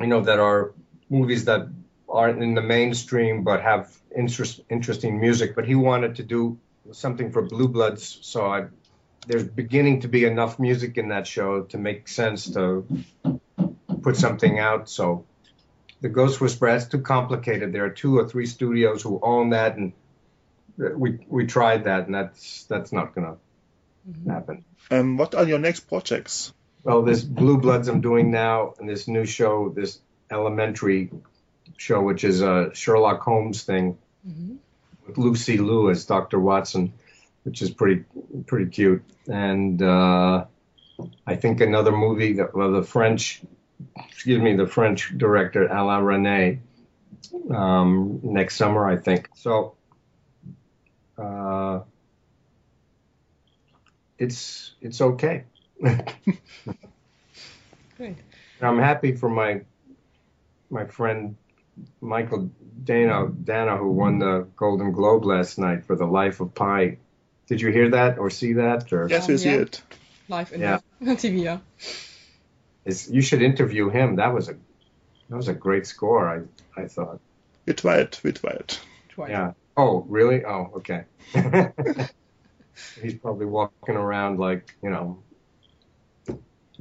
you 0.00 0.08
know 0.08 0.22
that 0.22 0.40
are 0.40 0.74
movies 1.08 1.44
that 1.44 1.68
aren't 2.08 2.42
in 2.42 2.54
the 2.54 2.66
mainstream 2.76 3.44
but 3.44 3.62
have 3.62 3.96
interest, 4.10 4.60
interesting 4.68 5.20
music. 5.20 5.54
But 5.54 5.66
he 5.70 5.76
wanted 5.76 6.16
to 6.16 6.24
do 6.24 6.58
something 6.90 7.32
for 7.32 7.42
Blue 7.42 7.68
Bloods, 7.68 8.18
so 8.22 8.46
I 8.46 8.66
there's 9.26 9.44
beginning 9.44 10.00
to 10.00 10.08
be 10.08 10.24
enough 10.24 10.58
music 10.58 10.98
in 10.98 11.08
that 11.08 11.26
show 11.28 11.62
to 11.62 11.78
make 11.78 12.08
sense 12.08 12.52
to 12.54 12.84
put 14.02 14.16
something 14.16 14.58
out. 14.58 14.88
So 14.88 15.24
the 16.00 16.08
Ghost 16.08 16.40
Whisperer 16.40 16.72
that's 16.72 16.86
too 16.88 17.00
complicated. 17.00 17.72
There 17.72 17.84
are 17.84 17.90
two 17.90 18.18
or 18.18 18.28
three 18.28 18.46
studios 18.46 19.02
who 19.02 19.20
own 19.22 19.50
that, 19.50 19.76
and 19.76 19.92
we 20.76 21.24
we 21.28 21.46
tried 21.46 21.84
that, 21.84 22.06
and 22.06 22.14
that's 22.14 22.64
that's 22.64 22.92
not 22.92 23.14
gonna 23.14 23.36
happen. 24.26 24.64
Um, 24.90 25.16
what 25.16 25.34
are 25.34 25.44
your 25.44 25.60
next 25.60 25.80
projects? 25.80 26.52
Well, 26.82 27.02
this 27.02 27.22
Blue 27.22 27.58
Bloods 27.58 27.86
I'm 27.86 28.00
doing 28.00 28.32
now, 28.32 28.74
and 28.78 28.88
this 28.88 29.06
new 29.06 29.24
show, 29.24 29.68
this 29.68 30.00
Elementary 30.30 31.10
show, 31.76 32.02
which 32.02 32.24
is 32.24 32.40
a 32.40 32.70
Sherlock 32.74 33.20
Holmes 33.20 33.62
thing 33.62 33.98
Mhm. 34.26 34.58
Lucy 35.18 35.58
Liu 35.58 35.90
as 35.90 36.04
Dr. 36.04 36.40
Watson, 36.40 36.92
which 37.44 37.62
is 37.62 37.70
pretty 37.70 38.04
pretty 38.46 38.70
cute. 38.70 39.02
And 39.28 39.80
uh, 39.82 40.44
I 41.26 41.36
think 41.36 41.60
another 41.60 41.92
movie 41.92 42.34
that 42.34 42.54
well, 42.54 42.72
the 42.72 42.82
French, 42.82 43.42
excuse 44.08 44.40
me, 44.40 44.56
the 44.56 44.66
French 44.66 45.16
director 45.16 45.66
Alain 45.66 46.02
Resnais 46.02 46.58
um, 47.54 48.20
next 48.22 48.56
summer, 48.56 48.88
I 48.88 48.96
think. 48.96 49.28
So 49.34 49.74
uh, 51.18 51.80
it's 54.18 54.74
it's 54.80 55.00
okay. 55.00 55.44
Great. 57.96 58.16
I'm 58.60 58.78
happy 58.78 59.16
for 59.16 59.28
my 59.28 59.62
my 60.70 60.86
friend 60.86 61.36
Mychael 62.02 62.50
Danna 62.84 63.32
Danna 63.44 63.78
who 63.78 63.90
won 63.92 64.18
the 64.18 64.46
Golden 64.56 64.92
Globe 64.92 65.24
last 65.24 65.58
night 65.58 65.84
for 65.84 65.96
The 65.96 66.06
Life 66.06 66.40
of 66.40 66.54
Pi. 66.54 66.98
Did 67.46 67.60
you 67.60 67.70
hear 67.70 67.90
that 67.90 68.18
or 68.18 68.30
see 68.30 68.54
that? 68.54 68.92
Or 68.92 69.08
Yes, 69.08 69.28
we 69.28 69.34
Um, 69.34 69.38
see 69.38 69.50
yeah. 69.50 69.56
it. 69.56 69.82
Live 70.28 70.52
in 70.52 70.60
Yeah. 70.60 70.78
TV, 71.02 71.42
yeah. 71.42 71.58
is 72.84 73.10
you 73.10 73.20
should 73.22 73.42
interview 73.42 73.88
him. 73.90 74.16
That 74.16 74.32
was 74.34 74.48
a 74.48 74.54
that 75.28 75.36
was 75.36 75.48
a 75.48 75.54
great 75.54 75.86
score. 75.86 76.28
I 76.28 76.80
I 76.80 76.88
thought. 76.88 77.20
We 77.66 77.72
tried. 77.74 78.18
We 78.22 78.32
tried. 78.32 78.74
Twice. 79.10 79.30
Yeah. 79.30 79.52
Oh, 79.76 80.04
really? 80.08 80.44
Oh, 80.44 80.70
okay. 80.76 81.04
He's 83.00 83.14
probably 83.14 83.46
walking 83.46 83.96
around 83.96 84.38
like 84.38 84.74
you 84.82 84.90
know. 84.90 85.18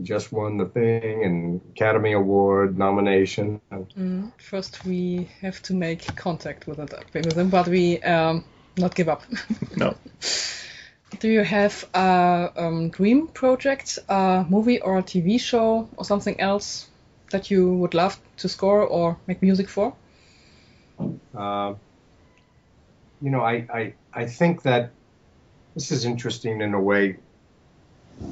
He 0.01 0.07
Just 0.07 0.31
won 0.31 0.57
the 0.57 0.65
thing 0.65 1.23
and 1.23 1.61
Academy 1.75 2.13
Award 2.13 2.77
nomination. 2.77 3.61
Mm, 3.71 4.31
First, 4.37 4.83
we 4.85 5.29
have 5.41 5.61
to 5.63 5.73
make 5.73 6.15
contact 6.15 6.67
with 6.67 6.79
it 6.79 6.93
with 7.13 7.35
them, 7.35 7.49
but 7.49 7.67
we 7.67 8.01
um, 8.01 8.43
not 8.77 8.95
give 8.95 9.09
up. 9.09 9.23
No. 9.77 9.95
Do 11.19 11.29
you 11.29 11.43
have 11.43 11.87
a 11.93 12.51
um, 12.55 12.89
dream 12.89 13.27
project, 13.27 13.99
a 14.09 14.45
movie 14.49 14.79
or 14.79 14.97
a 14.97 15.03
TV 15.03 15.39
show 15.39 15.87
or 15.97 16.05
something 16.05 16.39
else 16.39 16.89
that 17.31 17.51
you 17.51 17.73
would 17.73 17.93
love 17.93 18.19
to 18.37 18.49
score 18.49 18.81
or 18.81 19.17
make 19.27 19.41
music 19.41 19.69
for? 19.69 19.93
Uh, 21.35 21.73
you 23.21 23.29
know, 23.29 23.41
I, 23.41 23.67
I, 23.73 23.93
I 24.13 24.25
think 24.25 24.63
that 24.63 24.91
this 25.75 25.91
is 25.91 26.05
interesting 26.05 26.61
in 26.61 26.73
a 26.73 26.81
way 26.81 27.17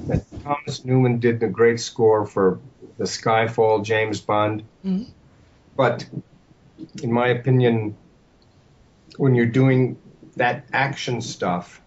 that 0.08 0.26
Thomas 0.44 0.86
Newman 0.86 1.20
did 1.20 1.40
the 1.40 1.48
great 1.48 1.80
score 1.80 2.26
for 2.26 2.60
the 2.98 3.06
Skyfall 3.06 3.84
James 3.84 4.22
Bond. 4.22 4.64
Mhm. 4.86 5.08
But 5.76 6.10
in 7.02 7.12
my 7.12 7.28
opinion, 7.30 7.96
when 9.18 9.36
you're 9.36 9.46
doing 9.46 9.98
that 10.36 10.66
action 10.74 11.22
stuff, 11.22 11.82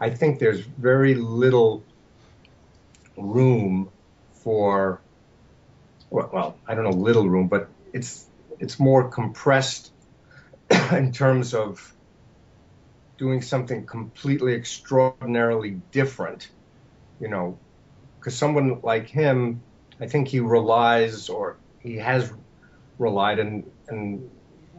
I 0.00 0.10
think 0.10 0.38
there's 0.38 0.60
very 0.60 1.14
little 1.14 1.82
room 3.16 3.90
for 4.32 5.00
well, 6.10 6.30
well, 6.32 6.56
I 6.66 6.74
don't 6.74 6.84
know, 6.84 6.90
little 6.90 7.28
room, 7.28 7.48
but 7.48 7.68
it's 7.92 8.26
it's 8.58 8.78
more 8.78 9.08
compressed 9.10 9.92
in 10.92 11.12
terms 11.12 11.54
of 11.54 11.94
doing 13.18 13.42
something 13.42 13.86
completely 13.86 14.54
extraordinarily 14.54 15.70
different, 15.92 16.48
you 17.20 17.28
know, 17.28 17.58
because 18.18 18.36
someone 18.36 18.80
like 18.82 19.08
him, 19.08 19.62
I 20.00 20.06
think 20.06 20.28
he 20.28 20.40
relies 20.40 21.28
or 21.28 21.56
he 21.80 21.96
has 21.96 22.32
relied 22.98 23.38
and 23.38 23.70
and 23.88 24.30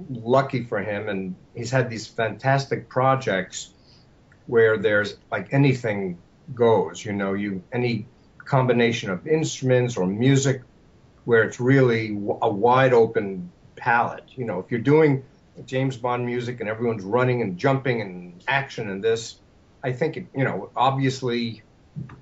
lucky 0.09 0.63
for 0.63 0.79
him, 0.79 1.09
and 1.09 1.35
he's 1.55 1.71
had 1.71 1.89
these 1.89 2.07
fantastic 2.07 2.89
projects 2.89 3.71
where 4.45 4.77
there's 4.77 5.17
like 5.31 5.53
anything 5.53 6.17
goes, 6.53 7.03
you 7.03 7.13
know, 7.13 7.33
you 7.33 7.63
any 7.71 8.05
combination 8.37 9.09
of 9.09 9.27
instruments 9.27 9.97
or 9.97 10.05
music 10.05 10.61
where 11.25 11.43
it's 11.43 11.59
really 11.59 12.11
a 12.41 12.49
wide 12.49 12.93
open 12.93 13.51
palette. 13.75 14.23
You 14.35 14.45
know, 14.45 14.59
if 14.59 14.71
you're 14.71 14.79
doing 14.79 15.23
James 15.65 15.97
Bond 15.97 16.25
music 16.25 16.61
and 16.61 16.69
everyone's 16.69 17.03
running 17.03 17.41
and 17.41 17.57
jumping 17.57 18.01
and 18.01 18.41
action 18.47 18.89
and 18.89 19.03
this, 19.03 19.37
I 19.83 19.91
think 19.91 20.17
it, 20.17 20.27
you 20.33 20.45
know, 20.45 20.69
obviously 20.75 21.63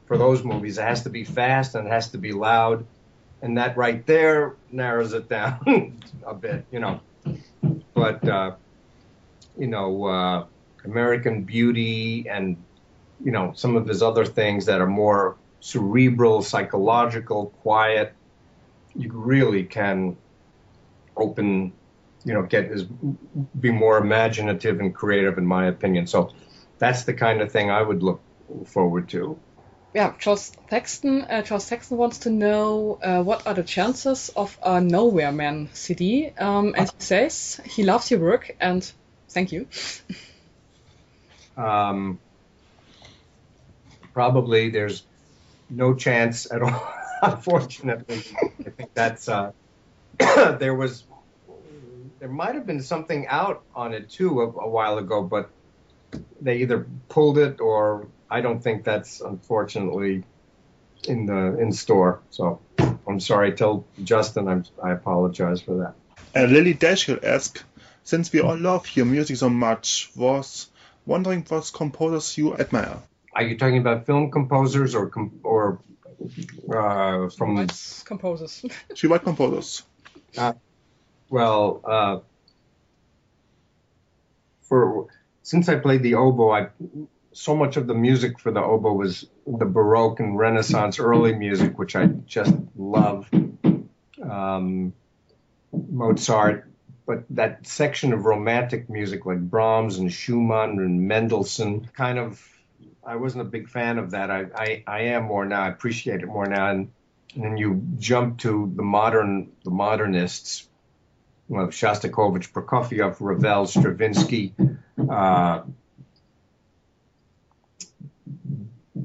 for 0.06 0.18
those 0.18 0.44
movies 0.44 0.78
it 0.78 0.84
has 0.84 1.04
to 1.04 1.10
be 1.10 1.24
fast 1.24 1.76
and 1.76 1.88
it 1.88 1.92
has 1.92 2.10
to 2.10 2.18
be 2.18 2.32
loud, 2.32 2.86
and 3.42 3.58
that 3.58 3.78
right 3.78 4.06
there 4.06 4.56
narrows 4.72 5.14
it 5.14 5.30
down 5.30 6.00
a 6.26 6.34
bit. 6.34 6.66
You 6.72 6.80
know, 6.80 7.02
but 7.94 8.28
uh, 8.28 8.56
you 9.58 9.68
know, 9.68 10.06
uh, 10.06 10.46
American 10.84 11.44
Beauty 11.44 12.28
and 12.30 12.58
you 13.24 13.32
know 13.32 13.54
some 13.56 13.76
of 13.76 13.88
his 13.88 14.02
other 14.02 14.26
things 14.26 14.66
that 14.66 14.82
are 14.82 14.88
more 14.88 15.38
cerebral, 15.60 16.42
psychological, 16.42 17.48
quiet. 17.62 18.14
You 18.96 19.12
really 19.12 19.64
can 19.64 20.16
open, 21.18 21.74
you 22.24 22.34
know, 22.34 22.44
get 22.44 22.66
is 22.66 22.84
be 23.60 23.72
more 23.72 23.98
imaginative 23.98 24.80
and 24.80 24.94
creative, 24.94 25.38
in 25.38 25.46
my 25.46 25.66
opinion. 25.68 26.08
So 26.08 26.32
that's 26.78 27.04
the 27.04 27.14
kind 27.14 27.42
of 27.42 27.52
thing 27.52 27.72
I 27.72 27.82
would 27.82 28.04
look 28.04 28.22
forward 28.66 29.10
to. 29.10 29.40
Yeah, 29.96 30.12
Charles 30.20 30.50
Thaxton. 30.70 31.22
Uh, 31.22 31.42
Charles 31.42 31.70
Thaxton 31.70 31.96
wants 31.96 32.18
to 32.20 32.30
know 32.30 33.00
uh, 33.02 33.24
what 33.24 33.48
are 33.48 33.54
the 33.54 33.64
chances 33.64 34.28
of 34.28 34.60
a 34.62 34.82
Nowhere 34.82 35.32
Man 35.32 35.70
CD, 35.72 36.34
um, 36.38 36.76
and 36.78 36.90
he 36.90 36.96
says 37.00 37.62
he 37.64 37.84
loves 37.84 38.12
your 38.12 38.20
work 38.20 38.54
and 38.60 38.92
thank 39.30 39.54
you. 39.54 39.68
um, 41.58 42.20
probably 44.14 44.70
there's 44.70 45.04
no 45.70 45.94
chance 45.94 46.52
at 46.52 46.62
all. 46.62 46.94
Unfortunately, 47.22 48.22
I 48.66 48.70
think 48.72 48.94
that's 48.94 49.30
uh, 49.30 49.54
there 50.20 50.76
was 50.76 51.06
there 52.20 52.28
might 52.28 52.56
have 52.56 52.66
been 52.66 52.82
something 52.82 53.28
out 53.28 53.64
on 53.74 53.94
it 53.94 54.10
too 54.10 54.42
a, 54.42 54.48
a 54.48 54.68
while 54.68 54.98
ago, 54.98 55.24
but 55.24 55.50
they 56.42 56.58
either 56.58 56.86
pulled 57.08 57.38
it 57.38 57.62
or 57.62 58.10
I 58.36 58.42
don't 58.42 58.62
think 58.62 58.84
that's 58.84 59.22
unfortunately 59.22 60.26
in 61.08 61.26
the 61.26 61.58
in 61.58 61.72
store. 61.72 62.20
So 62.32 62.60
I'm 63.08 63.22
sorry. 63.22 63.54
Tell 63.54 63.86
Justin 64.04 64.50
I'm, 64.50 64.66
I 64.84 64.92
apologize 64.92 65.62
for 65.62 65.76
that. 65.78 65.94
Uh, 66.36 66.46
Lily 66.46 66.74
Dashiell 66.74 67.24
asks, 67.24 67.64
since 68.04 68.34
we 68.34 68.42
all 68.42 68.58
love 68.58 68.90
your 68.94 69.06
music 69.06 69.38
so 69.38 69.50
much, 69.50 70.12
was 70.18 70.70
wondering 71.06 71.46
what 71.48 71.72
composers 71.74 72.38
you 72.38 72.58
admire. 72.58 72.98
Are 73.34 73.44
you 73.44 73.58
talking 73.58 73.78
about 73.78 74.06
film 74.06 74.32
composers 74.32 74.96
or 74.96 75.08
com- 75.08 75.40
or 75.44 75.80
uh, 76.70 77.30
from 77.30 77.56
White 77.56 78.04
composers? 78.04 78.66
she 78.96 79.08
white 79.08 79.24
composers. 79.24 79.84
Uh, 80.38 80.52
well, 81.30 81.82
uh, 81.86 82.20
for 84.64 85.08
since 85.42 85.70
I 85.70 85.76
played 85.76 86.04
the 86.04 86.16
oboe, 86.16 86.52
I 86.52 86.68
so 87.36 87.54
much 87.56 87.76
of 87.76 87.86
the 87.86 87.94
music 87.94 88.40
for 88.40 88.52
the 88.52 88.62
oboe 88.62 88.94
was 88.94 89.28
the 89.46 89.66
Baroque 89.66 90.22
and 90.22 90.38
Renaissance 90.38 91.00
early 91.00 91.34
music, 91.36 91.78
which 91.78 91.96
I 91.96 92.06
just 92.06 92.56
love. 92.78 93.30
Um, 94.24 94.94
Mozart, 95.74 96.70
but 97.06 97.26
that 97.32 97.68
section 97.68 98.14
of 98.14 98.24
romantic 98.24 98.90
music 98.90 99.26
like 99.26 99.40
Brahms 99.42 99.98
and 99.98 100.12
Schumann 100.12 100.80
and 100.80 101.08
Mendelssohn, 101.08 101.90
kind 101.94 102.18
of, 102.18 102.42
I 103.06 103.18
wasn't 103.18 103.42
a 103.42 103.50
big 103.50 103.68
fan 103.68 103.98
of 103.98 104.12
that. 104.12 104.32
I, 104.32 104.46
I, 104.56 104.84
I 104.88 105.02
am 105.02 105.26
more 105.26 105.46
now. 105.46 105.64
I 105.64 105.68
appreciate 105.68 106.22
it 106.22 106.28
more 106.28 106.48
now. 106.48 106.72
And, 106.72 106.92
then 107.38 107.58
you 107.58 107.84
jump 107.98 108.40
to 108.40 108.72
the 108.74 108.82
modern, 108.82 109.52
the 109.66 109.70
modernists, 109.70 110.70
well, 111.50 111.68
Shostakovich, 111.68 112.54
Prokofiev, 112.54 113.18
Ravel, 113.20 113.66
Stravinsky, 113.66 114.54
uh, 115.10 115.64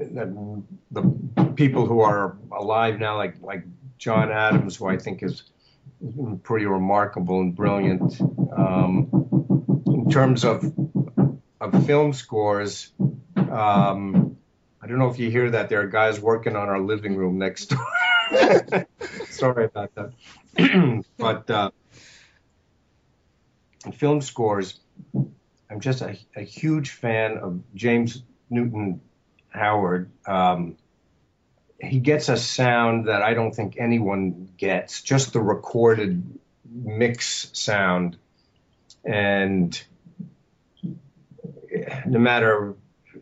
the, 0.09 0.63
the 0.91 1.43
people 1.55 1.85
who 1.85 2.01
are 2.01 2.37
alive 2.51 2.99
now, 2.99 3.17
like 3.17 3.35
like 3.41 3.63
John 3.97 4.31
Adams, 4.31 4.75
who 4.77 4.87
I 4.87 4.97
think 4.97 5.23
is 5.23 5.43
pretty 6.43 6.65
remarkable 6.65 7.39
and 7.39 7.55
brilliant. 7.55 8.19
Um, 8.55 9.09
in 9.87 10.09
terms 10.09 10.43
of 10.43 10.73
of 11.59 11.85
film 11.85 12.13
scores, 12.13 12.91
um, 13.35 14.37
I 14.81 14.87
don't 14.87 14.97
know 14.97 15.09
if 15.09 15.19
you 15.19 15.29
hear 15.29 15.51
that. 15.51 15.69
There 15.69 15.81
are 15.81 15.87
guys 15.87 16.19
working 16.19 16.55
on 16.55 16.69
our 16.69 16.79
living 16.79 17.15
room 17.15 17.37
next 17.37 17.67
door. 17.67 17.85
Sorry 19.29 19.65
about 19.65 19.91
that. 19.95 21.03
but 21.17 21.49
uh, 21.49 21.71
film 23.93 24.21
scores, 24.21 24.79
I'm 25.69 25.79
just 25.79 26.01
a, 26.01 26.17
a 26.35 26.41
huge 26.41 26.89
fan 26.89 27.37
of 27.37 27.61
James 27.75 28.23
Newton 28.49 29.01
Howard. 29.51 30.11
Um, 30.25 30.77
he 31.79 31.99
gets 31.99 32.29
a 32.29 32.37
sound 32.37 33.07
that 33.07 33.21
I 33.21 33.33
don't 33.33 33.53
think 33.53 33.75
anyone 33.77 34.49
gets, 34.57 35.01
just 35.01 35.33
the 35.33 35.39
recorded 35.39 36.39
mix 36.69 37.49
sound. 37.53 38.17
And 39.03 39.81
no 42.05 42.19
matter, 42.19 42.75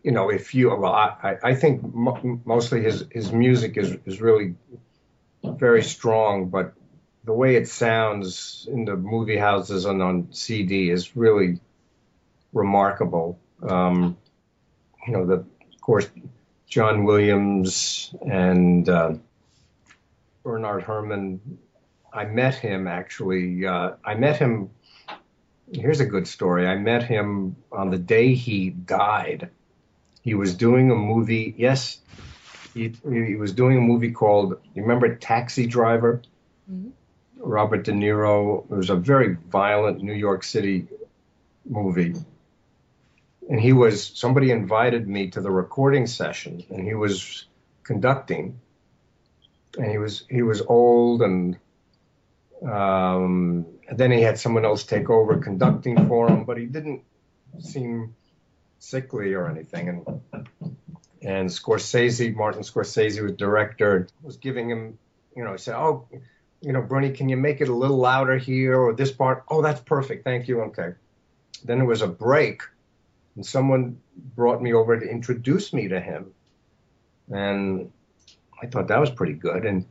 you 0.03 0.11
know, 0.11 0.29
if 0.29 0.53
you, 0.53 0.75
well, 0.75 0.93
I, 0.93 1.37
I 1.41 1.55
think 1.55 1.93
mo- 1.93 2.41
mostly 2.45 2.83
his, 2.83 3.05
his 3.11 3.31
music 3.31 3.77
is, 3.77 3.95
is 4.05 4.21
really 4.21 4.55
very 5.43 5.83
strong, 5.83 6.49
but 6.49 6.73
the 7.23 7.33
way 7.33 7.55
it 7.55 7.67
sounds 7.67 8.67
in 8.71 8.85
the 8.85 8.95
movie 8.95 9.37
houses 9.37 9.85
and 9.85 10.01
on 10.01 10.27
CD 10.31 10.89
is 10.89 11.15
really 11.15 11.59
remarkable. 12.53 13.39
Um, 13.61 14.17
you 15.07 15.13
know, 15.13 15.25
the 15.25 15.45
course, 15.89 16.07
John 16.67 17.03
Williams 17.03 18.13
and 18.21 18.87
uh, 18.87 19.15
Bernard 20.43 20.83
Herrmann. 20.83 21.57
I 22.13 22.25
met 22.25 22.53
him 22.53 22.87
actually. 22.87 23.65
Uh, 23.65 23.93
I 24.05 24.13
met 24.13 24.37
him. 24.37 24.69
Here's 25.73 25.99
a 25.99 26.05
good 26.05 26.27
story. 26.27 26.67
I 26.67 26.75
met 26.75 27.01
him 27.01 27.55
on 27.71 27.89
the 27.89 27.97
day 27.97 28.35
he 28.35 28.69
died. 28.69 29.49
He 30.21 30.35
was 30.35 30.53
doing 30.53 30.91
a 30.91 30.95
movie. 30.95 31.55
Yes, 31.57 31.97
he, 32.75 32.93
he 33.11 33.35
was 33.35 33.51
doing 33.53 33.79
a 33.79 33.81
movie 33.81 34.11
called. 34.11 34.59
You 34.75 34.83
remember 34.83 35.15
Taxi 35.15 35.65
Driver? 35.65 36.21
Mm-hmm. 36.71 36.89
Robert 37.39 37.83
De 37.83 37.93
Niro. 37.93 38.63
It 38.71 38.75
was 38.75 38.91
a 38.91 38.95
very 38.95 39.37
violent 39.47 40.03
New 40.03 40.13
York 40.13 40.43
City 40.43 40.87
movie 41.65 42.13
and 43.49 43.59
he 43.59 43.73
was 43.73 44.11
somebody 44.13 44.51
invited 44.51 45.07
me 45.07 45.31
to 45.31 45.41
the 45.41 45.49
recording 45.49 46.05
session 46.05 46.63
and 46.69 46.87
he 46.87 46.93
was 46.93 47.45
conducting. 47.83 48.59
And 49.77 49.89
he 49.89 49.97
was 49.97 50.23
he 50.29 50.43
was 50.43 50.61
old 50.61 51.23
and 51.23 51.57
um, 52.61 53.65
and 53.87 53.97
then 53.97 54.11
he 54.11 54.21
had 54.21 54.37
someone 54.37 54.65
else 54.65 54.83
take 54.83 55.09
over 55.09 55.39
conducting 55.39 56.07
for 56.07 56.29
him 56.29 56.45
but 56.45 56.57
he 56.57 56.65
didn't 56.65 57.01
seem 57.59 58.15
sickly 58.77 59.33
or 59.33 59.47
anything. 59.47 59.89
And 59.89 60.21
and 61.21 61.49
Scorsese 61.49 62.35
Martin 62.35 62.61
Scorsese 62.61 63.21
was 63.21 63.31
director 63.33 64.07
was 64.21 64.37
giving 64.37 64.69
him 64.69 64.99
you 65.35 65.43
know 65.43 65.53
he 65.53 65.57
said 65.57 65.75
oh 65.75 66.07
you 66.61 66.71
know 66.71 66.83
Bernie 66.83 67.11
can 67.11 67.29
you 67.29 67.37
make 67.37 67.61
it 67.61 67.69
a 67.69 67.73
little 67.73 67.97
louder 67.97 68.37
here 68.37 68.77
or 68.77 68.93
this 68.93 69.11
part? 69.11 69.43
Oh 69.49 69.63
that's 69.63 69.81
perfect. 69.81 70.23
Thank 70.23 70.47
you. 70.47 70.61
Okay. 70.61 70.93
Then 71.63 71.79
there 71.79 71.87
was 71.87 72.03
a 72.03 72.07
break 72.07 72.61
and 73.39 73.45
someone 73.45 74.01
brought 74.35 74.61
me 74.61 74.73
over 74.73 74.99
to 74.99 75.09
introduce 75.09 75.71
me 75.71 75.87
to 75.87 76.01
him. 76.01 76.33
And 77.31 77.89
I 78.61 78.65
thought 78.65 78.89
that 78.89 78.99
was 78.99 79.09
pretty 79.09 79.31
good. 79.31 79.65
And 79.65 79.85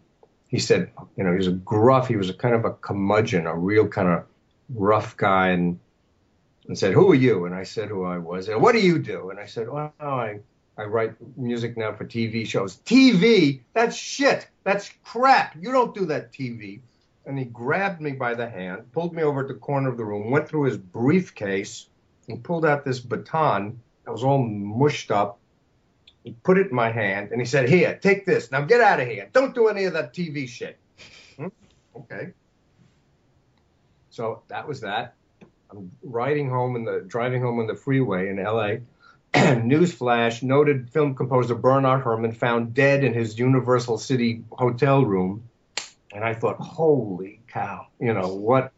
he 0.49 0.59
said, 0.59 0.91
you 1.17 1.25
know, 1.25 1.31
he 1.31 1.39
was 1.39 1.47
a 1.47 1.53
gruff, 1.53 2.09
he 2.09 2.17
was 2.17 2.29
a 2.29 2.35
kind 2.35 2.55
of 2.55 2.67
a 2.67 2.73
curmudgeon, 2.73 3.47
a 3.47 3.57
real 3.57 3.89
kind 3.89 4.09
of 4.09 4.27
rough 4.69 5.17
guy. 5.17 5.49
And, 5.49 5.81
and 6.67 6.79
said, 6.79 6.93
who 6.93 7.11
are 7.11 7.15
you? 7.15 7.47
And 7.47 7.55
I 7.55 7.63
said 7.63 7.89
who 7.89 8.05
I 8.05 8.19
was. 8.19 8.51
And 8.51 8.61
what 8.61 8.73
do 8.73 8.83
you 8.83 8.99
do? 8.99 9.31
And 9.31 9.41
I 9.41 9.47
said, 9.47 9.69
oh, 9.69 9.91
I, 9.99 10.41
I 10.77 10.83
write 10.83 11.15
music 11.39 11.79
now 11.79 11.95
for 11.95 12.05
TV 12.05 12.47
shows. 12.47 12.77
TV? 12.85 13.63
That's 13.73 13.97
shit. 13.97 14.47
That's 14.63 14.91
crap. 15.05 15.57
You 15.59 15.73
don't 15.73 15.95
do 15.95 16.05
that 16.05 16.35
TV. 16.35 16.81
And 17.25 17.39
he 17.39 17.47
grabbed 17.47 18.03
me 18.03 18.13
by 18.13 18.35
the 18.35 18.51
hand, 18.51 18.93
pulled 18.93 19.15
me 19.15 19.23
over 19.23 19.47
to 19.47 19.55
the 19.55 19.59
corner 19.59 19.89
of 19.89 19.97
the 19.97 20.05
room, 20.05 20.31
went 20.31 20.51
through 20.51 20.65
his 20.65 20.77
briefcase, 20.77 21.89
and 22.29 22.43
pulled 22.43 22.65
out 22.65 22.85
this 22.85 23.01
baton 23.01 23.81
that 24.05 24.13
was 24.13 24.25
all 24.25 24.43
mushed 24.43 25.11
up. 25.11 25.39
He 26.25 26.35
put 26.43 26.59
it 26.59 26.69
in 26.69 26.75
my 26.75 26.91
hand 26.91 27.31
and 27.31 27.41
he 27.41 27.47
said, 27.47 27.69
Here, 27.69 27.99
take 28.01 28.27
this. 28.27 28.51
Now 28.51 28.63
get 28.63 28.81
out 28.81 29.01
of 29.01 29.09
here. 29.09 29.29
Don't 29.33 29.55
do 29.55 29.69
any 29.69 29.85
of 29.85 29.95
that 29.95 30.15
TV 30.15 30.49
shit. 30.49 30.79
Hmm? 31.37 31.49
Okay. 31.97 32.33
So 34.11 34.43
that 34.49 34.67
was 34.67 34.81
that. 34.81 35.15
I'm 35.71 35.93
riding 36.03 36.49
home 36.49 36.77
in 36.77 36.85
the 36.85 37.05
driving 37.07 37.43
home 37.43 37.61
on 37.61 37.67
the 37.67 37.75
freeway 37.75 38.29
in 38.29 38.43
LA. 38.43 38.79
Newsflash: 39.35 40.43
Noted 40.43 40.91
film 40.91 41.15
composer 41.15 41.55
Bernard 41.55 42.03
Herrmann 42.03 42.33
found 42.33 42.75
dead 42.75 43.05
in 43.05 43.13
his 43.13 43.39
Universal 43.39 43.99
City 43.99 44.45
hotel 44.51 45.05
room, 45.05 45.45
and 46.13 46.25
I 46.25 46.35
thought, 46.35 46.57
"Holy 46.57 47.41
cow! 47.49 47.87
You 48.01 48.15
know 48.15 48.35
what? 48.35 48.73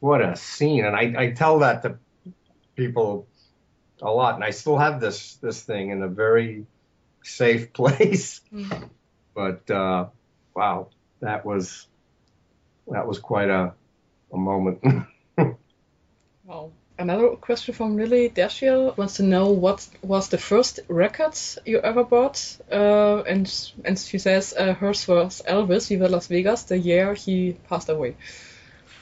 What 0.00 0.20
a 0.20 0.34
scene!" 0.34 0.84
And 0.84 0.96
I, 0.96 1.14
I 1.16 1.30
tell 1.30 1.60
that 1.60 1.82
to 1.82 1.98
people 2.76 3.26
a 4.00 4.10
lot, 4.10 4.34
and 4.34 4.44
I 4.44 4.50
still 4.50 4.78
have 4.78 5.00
this 5.00 5.36
this 5.36 5.62
thing 5.62 5.90
in 5.90 6.02
a 6.02 6.08
very 6.08 6.66
safe 7.22 7.72
place. 7.78 8.40
Mm-hmm. 8.52 8.84
But 9.34 9.70
uh, 9.70 10.06
wow, 10.54 10.88
that 11.20 11.44
was 11.44 11.86
that 12.90 13.06
was 13.06 13.18
quite 13.18 13.48
a 13.50 13.74
a 14.32 14.36
moment. 14.36 14.82
Wow. 16.44 16.72
Another 16.98 17.30
question 17.36 17.72
from 17.72 17.96
Lily 17.96 18.28
Dashiell 18.28 18.96
wants 18.96 19.16
to 19.16 19.22
know 19.22 19.50
what 19.50 19.88
was 20.02 20.28
the 20.28 20.38
first 20.38 20.80
record 20.88 21.38
you 21.64 21.78
ever 21.78 22.04
bought, 22.04 22.58
uh, 22.70 23.22
and 23.22 23.72
and 23.84 23.98
she 23.98 24.18
says 24.18 24.52
uh, 24.52 24.74
hers 24.74 25.08
was 25.08 25.40
Elvis, 25.48 25.88
Viva 25.88 26.08
Las 26.08 26.26
Vegas, 26.26 26.64
the 26.64 26.78
year 26.78 27.14
he 27.14 27.56
passed 27.68 27.88
away. 27.88 28.16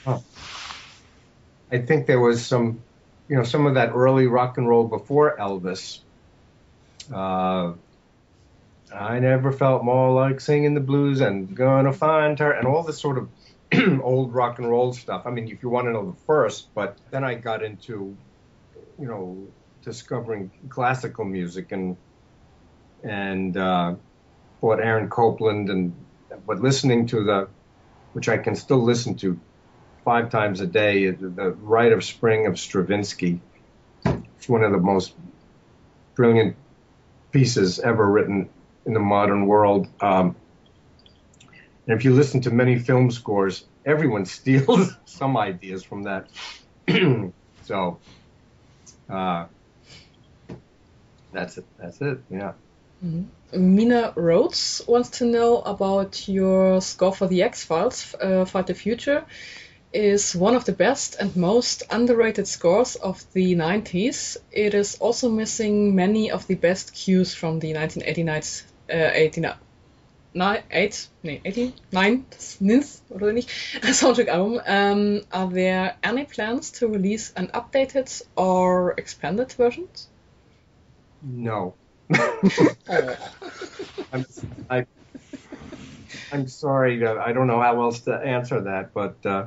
Oh. 0.07 0.23
I 1.71 1.79
think 1.79 2.07
there 2.07 2.19
was 2.19 2.45
some, 2.45 2.81
you 3.31 3.37
know, 3.37 3.43
some 3.43 3.65
of 3.65 3.75
that 3.75 3.93
early 3.95 4.27
rock 4.27 4.57
and 4.57 4.67
roll 4.67 4.83
before 4.83 5.37
Elvis. 5.37 5.99
Uh, 7.09 7.71
I 8.93 9.19
never 9.19 9.53
felt 9.53 9.85
more 9.85 10.11
like 10.11 10.41
singing 10.41 10.73
the 10.73 10.81
blues 10.81 11.21
and 11.21 11.55
gonna 11.55 11.93
find 11.93 12.37
her 12.39 12.51
and 12.51 12.67
all 12.67 12.83
this 12.83 12.99
sort 12.99 13.17
of 13.17 13.29
old 14.03 14.33
rock 14.33 14.59
and 14.59 14.69
roll 14.69 14.91
stuff. 14.91 15.21
I 15.25 15.29
mean, 15.29 15.47
if 15.47 15.63
you 15.63 15.69
want 15.69 15.87
to 15.87 15.93
know 15.93 16.11
the 16.11 16.17
first, 16.25 16.75
but 16.75 16.97
then 17.09 17.23
I 17.23 17.35
got 17.35 17.63
into, 17.63 18.17
you 18.99 19.07
know, 19.07 19.47
discovering 19.81 20.51
classical 20.67 21.23
music 21.23 21.71
and 21.71 21.95
and 23.01 23.55
uh, 23.55 23.95
bought 24.59 24.81
Aaron 24.81 25.09
Copland 25.09 25.69
and 25.69 25.93
but 26.45 26.59
listening 26.59 27.07
to 27.07 27.23
the, 27.23 27.47
which 28.11 28.27
I 28.27 28.37
can 28.37 28.57
still 28.57 28.83
listen 28.83 29.15
to 29.19 29.39
five 30.03 30.29
times 30.29 30.61
a 30.61 30.67
day, 30.67 31.09
the 31.11 31.51
Rite 31.51 31.91
of 31.91 32.03
Spring 32.03 32.47
of 32.47 32.59
Stravinsky. 32.59 33.39
It's 34.05 34.49
one 34.49 34.63
of 34.63 34.71
the 34.71 34.79
most 34.79 35.13
brilliant 36.15 36.55
pieces 37.31 37.79
ever 37.79 38.05
written 38.05 38.49
in 38.85 38.93
the 38.93 38.99
modern 38.99 39.45
world. 39.45 39.87
Um, 40.01 40.35
and 41.87 41.97
if 41.97 42.05
you 42.05 42.13
listen 42.13 42.41
to 42.41 42.51
many 42.51 42.79
film 42.79 43.11
scores, 43.11 43.65
everyone 43.85 44.25
steals 44.37 44.93
some 45.05 45.37
ideas 45.37 45.83
from 45.83 46.03
that. 46.03 46.27
so 47.63 47.99
uh, 49.09 49.45
that's 51.31 51.57
it. 51.57 51.65
That's 51.77 52.01
it. 52.01 52.19
Yeah. 52.29 52.53
Mm-hmm. 53.03 53.75
Mina 53.75 54.13
Rhodes 54.15 54.81
wants 54.87 55.09
to 55.19 55.25
know 55.25 55.59
about 55.59 56.27
your 56.27 56.81
score 56.81 57.13
for 57.13 57.27
the 57.27 57.43
X 57.43 57.65
Files, 57.65 58.15
uh, 58.21 58.45
Fight 58.45 58.67
the 58.67 58.73
Future. 58.73 59.25
Is 59.93 60.35
one 60.35 60.55
of 60.55 60.63
the 60.63 60.71
best 60.71 61.17
and 61.19 61.35
most 61.35 61.83
underrated 61.89 62.47
scores 62.47 62.95
of 62.95 63.25
the 63.33 63.55
90s. 63.55 64.37
It 64.51 64.73
is 64.73 64.95
also 64.99 65.29
missing 65.29 65.95
many 65.95 66.31
of 66.31 66.47
the 66.47 66.55
best 66.55 66.93
cues 66.93 67.33
from 67.35 67.59
the 67.59 67.73
1989 67.73 68.41
uh, 68.91 69.11
89, 69.13 69.55
9, 70.33 70.63
8, 70.71 71.07
nee, 71.23 71.41
18, 71.43 71.73
9, 71.91 72.25
das 72.29 73.01
oder 73.09 73.33
nicht, 73.33 73.49
Soundtrack 73.81 74.27
album. 74.27 74.61
Um, 74.65 75.21
are 75.31 75.49
there 75.49 75.95
any 76.03 76.25
plans 76.25 76.71
to 76.71 76.87
release 76.87 77.33
an 77.35 77.47
updated 77.47 78.21
or 78.35 78.93
expanded 78.97 79.51
version? 79.53 79.87
No. 81.21 81.75
I'm, 84.11 84.25
I, 84.69 84.85
I'm 86.31 86.47
sorry. 86.47 87.05
I 87.05 87.31
don't 87.31 87.47
know 87.47 87.61
how 87.61 87.81
else 87.81 88.01
to 88.01 88.13
answer 88.13 88.61
that, 88.61 88.93
but 88.93 89.25
uh, 89.25 89.45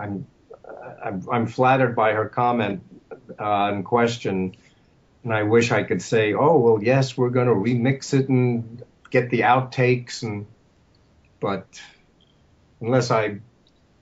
I'm, 0.00 0.26
I'm, 1.04 1.26
I'm 1.30 1.46
flattered 1.46 1.94
by 1.94 2.12
her 2.12 2.28
comment 2.28 2.82
uh, 3.38 3.70
and 3.72 3.84
question, 3.84 4.56
and 5.24 5.32
I 5.34 5.42
wish 5.42 5.70
I 5.70 5.82
could 5.82 6.00
say, 6.00 6.32
oh 6.32 6.58
well, 6.58 6.82
yes, 6.82 7.16
we're 7.16 7.30
going 7.30 7.48
to 7.48 7.54
remix 7.54 8.14
it 8.14 8.28
and 8.28 8.82
get 9.10 9.30
the 9.30 9.40
outtakes, 9.40 10.22
and 10.22 10.46
but 11.40 11.66
unless 12.80 13.10
I 13.10 13.40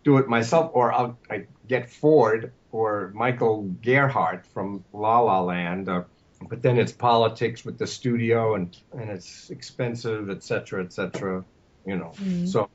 do 0.04 0.18
it 0.18 0.28
myself, 0.28 0.70
or 0.74 0.92
I'll, 0.92 1.18
I 1.30 1.46
get 1.66 1.90
Ford 1.90 2.52
or 2.70 3.10
Michael 3.14 3.62
Gerhardt 3.82 4.46
from 4.46 4.84
La 4.92 5.20
La 5.20 5.40
Land. 5.40 5.88
Uh, 5.88 6.04
but 6.48 6.62
then 6.62 6.78
it's 6.78 6.92
politics 6.92 7.64
with 7.64 7.78
the 7.78 7.86
studio 7.86 8.54
and 8.54 8.76
and 8.92 9.10
it's 9.10 9.50
expensive, 9.50 10.30
et 10.30 10.42
cetera, 10.44 10.84
et 10.84 10.92
cetera. 10.92 11.44
You 11.84 11.96
know, 11.96 12.12
mm. 12.16 12.46
so 12.46 12.70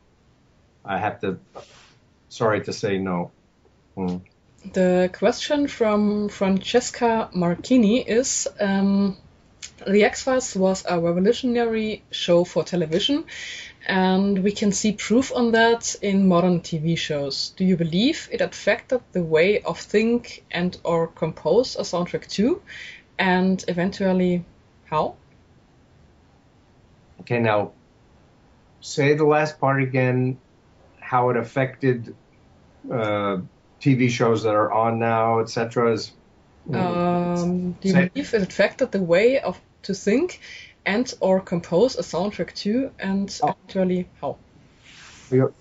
I 0.84 0.97
have 0.97 1.21
to. 1.21 1.39
Sorry 2.39 2.61
to 2.61 2.73
say 2.73 2.97
no. 2.97 3.31
Mm. 3.97 4.21
The 4.73 5.09
question 5.13 5.67
from 5.67 6.29
Francesca 6.29 7.29
Marchini 7.34 8.03
is. 8.07 8.47
Um, 8.59 9.17
the 9.88 10.03
X 10.03 10.23
Files 10.23 10.55
was 10.55 10.86
a 10.88 10.99
revolutionary 10.99 12.03
show 12.11 12.43
for 12.43 12.63
television, 12.63 13.25
and 13.88 14.43
we 14.43 14.51
can 14.51 14.71
see 14.71 14.93
proof 14.93 15.31
on 15.36 15.51
that 15.51 15.95
in 16.01 16.27
modern 16.27 16.61
TV 16.61 16.97
shows. 16.97 17.53
Do 17.57 17.65
you 17.65 17.77
believe 17.77 18.29
it 18.31 18.41
affected 18.41 19.01
the 19.11 19.23
way 19.23 19.61
of 19.61 19.79
think 19.79 20.43
and 20.51 20.77
or 20.84 21.07
compose 21.07 21.75
a 21.75 21.81
soundtrack 21.81 22.27
too? 22.27 22.61
and 23.17 23.63
eventually 23.67 24.43
how? 24.86 25.15
Okay, 27.21 27.39
now 27.39 27.71
say 28.81 29.13
the 29.13 29.23
last 29.23 29.59
part 29.59 29.81
again, 29.81 30.38
how 30.99 31.29
it 31.29 31.38
affected 31.38 32.15
uh, 32.91 33.38
TV 33.81 34.09
shows 34.09 34.43
that 34.43 34.55
are 34.55 34.71
on 34.71 34.99
now, 34.99 35.39
etc. 35.39 35.93
Is 35.93 36.11
Um, 36.71 37.73
do 37.73 37.88
you 37.88 37.93
say, 37.93 38.09
believe 38.09 38.34
it 38.34 38.41
affected 38.41 38.91
the 38.91 39.01
way 39.01 39.39
of 39.39 39.59
to 39.84 39.93
think 39.93 40.39
and 40.86 41.13
or 41.19 41.41
compose 41.41 41.97
a 41.97 42.01
soundtrack 42.01 42.53
too, 42.53 42.91
and 42.99 43.39
oh. 43.43 43.49
actually 43.49 44.07
how? 44.21 44.38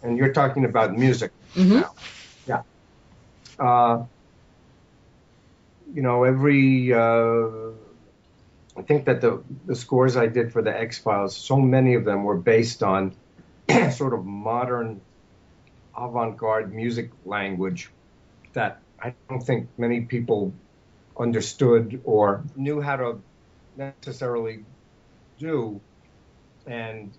and 0.03 0.19
you're 0.19 0.33
talking 0.33 0.65
about 0.65 0.97
music 0.97 1.33
mm-hmm. 1.55 1.81
now. 1.81 1.95
Yeah. 2.47 2.63
Uh, 3.59 4.05
you 5.95 6.03
know, 6.03 6.25
every 6.25 6.93
uh, 6.93 7.73
I 8.77 8.83
think 8.83 9.07
that 9.07 9.21
the 9.21 9.43
the 9.67 9.75
scores 9.75 10.17
I 10.17 10.27
did 10.27 10.53
for 10.53 10.63
the 10.63 10.79
X 10.79 10.99
Files, 10.99 11.37
so 11.37 11.57
many 11.57 11.95
of 11.95 12.05
them 12.05 12.25
were 12.25 12.37
based 12.37 12.83
on 12.83 13.15
sort 13.93 14.15
of 14.15 14.25
modern 14.25 15.01
avant-garde 15.97 16.73
music 16.73 17.11
language 17.25 17.91
that 18.53 18.81
I 19.01 19.15
don't 19.29 19.43
think 19.43 19.69
many 19.77 20.03
people 20.03 20.53
understood 21.19 22.01
or 22.05 22.45
knew 22.57 22.81
how 22.81 22.97
to 22.97 23.23
necessarily 23.77 24.65
do. 25.39 25.81
And 26.67 27.13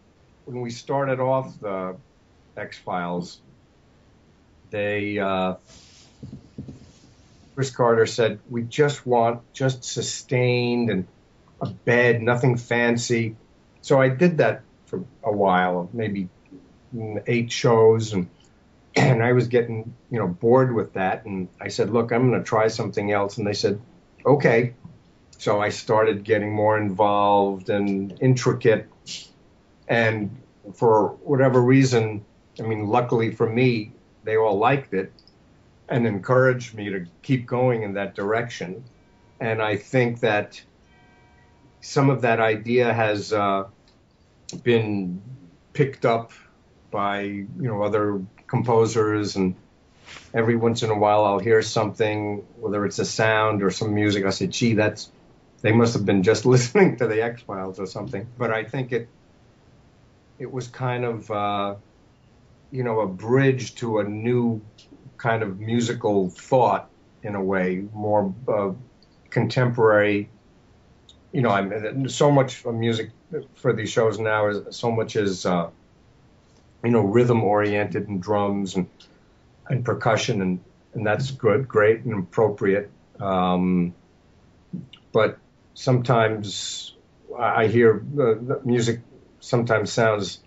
when 0.46 0.62
we 0.62 0.70
started 0.70 1.20
off 1.20 1.60
the 1.60 1.96
X 2.56 2.78
Files, 2.78 3.40
they 4.70 5.20
uh, 5.20 5.56
Chris 7.56 7.70
Carter 7.70 8.06
said, 8.06 8.40
we 8.50 8.64
just 8.64 9.06
want 9.06 9.42
just 9.54 9.84
sustained 9.84 10.90
and 10.90 11.08
a 11.62 11.70
bed, 11.70 12.22
nothing 12.22 12.58
fancy. 12.58 13.36
So 13.82 14.02
I 14.02 14.10
did 14.10 14.38
that 14.40 14.64
for 14.86 15.04
a 15.24 15.32
while, 15.32 15.90
maybe 15.94 16.30
eight 17.28 17.52
shows, 17.52 18.14
and 18.14 18.30
and 18.96 19.24
I 19.24 19.34
was 19.34 19.48
getting 19.48 19.94
you 20.10 20.20
know 20.20 20.28
bored 20.28 20.74
with 20.74 20.94
that. 20.94 21.26
And 21.26 21.48
I 21.60 21.68
said, 21.68 21.90
look, 21.90 22.12
I'm 22.12 22.30
going 22.30 22.42
to 22.42 22.48
try 22.48 22.68
something 22.68 23.12
else. 23.12 23.38
And 23.38 23.48
they 23.48 23.54
said, 23.54 23.82
okay. 24.26 24.74
So 25.38 25.60
I 25.60 25.70
started 25.70 26.24
getting 26.24 26.54
more 26.54 26.78
involved 26.78 27.70
and 27.70 28.18
intricate, 28.22 28.88
and 29.88 30.30
for 30.74 31.10
whatever 31.24 31.62
reason, 31.62 32.24
I 32.60 32.64
mean, 32.64 32.88
luckily 32.88 33.32
for 33.32 33.50
me, 33.50 33.92
they 34.24 34.38
all 34.38 34.58
liked 34.58 34.94
it 34.94 35.12
and 35.90 36.08
encouraged 36.08 36.76
me 36.76 36.90
to 36.90 37.06
keep 37.22 37.46
going 37.46 37.84
in 37.84 37.94
that 37.94 38.16
direction. 38.16 38.84
And 39.40 39.62
I 39.62 39.76
think 39.76 40.22
that 40.22 40.62
some 41.82 42.10
of 42.10 42.22
that 42.22 42.40
idea 42.40 42.94
has 42.94 43.34
uh, 43.34 43.66
been 44.64 45.22
picked 45.74 46.06
up 46.06 46.32
by 46.94 47.22
you 47.24 47.48
know 47.58 47.84
other 47.84 48.22
composers 48.48 49.36
and 49.36 49.56
every 50.34 50.56
once 50.56 50.84
in 50.84 50.90
a 50.90 50.98
while 50.98 51.26
I'll 51.26 51.40
hear 51.40 51.62
something 51.62 52.46
whether 52.60 52.86
it's 52.86 53.00
a 53.00 53.06
sound 53.06 53.64
or 53.64 53.72
some 53.72 53.94
music 53.94 54.26
I 54.26 54.30
say 54.30 54.48
gee 54.48 54.76
that's 54.76 55.12
they 55.62 55.74
must 55.74 55.94
have 55.94 56.06
been 56.06 56.24
just 56.24 56.46
listening 56.54 56.96
to 56.98 57.08
the 57.08 57.22
X 57.22 57.42
Files 57.42 57.80
or 57.80 57.88
something 57.88 58.28
but 58.38 58.52
I 58.52 58.64
think 58.64 58.94
it 58.94 59.10
it 60.40 60.52
was 60.52 60.68
kind 60.68 61.04
of 61.04 61.30
uh, 61.30 61.76
you 62.72 62.84
know 62.84 63.02
a 63.02 63.08
bridge 63.08 63.76
to 63.76 64.00
a 64.00 64.04
new 64.04 64.62
kind 65.18 65.44
of 65.44 65.60
musical 65.60 66.30
thought 66.30 66.90
in 67.24 67.36
a 67.36 67.44
way, 67.44 67.84
more 67.94 68.34
uh, 68.48 68.72
contemporary. 69.30 70.30
You 71.32 71.42
know, 71.42 71.50
I 71.50 71.62
mean, 71.62 72.10
so 72.10 72.30
much 72.30 72.66
music 72.66 73.12
for 73.56 73.74
these 73.74 73.90
shows 73.90 74.20
now 74.20 74.50
is 74.50 74.76
so 74.76 74.92
much 74.92 75.16
is 75.16 75.46
uh, 75.46 75.70
you 76.84 76.92
know 76.92 77.02
rhythm 77.02 77.44
oriented 77.44 78.08
and 78.08 78.22
drums 78.22 78.76
and 78.76 78.88
and 79.70 79.86
percussion 79.86 80.42
and 80.42 80.60
and 80.94 81.06
that's 81.06 81.32
good, 81.32 81.68
great 81.68 82.02
and 82.02 82.20
appropriate. 82.20 82.92
Um, 83.20 83.94
but 85.12 85.38
sometimes 85.74 86.94
I 87.38 87.68
hear 87.68 88.04
the 88.14 88.62
music 88.64 89.02
sometimes 89.40 89.92
sounds 89.92 90.40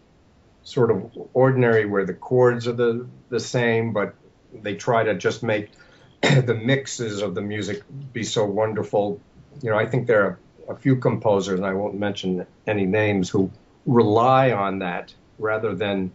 sort 0.62 0.91
of 0.91 1.11
ordinary 1.32 1.87
where 1.87 2.05
the 2.05 2.14
chords 2.14 2.66
are 2.66 2.72
the 2.72 3.07
the 3.28 3.41
same, 3.41 3.93
but 3.93 4.14
they 4.53 4.74
try 4.74 5.05
to 5.05 5.14
just 5.14 5.43
make 5.43 5.70
the 6.22 6.55
mixes 6.55 7.22
of 7.22 7.34
the 7.34 7.43
music 7.43 7.82
be 8.12 8.22
so 8.22 8.45
wonderful. 8.45 9.20
You 9.62 9.70
know, 9.70 9.78
I 9.78 9.87
think 9.87 10.07
there 10.07 10.24
are 10.24 10.39
a 10.68 10.76
few 10.76 10.97
composers, 10.97 11.59
and 11.59 11.66
I 11.66 11.74
won't 11.74 11.95
mention 11.95 12.47
any 12.66 12.87
names, 12.87 13.30
who 13.30 13.51
rely 13.84 14.53
on 14.53 14.80
that 14.80 15.14
rather 15.39 15.74
than 15.74 16.12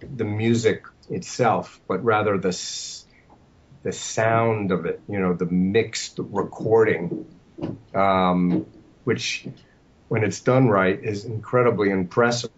the 0.00 0.24
music 0.24 0.84
itself, 1.10 1.80
but 1.88 2.04
rather 2.04 2.38
the 2.38 2.52
the 3.82 3.92
sound 3.92 4.72
of 4.72 4.86
it. 4.86 5.00
You 5.08 5.20
know, 5.20 5.34
the 5.34 5.46
mixed 5.46 6.18
recording, 6.18 7.26
um, 7.94 8.66
which 9.04 9.46
when 10.08 10.24
it's 10.24 10.40
done 10.40 10.68
right 10.68 10.98
is 11.02 11.24
incredibly 11.24 11.90
impressive. 11.90 12.50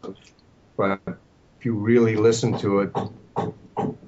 But 0.76 1.00
if 1.06 1.64
you 1.64 1.74
really 1.74 2.16
listen 2.16 2.58
to 2.58 2.80
it, 2.80 2.96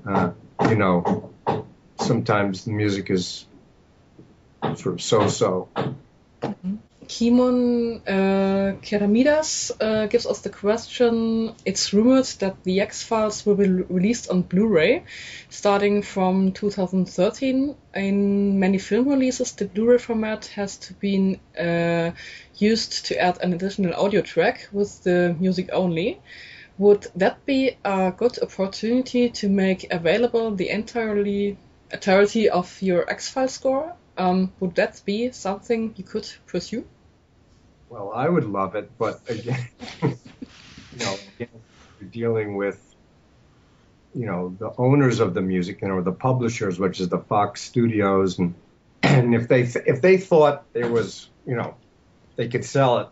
uh, 0.06 0.30
you 0.68 0.74
know, 0.76 1.32
sometimes 2.00 2.64
the 2.64 2.72
music 2.72 3.10
is 3.10 3.46
sort 4.62 4.94
of 4.94 5.02
so-so. 5.02 5.68
Mm-hmm. 5.76 6.76
Kimon 7.12 8.00
uh, 8.08 8.80
Keramidas 8.80 9.70
uh, 9.78 10.06
gives 10.06 10.24
us 10.24 10.40
the 10.40 10.48
question 10.48 11.54
It's 11.66 11.92
rumored 11.92 12.24
that 12.40 12.64
the 12.64 12.80
X 12.80 13.02
Files 13.02 13.44
will 13.44 13.54
be 13.54 13.68
released 13.68 14.30
on 14.30 14.40
Blu 14.40 14.66
ray 14.66 15.04
starting 15.50 16.00
from 16.00 16.52
2013. 16.52 17.76
In 17.94 18.58
many 18.58 18.78
film 18.78 19.08
releases, 19.08 19.52
the 19.52 19.66
Blu 19.66 19.90
ray 19.90 19.98
format 19.98 20.46
has 20.56 20.78
to 20.78 20.94
be 20.94 21.38
uh, 21.58 22.12
used 22.56 23.04
to 23.06 23.20
add 23.20 23.42
an 23.42 23.52
additional 23.52 23.92
audio 23.94 24.22
track 24.22 24.68
with 24.72 25.04
the 25.04 25.36
music 25.38 25.68
only. 25.70 26.18
Would 26.78 27.08
that 27.16 27.44
be 27.44 27.76
a 27.84 28.10
good 28.16 28.38
opportunity 28.38 29.28
to 29.28 29.50
make 29.50 29.92
available 29.92 30.52
the 30.52 30.70
entirely 30.70 31.58
entirety 31.92 32.48
of 32.48 32.80
your 32.80 33.08
X 33.10 33.28
Files 33.28 33.52
score? 33.52 33.96
Um, 34.16 34.54
would 34.60 34.76
that 34.76 35.02
be 35.04 35.30
something 35.30 35.92
you 35.98 36.04
could 36.04 36.26
pursue? 36.46 36.86
Well, 37.92 38.10
I 38.14 38.26
would 38.26 38.46
love 38.46 38.74
it, 38.74 38.90
but 38.96 39.20
again, 39.28 39.68
you 40.02 40.98
know, 40.98 41.14
again, 41.36 41.48
you're 42.00 42.08
dealing 42.08 42.56
with, 42.56 42.82
you 44.14 44.24
know, 44.24 44.56
the 44.58 44.72
owners 44.78 45.20
of 45.20 45.34
the 45.34 45.42
music, 45.42 45.82
you 45.82 45.88
know, 45.88 46.00
the 46.00 46.10
publishers, 46.10 46.78
which 46.78 47.00
is 47.00 47.10
the 47.10 47.18
Fox 47.18 47.60
Studios, 47.60 48.38
and 48.38 48.54
and 49.02 49.34
if 49.34 49.46
they 49.46 49.60
if 49.60 50.00
they 50.00 50.16
thought 50.16 50.72
there 50.72 50.88
was, 50.90 51.28
you 51.46 51.54
know, 51.54 51.74
they 52.36 52.48
could 52.48 52.64
sell 52.64 53.00
it 53.00 53.08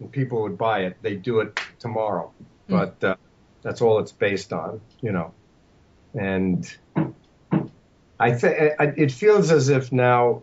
and 0.00 0.10
people 0.10 0.42
would 0.42 0.58
buy 0.58 0.80
it, 0.80 0.96
they'd 1.00 1.22
do 1.22 1.38
it 1.38 1.60
tomorrow. 1.78 2.32
Mm. 2.68 2.70
But 2.70 3.04
uh, 3.04 3.16
that's 3.62 3.82
all 3.82 4.00
it's 4.00 4.10
based 4.10 4.52
on, 4.52 4.80
you 5.00 5.12
know, 5.12 5.32
and 6.12 6.76
I 8.18 8.32
think 8.32 8.56
it 8.98 9.12
feels 9.12 9.52
as 9.52 9.68
if 9.68 9.92
now 9.92 10.42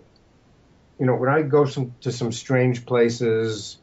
you 1.00 1.06
know, 1.06 1.16
when 1.16 1.30
I 1.30 1.42
go 1.42 1.66
some, 1.66 1.96
to 2.02 2.12
some 2.12 2.32
strange 2.32 2.86
places 2.86 3.78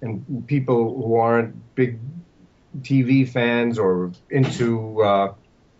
and 0.00 0.46
people 0.46 0.94
who 1.02 1.16
aren't 1.16 1.74
big 1.74 2.00
TV 2.80 3.28
fans 3.28 3.78
or 3.78 4.12
into 4.28 5.02
uh, 5.02 5.34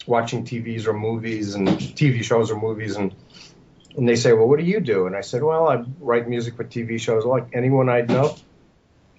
watching 0.07 0.45
TVs 0.45 0.87
or 0.87 0.93
movies 0.93 1.55
and 1.55 1.69
TV 1.69 2.23
shows 2.23 2.51
or 2.51 2.59
movies 2.59 2.97
and 2.97 3.15
and 3.97 4.09
they 4.09 4.17
say, 4.17 4.33
well, 4.33 4.49
what 4.49 4.59
do 4.59 4.65
you 4.65 4.81
do? 4.81 5.07
And 5.07 5.15
I 5.15 5.21
said, 5.21 5.43
well, 5.43 5.69
I 5.69 5.85
write 6.01 6.27
music 6.27 6.57
for 6.57 6.65
TV 6.65 6.99
shows 6.99 7.27
like 7.27 7.49
anyone 7.53 7.91
I'd 7.91 8.09
know. 8.09 8.37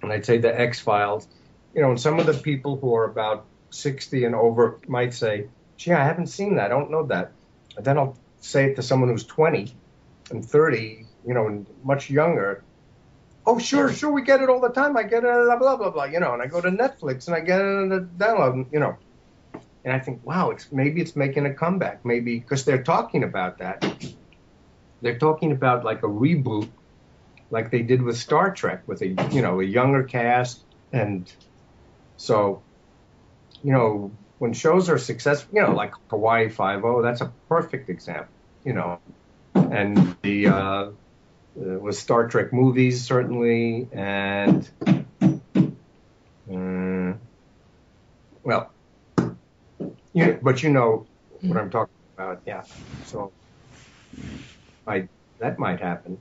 And 0.02 0.12
I'd 0.12 0.26
say 0.26 0.38
the 0.38 0.58
X 0.60 0.80
Files, 0.80 1.28
you 1.74 1.80
know, 1.80 1.90
and 1.90 2.00
some 2.00 2.18
of 2.18 2.26
the 2.26 2.34
people 2.34 2.76
who 2.76 2.92
are 2.94 3.04
about 3.04 3.46
60 3.70 4.24
and 4.24 4.34
over 4.34 4.80
might 4.88 5.14
say, 5.14 5.46
gee, 5.76 5.92
I 5.92 6.04
haven't 6.04 6.26
seen 6.26 6.56
that. 6.56 6.66
I 6.66 6.68
don't 6.68 6.90
know 6.90 7.06
that. 7.06 7.30
And 7.76 7.84
then 7.84 7.98
I'll 7.98 8.16
say 8.40 8.70
it 8.70 8.76
to 8.76 8.82
someone 8.82 9.10
who's 9.10 9.24
20 9.24 9.72
and 10.30 10.44
30 10.44 11.03
you 11.26 11.34
know, 11.34 11.64
much 11.82 12.10
younger. 12.10 12.62
Oh, 13.46 13.58
sure, 13.58 13.92
sure, 13.92 14.10
we 14.10 14.22
get 14.22 14.40
it 14.40 14.48
all 14.48 14.60
the 14.60 14.70
time. 14.70 14.96
I 14.96 15.02
get 15.02 15.18
it, 15.18 15.22
blah, 15.22 15.56
blah, 15.56 15.76
blah, 15.76 15.90
blah, 15.90 16.04
you 16.04 16.18
know, 16.18 16.32
and 16.32 16.42
I 16.42 16.46
go 16.46 16.60
to 16.60 16.70
Netflix 16.70 17.26
and 17.26 17.36
I 17.36 17.40
get 17.40 17.60
it 17.60 17.64
on 17.64 17.88
the 17.90 18.00
download, 18.00 18.72
you 18.72 18.80
know. 18.80 18.96
And 19.84 19.92
I 19.92 19.98
think, 19.98 20.24
wow, 20.24 20.50
it's 20.50 20.72
maybe 20.72 21.02
it's 21.02 21.14
making 21.14 21.44
a 21.44 21.52
comeback. 21.52 22.04
Maybe 22.06 22.38
because 22.38 22.64
they're 22.64 22.82
talking 22.82 23.22
about 23.22 23.58
that. 23.58 23.84
They're 25.02 25.18
talking 25.18 25.52
about 25.52 25.84
like 25.84 26.02
a 26.02 26.08
reboot, 26.08 26.70
like 27.50 27.70
they 27.70 27.82
did 27.82 28.00
with 28.00 28.16
Star 28.16 28.54
Trek, 28.54 28.82
with 28.86 29.02
a 29.02 29.08
you 29.30 29.42
know 29.42 29.60
a 29.60 29.64
younger 29.64 30.02
cast, 30.04 30.62
and 30.90 31.30
so, 32.16 32.62
you 33.62 33.72
know, 33.72 34.10
when 34.38 34.52
shows 34.52 34.88
are 34.88 34.98
successful, 34.98 35.54
you 35.54 35.62
know, 35.62 35.72
like 35.72 35.92
Hawaii 36.08 36.48
Five 36.48 36.84
O, 36.84 37.02
that's 37.02 37.20
a 37.20 37.32
perfect 37.48 37.90
example, 37.90 38.32
you 38.64 38.72
know, 38.72 38.98
and 39.54 40.16
the 40.22 40.46
uh, 40.46 40.90
uh, 41.60 41.78
with 41.78 41.96
Star 41.96 42.28
Trek 42.28 42.52
movies 42.52 43.02
certainly, 43.04 43.88
and 43.92 44.68
uh, 46.50 47.12
well, 48.42 48.70
you, 50.12 50.38
but 50.42 50.62
you 50.62 50.70
know 50.70 51.06
what 51.40 51.56
I'm 51.56 51.70
talking 51.70 51.94
about, 52.16 52.42
yeah. 52.46 52.64
So, 53.06 53.32
I 54.86 55.08
that 55.38 55.58
might 55.58 55.80
happen. 55.80 56.18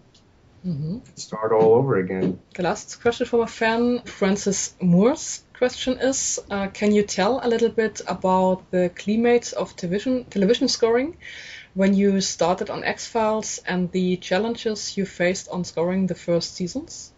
Mm-hmm. 0.65 0.99
Start 1.15 1.51
all 1.51 1.73
over 1.73 1.97
again. 1.97 2.39
The 2.55 2.63
last 2.63 3.01
question 3.01 3.25
from 3.25 3.41
a 3.41 3.47
fan, 3.47 4.01
Francis 4.03 4.75
Moore's 4.81 5.42
question 5.63 5.99
is: 5.99 6.39
uh, 6.49 6.67
Can 6.67 6.91
you 6.91 7.03
tell 7.03 7.39
a 7.43 7.47
little 7.47 7.69
bit 7.69 8.01
about 8.07 8.69
the 8.71 8.91
climates 8.95 9.53
of 9.53 9.75
television 9.75 10.25
television 10.25 10.67
scoring? 10.67 11.17
when 11.73 11.93
you 11.93 12.21
started 12.21 12.69
on 12.69 12.83
X 12.83 13.07
Files 13.07 13.59
and 13.65 13.91
the 13.91 14.17
challenges 14.17 14.95
you 14.97 15.05
faced 15.05 15.49
on 15.49 15.63
scoring 15.63 16.07
the 16.07 16.15
first 16.15 16.55
seasons? 16.55 17.11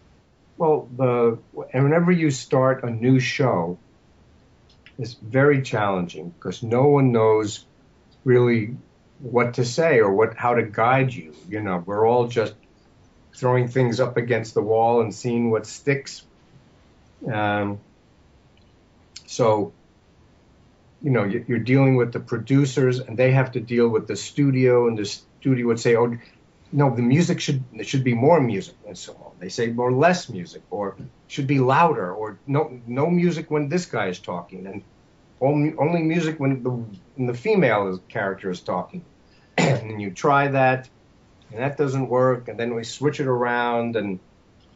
Well, 0.56 0.88
the 0.96 1.38
whenever 1.52 2.10
you 2.10 2.30
start 2.30 2.84
a 2.84 2.90
new 2.90 3.20
show, 3.20 3.78
it's 4.98 5.12
very 5.12 5.62
challenging 5.62 6.30
because 6.30 6.62
no 6.62 6.86
one 6.86 7.12
knows 7.12 7.66
really 8.24 8.76
what 9.20 9.54
to 9.54 9.64
say 9.64 9.98
or 9.98 10.12
what 10.12 10.36
how 10.36 10.54
to 10.54 10.62
guide 10.62 11.12
you. 11.12 11.34
You 11.48 11.60
know, 11.60 11.82
we're 11.84 12.06
all 12.06 12.26
just 12.28 12.54
throwing 13.34 13.68
things 13.68 14.00
up 14.00 14.16
against 14.16 14.54
the 14.54 14.62
wall 14.62 15.02
and 15.02 15.14
seeing 15.14 15.50
what 15.50 15.66
sticks. 15.66 16.24
Um, 17.30 17.80
so 19.26 19.72
you 21.02 21.10
know, 21.10 21.24
you're 21.24 21.58
dealing 21.58 21.96
with 21.96 22.12
the 22.12 22.20
producers, 22.20 23.00
and 23.00 23.16
they 23.16 23.30
have 23.30 23.52
to 23.52 23.60
deal 23.60 23.88
with 23.88 24.06
the 24.08 24.16
studio, 24.16 24.88
and 24.88 24.98
the 24.98 25.04
studio 25.04 25.66
would 25.66 25.78
say, 25.78 25.94
"Oh, 25.94 26.16
no, 26.72 26.94
the 26.94 27.02
music 27.02 27.40
should 27.40 27.62
there 27.72 27.84
should 27.84 28.02
be 28.02 28.14
more 28.14 28.40
music," 28.40 28.76
and 28.88 28.96
so 28.96 29.12
on. 29.12 29.32
They 29.38 29.50
say 29.50 29.68
more 29.68 29.92
less 29.92 30.28
music, 30.28 30.62
or 30.70 30.96
should 31.28 31.46
be 31.46 31.58
louder, 31.58 32.12
or 32.12 32.38
no 32.46 32.80
no 32.86 33.08
music 33.08 33.50
when 33.50 33.68
this 33.68 33.86
guy 33.86 34.06
is 34.08 34.18
talking, 34.18 34.66
and 34.66 34.82
only 35.40 35.74
only 35.76 36.02
music 36.02 36.40
when 36.40 36.62
the 36.62 36.70
when 36.70 37.26
the 37.26 37.34
female 37.34 38.00
character 38.08 38.50
is 38.50 38.60
talking. 38.60 39.04
and 39.58 40.00
you 40.02 40.10
try 40.10 40.48
that, 40.48 40.88
and 41.50 41.60
that 41.60 41.76
doesn't 41.76 42.08
work, 42.08 42.48
and 42.48 42.58
then 42.58 42.74
we 42.74 42.84
switch 42.84 43.20
it 43.20 43.26
around, 43.26 43.96
and 43.96 44.18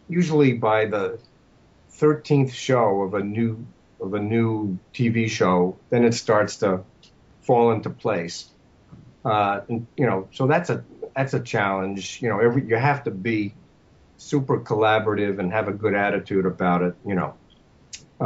usually 0.08 0.52
by 0.54 0.86
the 0.86 1.18
13th 1.92 2.52
show 2.52 3.02
of 3.02 3.14
a 3.14 3.22
new 3.22 3.66
of 4.00 4.14
a 4.14 4.20
new 4.20 4.78
TV 4.94 5.28
show, 5.28 5.76
then 5.90 6.04
it 6.04 6.14
starts 6.14 6.56
to 6.56 6.82
fall 7.42 7.72
into 7.72 7.90
place. 7.90 8.48
Uh, 9.24 9.60
and, 9.68 9.86
you 9.96 10.06
know, 10.06 10.28
so 10.32 10.46
that's 10.46 10.70
a 10.70 10.84
that's 11.14 11.34
a 11.34 11.40
challenge. 11.40 12.20
You 12.22 12.28
know, 12.28 12.38
every 12.38 12.66
you 12.66 12.76
have 12.76 13.04
to 13.04 13.10
be 13.10 13.54
super 14.16 14.60
collaborative 14.60 15.38
and 15.38 15.52
have 15.52 15.68
a 15.68 15.72
good 15.72 15.94
attitude 15.94 16.46
about 16.46 16.82
it. 16.82 16.94
You 17.04 17.14
know, 17.14 17.34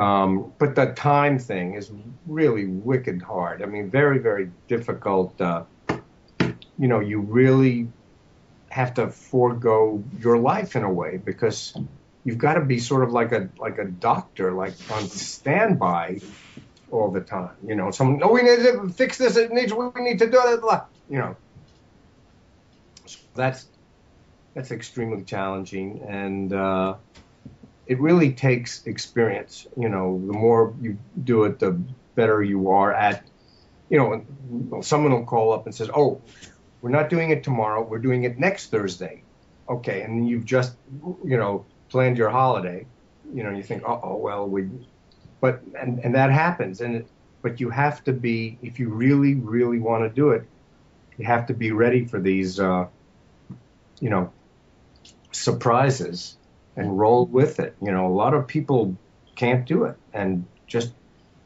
um, 0.01 0.53
but 0.59 0.75
the 0.75 0.87
time 0.93 1.39
thing 1.39 1.75
is 1.75 1.91
really 2.27 2.67
wicked 2.67 3.23
hard. 3.23 3.63
I 3.63 3.67
mean, 3.67 3.91
very 3.91 4.19
very 4.19 4.51
difficult. 4.69 5.41
Uh, 5.41 5.65
you 6.79 6.89
know, 6.89 7.01
you 7.01 7.21
really 7.21 7.89
have 8.71 8.95
to 8.95 9.09
forego 9.09 10.03
your 10.19 10.37
life 10.37 10.75
in 10.75 10.83
a 10.83 10.93
way 10.93 11.17
because 11.17 11.75
you've 12.25 12.39
got 12.39 12.55
to 12.55 12.63
be 12.63 12.79
sort 12.79 13.05
of 13.05 13.13
like 13.13 13.33
a 13.33 13.51
like 13.59 13.79
a 13.79 13.85
doctor, 13.85 14.53
like 14.53 14.75
on 14.91 15.07
standby 15.09 16.21
all 16.91 17.11
the 17.11 17.21
time. 17.21 17.55
You 17.67 17.75
know, 17.75 17.91
someone, 17.91 18.19
no, 18.19 18.29
we 18.29 18.43
need 18.43 18.57
to 18.61 18.89
fix 18.89 19.19
this. 19.19 19.37
It 19.37 19.53
needs. 19.53 19.73
We 19.73 19.91
need 19.97 20.19
to 20.21 20.31
do 20.31 20.41
it. 20.45 20.61
You 21.11 21.19
know, 21.19 21.37
so 23.07 23.19
that's 23.35 23.67
that's 24.55 24.71
extremely 24.71 25.25
challenging, 25.25 26.03
and 26.09 26.53
uh, 26.53 26.95
it 27.87 28.01
really 28.01 28.33
takes 28.33 28.87
experience. 28.87 29.67
You 29.77 29.89
know, 29.89 30.21
the 30.27 30.33
more 30.33 30.75
you 30.81 30.99
do 31.23 31.45
it, 31.45 31.59
the 31.59 31.79
better 32.15 32.43
you 32.43 32.71
are 32.71 32.93
at. 32.93 33.25
You 33.91 33.99
know, 33.99 34.81
someone 34.81 35.13
will 35.13 35.27
call 35.27 35.53
up 35.53 35.67
and 35.67 35.75
says, 35.75 35.91
"Oh, 35.95 36.23
we're 36.81 36.91
not 36.91 37.11
doing 37.11 37.31
it 37.31 37.45
tomorrow. 37.45 37.83
We're 37.83 37.99
doing 37.99 38.25
it 38.25 38.39
next 38.39 38.71
Thursday." 38.71 39.23
Okay, 39.69 40.03
and 40.03 40.29
you've 40.29 40.45
just, 40.45 40.75
you 41.25 41.39
know, 41.39 41.65
planned 41.95 42.19
your 42.19 42.29
holiday, 42.29 42.85
you 43.33 43.45
know, 43.45 43.51
you 43.51 43.63
think, 43.63 43.85
oh, 43.87 44.17
well, 44.17 44.49
we, 44.49 44.69
but, 45.41 45.61
and, 45.81 46.01
and 46.01 46.17
that 46.17 46.33
happens. 46.33 46.81
And, 46.81 46.97
it, 46.97 47.09
but 47.41 47.61
you 47.61 47.71
have 47.71 48.03
to 48.03 48.13
be, 48.13 48.59
if 48.63 48.81
you 48.81 48.89
really, 48.89 49.37
really 49.37 49.79
want 49.79 50.03
to 50.03 50.09
do 50.09 50.31
it, 50.31 50.43
you 51.17 51.25
have 51.25 51.47
to 51.47 51.55
be 51.55 51.71
ready 51.71 52.05
for 52.05 52.19
these, 52.19 52.59
uh, 52.59 52.87
you 54.01 54.11
know, 54.11 54.33
surprises 55.31 56.37
and 56.77 56.99
roll 56.99 57.27
with 57.27 57.61
it. 57.61 57.77
You 57.81 57.93
know, 57.93 58.09
a 58.09 58.15
lot 58.23 58.35
of 58.35 58.49
people 58.49 58.97
can't 59.37 59.65
do 59.65 59.85
it 59.85 59.95
and 60.13 60.45
just. 60.67 60.91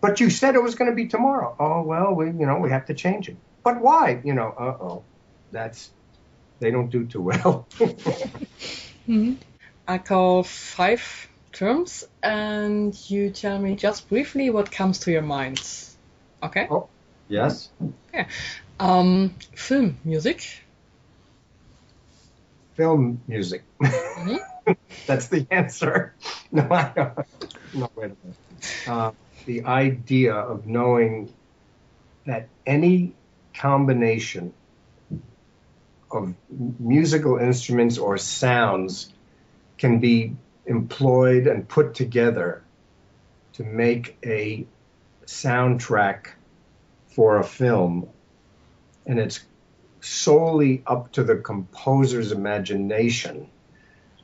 But 0.00 0.18
you 0.18 0.30
said 0.30 0.54
it 0.54 0.62
was 0.62 0.76
going 0.76 0.90
to 0.90 0.94
be 0.94 1.08
tomorrow. 1.08 1.54
Oh 1.60 1.82
well, 1.82 2.14
we 2.14 2.26
you 2.26 2.46
know 2.46 2.56
we 2.58 2.70
have 2.70 2.86
to 2.86 2.94
change 2.94 3.28
it. 3.28 3.36
But 3.64 3.82
why? 3.82 4.22
You 4.24 4.32
know, 4.32 4.54
uh 4.58 4.76
oh, 4.80 5.04
that's 5.50 5.90
they 6.60 6.70
don't 6.70 6.88
do 6.88 7.04
too 7.04 7.20
well. 7.20 7.66
hmm 9.06 9.34
I 9.88 9.96
call 9.96 10.42
five 10.42 11.02
terms, 11.50 12.04
and 12.22 12.94
you 13.10 13.30
tell 13.30 13.58
me 13.58 13.74
just 13.74 14.06
briefly 14.10 14.50
what 14.50 14.70
comes 14.70 14.98
to 15.00 15.10
your 15.10 15.22
mind. 15.22 15.62
Okay. 16.42 16.68
Oh, 16.70 16.90
yes. 17.26 17.70
Okay. 18.12 18.26
Um, 18.78 19.34
film 19.54 19.96
music. 20.04 20.62
Film 22.74 23.22
music. 23.26 23.62
Mhm. 23.80 24.38
That's 25.06 25.28
the 25.28 25.46
answer. 25.50 26.14
No, 26.52 26.66
I 26.70 26.92
don't. 26.94 27.18
No, 27.74 27.90
wait 27.94 28.12
a 28.12 28.16
minute. 28.22 28.36
Uh, 28.86 29.10
the 29.44 29.64
idea 29.64 30.34
of 30.34 30.66
knowing 30.66 31.32
that 32.24 32.48
any 32.66 33.12
combination 33.54 34.54
of 36.10 36.34
musical 36.78 37.36
instruments 37.36 37.98
or 37.98 38.16
sounds 38.16 39.12
can 39.78 40.00
be 40.00 40.36
employed 40.66 41.46
and 41.46 41.68
put 41.68 41.94
together 41.94 42.62
to 43.54 43.64
make 43.64 44.16
a 44.24 44.66
soundtrack 45.26 46.28
for 47.08 47.38
a 47.38 47.44
film. 47.44 48.08
And 49.06 49.18
it's 49.18 49.40
solely 50.00 50.82
up 50.86 51.12
to 51.12 51.24
the 51.24 51.36
composer's 51.36 52.32
imagination 52.32 53.48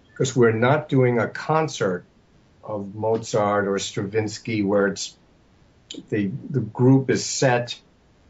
because 0.08 0.36
we're 0.36 0.52
not 0.52 0.88
doing 0.88 1.18
a 1.18 1.28
concert 1.28 2.04
of 2.62 2.94
Mozart 2.94 3.66
or 3.66 3.78
Stravinsky 3.78 4.62
where 4.62 4.86
it's 4.88 5.16
the 6.08 6.30
the 6.50 6.60
group 6.60 7.10
is 7.10 7.24
set, 7.24 7.78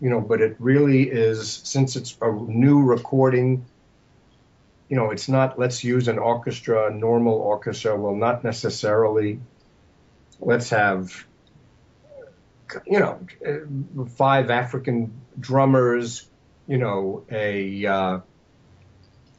you 0.01 0.11
know, 0.11 0.20
but 0.20 0.41
it 0.41 0.57
really 0.59 1.03
is 1.03 1.53
since 1.53 1.97
it's 1.97 2.16
a 2.20 2.33
new 2.33 2.83
recording, 2.83 3.64
you 4.89 4.97
know, 4.97 5.11
it's 5.11 5.28
not 5.28 5.59
let's 5.59 5.82
use 5.82 6.09
an 6.09 6.18
orchestra, 6.18 6.89
a 6.89 6.95
normal 6.95 7.35
orchestra 7.35 7.97
Well, 7.97 8.14
not 8.14 8.45
necessarily 8.45 9.41
let's 10.41 10.70
have 10.70 11.24
you 12.87 13.01
know 13.01 13.20
five 14.16 14.51
African 14.51 15.12
drummers, 15.39 16.26
you 16.66 16.78
know, 16.78 17.24
a 17.30 17.87
uh, 17.87 18.20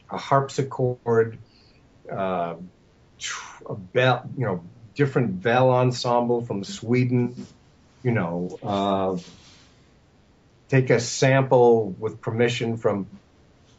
a 0.10 0.18
harpsichord, 0.18 1.38
uh, 2.12 2.56
a 3.66 3.76
bell, 3.76 4.30
you 4.38 4.46
know, 4.46 4.64
different 4.96 5.42
bell 5.42 5.72
ensemble 5.72 6.46
from 6.46 6.64
Sweden, 6.64 7.46
you 8.04 8.12
know, 8.12 8.58
uh, 8.64 9.18
take 10.70 10.90
a 10.90 11.00
sample 11.00 11.90
with 12.00 12.22
permission 12.22 12.78
from 12.78 13.08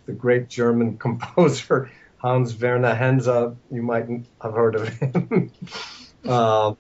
the 0.07 0.13
great 0.13 0.49
German 0.49 0.99
composer 1.07 1.91
Hans 2.19 2.59
Werner 2.61 2.95
Henze. 2.95 3.27
You 3.71 3.83
might 3.83 4.07
have 4.41 4.53
heard 4.55 4.75
of 4.77 4.89
him. 4.89 5.53
um, 6.29 6.77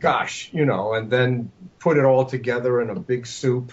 gosh, 0.00 0.50
you 0.52 0.64
know, 0.64 0.94
and 0.94 1.10
then 1.10 1.52
put 1.80 1.98
it 1.98 2.04
all 2.04 2.24
together 2.24 2.80
in 2.80 2.90
a 2.90 2.98
big 2.98 3.26
soup. 3.26 3.72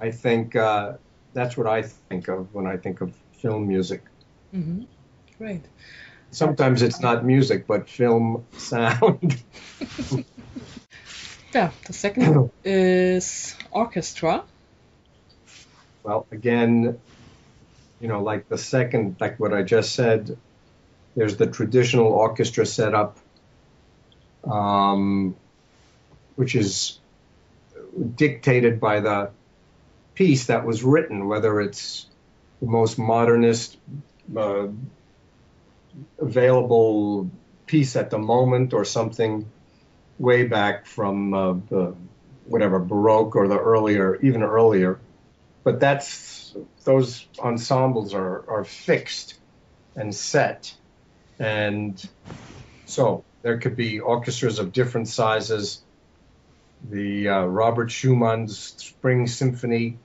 I 0.00 0.10
think 0.10 0.54
uh, 0.54 0.94
that's 1.32 1.56
what 1.56 1.66
I 1.66 1.82
think 1.82 2.28
of 2.28 2.52
when 2.52 2.66
I 2.66 2.76
think 2.76 3.00
of 3.00 3.14
film 3.40 3.66
music. 3.68 4.04
hmm 4.52 4.82
Great. 5.38 5.62
Sometimes 6.32 6.82
it's 6.82 7.00
not 7.00 7.24
music, 7.24 7.66
but 7.66 7.88
film 7.88 8.46
sound. 8.56 9.42
Yeah. 11.54 11.70
The 11.86 11.92
second 11.94 12.50
is 12.64 13.54
orchestra. 13.70 14.44
well, 16.04 16.26
again, 16.30 16.98
you 18.00 18.08
know, 18.08 18.22
like 18.22 18.48
the 18.48 18.58
second, 18.58 19.16
like 19.20 19.40
what 19.40 19.52
I 19.52 19.62
just 19.62 19.94
said, 19.94 20.36
there's 21.14 21.36
the 21.36 21.46
traditional 21.46 22.06
orchestra 22.06 22.66
setup, 22.66 23.16
um, 24.44 25.34
which 26.36 26.54
is 26.54 26.98
dictated 28.14 28.78
by 28.80 29.00
the 29.00 29.30
piece 30.14 30.46
that 30.46 30.64
was 30.66 30.82
written, 30.82 31.26
whether 31.26 31.60
it's 31.60 32.06
the 32.60 32.66
most 32.66 32.98
modernist 32.98 33.76
uh, 34.36 34.66
available 36.18 37.30
piece 37.66 37.96
at 37.96 38.10
the 38.10 38.18
moment 38.18 38.72
or 38.74 38.84
something 38.84 39.50
way 40.18 40.44
back 40.44 40.86
from 40.86 41.34
uh, 41.34 41.52
the 41.68 41.94
whatever 42.46 42.78
Baroque 42.78 43.36
or 43.36 43.48
the 43.48 43.58
earlier, 43.58 44.16
even 44.22 44.42
earlier. 44.42 44.98
But 45.66 45.80
that's 45.80 46.54
those 46.84 47.26
ensembles 47.40 48.14
are 48.14 48.44
are 48.48 48.62
fixed 48.62 49.34
and 49.96 50.14
set, 50.14 50.72
and 51.40 52.08
so 52.84 53.24
there 53.42 53.58
could 53.58 53.74
be 53.74 53.98
orchestras 53.98 54.60
of 54.60 54.72
different 54.72 55.08
sizes. 55.08 55.82
The 56.88 57.30
uh, 57.30 57.44
Robert 57.46 57.90
Schumann's 57.90 58.56
Spring 58.76 59.26
Symphony 59.26 59.98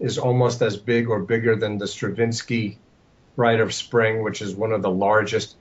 is 0.00 0.18
almost 0.18 0.62
as 0.62 0.76
big 0.76 1.08
or 1.08 1.20
bigger 1.20 1.54
than 1.54 1.78
the 1.78 1.86
Stravinsky 1.86 2.80
Rite 3.36 3.60
of 3.60 3.72
Spring, 3.72 4.24
which 4.24 4.42
is 4.42 4.56
one 4.56 4.72
of 4.72 4.82
the 4.82 4.90
largest 4.90 5.54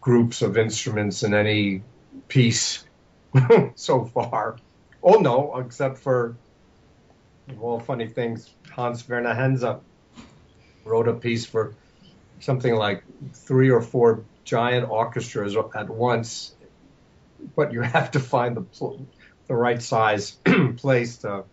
groups 0.00 0.42
of 0.42 0.56
instruments 0.56 1.24
in 1.24 1.34
any 1.34 1.82
piece 2.28 2.84
so 3.74 4.04
far. 4.04 4.58
Oh 5.02 5.18
no, 5.18 5.56
except 5.56 5.98
for 5.98 6.36
well, 7.56 7.80
funny 7.80 8.08
things. 8.08 8.52
Hans 8.70 9.08
Werner 9.08 9.34
Henze 9.34 9.80
wrote 10.84 11.08
a 11.08 11.14
piece 11.14 11.46
for 11.46 11.74
something 12.40 12.74
like 12.74 13.02
three 13.46 13.70
or 13.70 13.80
four 13.80 14.24
giant 14.44 14.88
orchestras 14.88 15.56
at 15.74 15.88
once, 15.88 16.54
but 17.56 17.72
you 17.72 17.80
have 17.96 18.12
to 18.12 18.20
find 18.20 18.56
the 18.56 19.06
the 19.46 19.54
right 19.54 19.82
size 19.82 20.36
place 20.76 21.18
to 21.18 21.44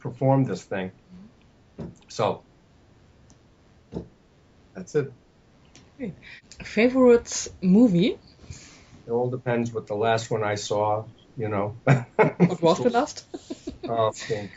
perform 0.00 0.44
this 0.44 0.62
thing. 0.62 0.92
So 2.08 2.42
that's 4.74 4.94
it. 4.94 5.12
Favorite 6.62 7.48
movie? 7.62 8.18
It 9.06 9.10
all 9.10 9.30
depends 9.30 9.72
what 9.72 9.86
the 9.86 9.94
last 9.94 10.30
one 10.30 10.44
I 10.44 10.54
saw. 10.54 11.04
You 11.36 11.48
know. 11.48 11.76
What 11.84 12.62
was 12.62 12.78
the 12.78 12.90
last? 12.90 13.24
Uh, 13.88 14.12
think. 14.12 14.50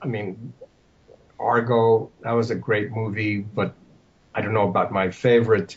I 0.00 0.06
mean, 0.06 0.52
Argo, 1.38 2.10
that 2.22 2.32
was 2.32 2.50
a 2.50 2.54
great 2.54 2.90
movie, 2.90 3.38
but 3.38 3.74
I 4.34 4.42
don't 4.42 4.52
know 4.52 4.68
about 4.68 4.92
my 4.92 5.10
favorite. 5.10 5.76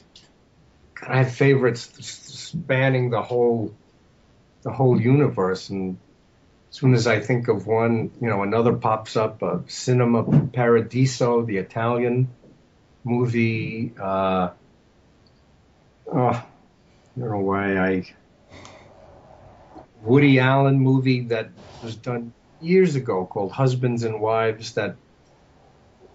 I 1.05 1.20
have 1.20 1.34
favorites 1.34 1.89
spanning 2.05 3.09
the 3.09 3.22
whole, 3.22 3.74
the 4.63 4.72
whole 4.72 4.99
universe, 4.99 5.70
and 5.70 5.97
as 6.70 6.76
soon 6.76 6.93
as 6.93 7.07
I 7.07 7.20
think 7.20 7.47
of 7.47 7.67
one, 7.67 8.11
you 8.22 8.28
know, 8.28 8.43
another 8.43 8.74
pops 8.74 9.15
up. 9.15 9.41
Uh, 9.41 9.59
Cinema 9.67 10.47
Paradiso, 10.47 11.43
the 11.43 11.57
Italian 11.57 12.30
movie. 13.03 13.93
Uh, 13.99 14.49
oh, 16.11 16.17
I 16.17 16.43
don't 17.17 17.30
know 17.30 17.39
why 17.39 17.78
I. 17.78 18.13
Woody 20.01 20.39
Allen 20.39 20.80
movie 20.80 21.22
that 21.22 21.49
was 21.84 21.95
done 21.95 22.34
years 22.62 22.95
ago 22.95 23.26
called 23.26 23.51
Husbands 23.51 24.03
and 24.03 24.20
Wives 24.20 24.74
that 24.74 24.95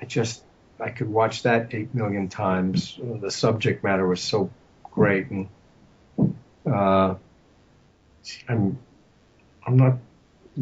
I 0.01 0.05
just 0.07 0.43
I 0.81 0.91
could 0.91 1.09
watch 1.09 1.43
that 1.43 1.73
eight 1.73 1.95
million 1.95 2.29
times. 2.29 2.99
The 3.03 3.31
subject 3.31 3.85
matter 3.85 4.07
was 4.07 4.21
so 4.21 4.51
great, 4.93 5.29
and 5.31 5.49
uh, 6.67 7.15
I'm 8.49 8.79
I'm 9.67 9.77
not 9.77 9.99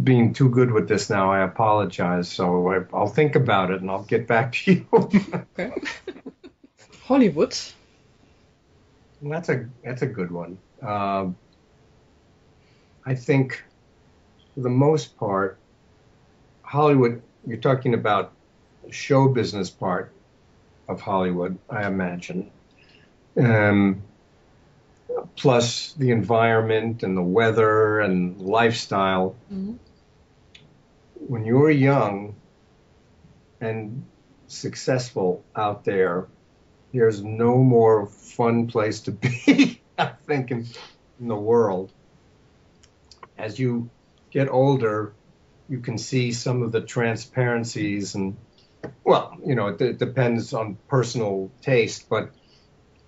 being 0.01 0.33
too 0.33 0.49
good 0.49 0.71
with 0.71 0.89
this 0.89 1.11
now. 1.11 1.33
I 1.33 1.43
apologize. 1.43 2.29
So 2.29 2.69
I, 2.69 2.81
I'll 2.93 3.09
think 3.09 3.35
about 3.35 3.71
it 3.71 3.81
and 3.81 3.91
I'll 3.91 4.05
get 4.05 4.27
back 4.27 4.53
to 4.53 4.73
you. 4.73 4.87
Okay. 4.93 5.73
Hollywood. 7.05 7.57
that's 9.21 9.49
a 9.49 9.69
that's 9.85 10.03
a 10.03 10.07
good 10.07 10.31
one. 10.31 10.59
Um, 10.81 11.37
I 13.05 13.15
think 13.15 13.63
for 14.55 14.61
the 14.61 14.71
most 14.71 15.17
part, 15.17 15.59
Hollywood. 16.73 17.21
You're 17.47 17.59
talking 17.59 17.93
about 17.93 18.33
show 18.91 19.29
business 19.29 19.69
part 19.69 20.11
of 20.89 21.03
Hollywood, 21.03 21.59
I 21.69 21.87
imagine. 21.87 22.51
Um, 23.37 24.03
plus 25.37 25.93
the 25.99 26.13
environment 26.13 27.03
and 27.03 27.15
the 27.15 27.23
weather 27.23 28.01
and 28.01 28.41
lifestyle. 28.41 29.37
Mhm. 29.53 29.77
When 31.29 31.45
you're 31.45 31.71
young 31.71 32.37
and 33.61 34.07
successful 34.47 35.45
out 35.55 35.85
there, 35.85 36.27
there's 36.95 37.23
no 37.23 37.59
more 37.59 38.07
fun 38.07 38.67
place 38.67 39.01
to 39.01 39.11
be, 39.11 39.79
I 39.99 40.13
think, 40.27 40.51
in, 40.51 40.67
in 41.21 41.29
the 41.29 41.37
world. 41.37 41.93
As 43.37 43.59
you 43.59 43.91
get 44.31 44.49
older, 44.49 45.13
you 45.69 45.79
can 45.79 45.99
see 45.99 46.33
some 46.33 46.63
of 46.63 46.73
the 46.73 46.81
transparencies 46.81 48.15
and, 48.15 48.37
well, 49.05 49.37
you 49.45 49.55
know, 49.55 49.69
it, 49.69 49.81
it 49.81 49.99
depends 49.99 50.53
on 50.53 50.77
personal 50.89 51.51
taste, 51.61 52.09
but 52.09 52.31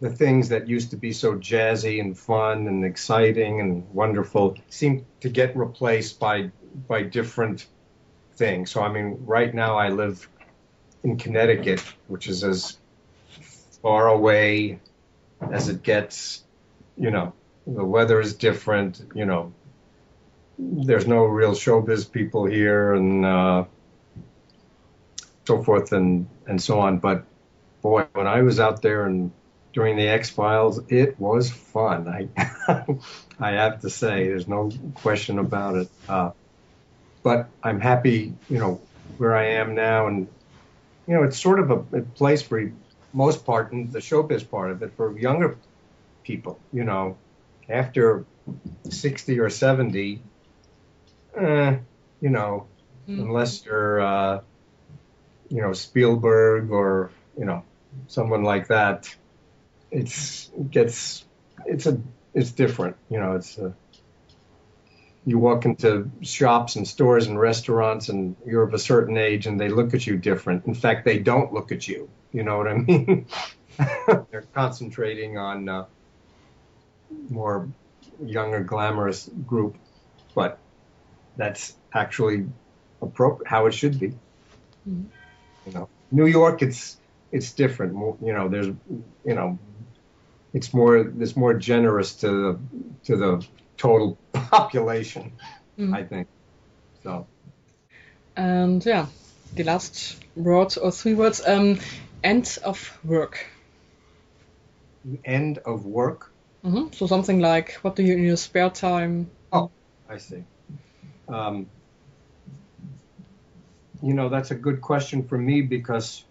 the 0.00 0.10
things 0.10 0.50
that 0.50 0.68
used 0.68 0.90
to 0.90 0.96
be 0.96 1.12
so 1.12 1.34
jazzy 1.34 2.00
and 2.00 2.18
fun 2.18 2.68
and 2.68 2.84
exciting 2.84 3.60
and 3.60 3.88
wonderful 3.94 4.56
seem 4.68 5.06
to 5.20 5.28
get 5.28 5.56
replaced 5.56 6.20
by 6.20 6.50
by 6.88 7.02
different 7.02 7.66
things. 8.34 8.70
So 8.70 8.82
I 8.82 8.92
mean, 8.92 9.18
right 9.24 9.54
now 9.54 9.78
I 9.78 9.88
live 9.88 10.28
in 11.04 11.16
Connecticut, 11.16 11.82
which 12.08 12.28
is 12.28 12.44
as 12.44 12.78
far 13.82 14.08
away 14.08 14.80
as 15.40 15.68
it 15.68 15.82
gets. 15.82 16.44
You 16.96 17.10
know, 17.10 17.32
the 17.66 17.84
weather 17.84 18.20
is 18.20 18.34
different. 18.34 19.00
You 19.14 19.26
know, 19.26 19.52
there's 20.58 21.06
no 21.06 21.24
real 21.24 21.52
showbiz 21.52 22.10
people 22.10 22.44
here, 22.44 22.94
and 22.94 23.24
uh, 23.24 23.64
so 25.46 25.62
forth 25.62 25.92
and 25.92 26.28
and 26.46 26.60
so 26.62 26.80
on. 26.80 26.98
But 26.98 27.24
boy, 27.82 28.06
when 28.12 28.26
I 28.26 28.42
was 28.42 28.60
out 28.60 28.82
there 28.82 29.06
and 29.06 29.32
during 29.72 29.96
the 29.96 30.08
X 30.08 30.30
Files, 30.30 30.80
it 30.88 31.18
was 31.18 31.50
fun. 31.50 32.08
I 32.08 32.28
I 33.40 33.52
have 33.52 33.80
to 33.80 33.90
say, 33.90 34.28
there's 34.28 34.48
no 34.48 34.70
question 34.94 35.38
about 35.38 35.76
it. 35.76 35.88
Uh, 36.08 36.30
but 37.22 37.48
I'm 37.62 37.80
happy, 37.80 38.34
you 38.48 38.58
know, 38.58 38.80
where 39.18 39.34
I 39.34 39.46
am 39.54 39.74
now, 39.74 40.06
and 40.06 40.28
you 41.06 41.14
know, 41.14 41.22
it's 41.24 41.40
sort 41.40 41.58
of 41.58 41.70
a, 41.70 41.98
a 41.98 42.02
place 42.02 42.42
for 42.42 42.72
most 43.12 43.44
part, 43.44 43.72
and 43.72 43.92
the 43.92 43.98
showbiz 43.98 44.48
part 44.48 44.70
of 44.70 44.82
it, 44.82 44.92
for 44.96 45.18
younger 45.18 45.56
people. 46.22 46.58
You 46.72 46.84
know, 46.84 47.16
after 47.68 48.24
60 48.88 49.40
or 49.40 49.50
70, 49.50 50.22
eh, 51.36 51.78
you 52.20 52.30
know, 52.30 52.66
mm. 53.08 53.20
unless 53.20 53.64
you're, 53.64 54.00
uh, 54.00 54.40
you 55.48 55.62
know, 55.62 55.72
Spielberg 55.72 56.70
or 56.70 57.10
you 57.36 57.44
know, 57.44 57.64
someone 58.08 58.44
like 58.44 58.68
that, 58.68 59.14
it's 59.90 60.50
it 60.56 60.70
gets 60.70 61.24
it's 61.66 61.86
a 61.86 62.00
it's 62.32 62.52
different. 62.52 62.96
You 63.10 63.20
know, 63.20 63.36
it's 63.36 63.58
a, 63.58 63.74
you 65.26 65.38
walk 65.38 65.64
into 65.64 66.10
shops 66.22 66.76
and 66.76 66.86
stores 66.86 67.26
and 67.26 67.38
restaurants 67.38 68.08
and 68.08 68.36
you're 68.44 68.62
of 68.62 68.74
a 68.74 68.78
certain 68.78 69.16
age 69.16 69.46
and 69.46 69.58
they 69.58 69.68
look 69.68 69.94
at 69.94 70.06
you 70.06 70.16
different. 70.18 70.66
In 70.66 70.74
fact, 70.74 71.04
they 71.04 71.18
don't 71.18 71.52
look 71.52 71.72
at 71.72 71.88
you. 71.88 72.10
You 72.32 72.42
know 72.42 72.58
what 72.58 72.68
I 72.68 72.74
mean? 72.74 73.26
They're 74.30 74.44
concentrating 74.52 75.38
on 75.38 75.68
uh, 75.68 75.86
more 77.30 77.68
younger, 78.22 78.60
glamorous 78.60 79.30
group, 79.46 79.76
but 80.34 80.58
that's 81.36 81.74
actually 81.92 82.46
appropriate 83.00 83.48
how 83.48 83.66
it 83.66 83.74
should 83.74 83.98
be. 83.98 84.08
Mm-hmm. 84.88 85.04
You 85.66 85.72
know, 85.72 85.88
New 86.10 86.26
York, 86.26 86.62
it's 86.62 86.96
it's 87.32 87.52
different. 87.52 87.94
You 88.22 88.32
know, 88.32 88.48
there's 88.48 88.66
you 89.24 89.34
know, 89.34 89.58
it's 90.52 90.72
more 90.72 90.96
it's 90.96 91.36
more 91.36 91.54
generous 91.54 92.14
to 92.16 92.28
the 92.28 92.58
to 93.04 93.16
the 93.16 93.46
total 93.76 94.18
population, 94.32 95.32
mm. 95.78 95.94
I 95.94 96.04
think. 96.04 96.28
So. 97.02 97.26
And 98.36 98.84
yeah, 98.84 99.06
the 99.54 99.64
last 99.64 100.16
word 100.36 100.76
or 100.80 100.90
three 100.90 101.14
words. 101.14 101.40
Um, 101.46 101.78
end 102.22 102.58
of 102.64 102.98
work. 103.04 103.46
End 105.24 105.58
of 105.58 105.84
work. 105.86 106.32
Mm-hmm. 106.64 106.92
So 106.92 107.06
something 107.06 107.40
like, 107.40 107.74
what 107.82 107.94
do 107.94 108.02
you 108.02 108.16
in 108.16 108.24
your 108.24 108.36
spare 108.36 108.70
time? 108.70 109.30
Oh, 109.52 109.70
I 110.08 110.16
see. 110.16 110.44
Um, 111.28 111.66
you 114.02 114.14
know, 114.14 114.28
that's 114.28 114.50
a 114.50 114.54
good 114.54 114.80
question 114.80 115.26
for 115.26 115.38
me 115.38 115.62
because 115.62 116.24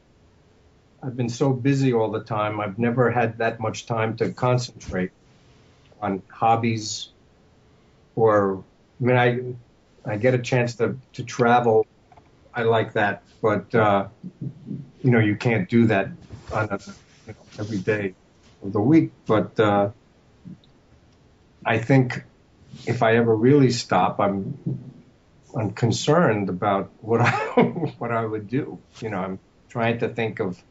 I've 1.01 1.17
been 1.17 1.29
so 1.29 1.51
busy 1.51 1.93
all 1.93 2.11
the 2.11 2.23
time. 2.23 2.59
I've 2.59 2.77
never 2.77 3.11
had 3.11 3.39
that 3.39 3.59
much 3.59 3.85
time 3.85 4.15
to 4.17 4.31
concentrate 4.31 5.11
on 6.01 6.21
hobbies 6.29 7.09
or 8.15 8.63
I 9.01 9.03
mean, 9.03 9.17
I 9.17 10.11
I 10.13 10.17
get 10.17 10.33
a 10.33 10.39
chance 10.39 10.75
to 10.75 10.97
to 11.13 11.23
travel. 11.23 11.85
I 12.53 12.63
like 12.63 12.93
that, 12.93 13.23
but 13.41 13.73
uh, 13.73 14.07
you 15.03 15.11
know, 15.11 15.19
you 15.19 15.35
can't 15.35 15.67
do 15.69 15.87
that 15.87 16.09
on 16.51 16.69
a, 16.69 16.79
you 17.27 17.33
know, 17.33 17.45
every 17.57 17.79
day 17.79 18.13
of 18.63 18.73
the 18.73 18.79
week. 18.79 19.11
But 19.25 19.59
uh, 19.59 19.89
I 21.65 21.79
think 21.79 22.23
if 22.85 23.03
I 23.03 23.15
ever 23.17 23.35
really 23.35 23.71
stop, 23.71 24.19
I'm 24.19 24.57
I'm 25.55 25.71
concerned 25.71 26.49
about 26.49 26.91
what 27.01 27.21
I 27.21 27.31
what 27.97 28.11
I 28.11 28.25
would 28.25 28.47
do. 28.47 28.79
You 28.99 29.09
know, 29.09 29.17
I'm 29.17 29.39
trying 29.69 29.99
to 29.99 30.09
think 30.09 30.39
of 30.39 30.61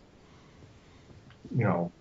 you 1.56 1.64
know 1.64 1.92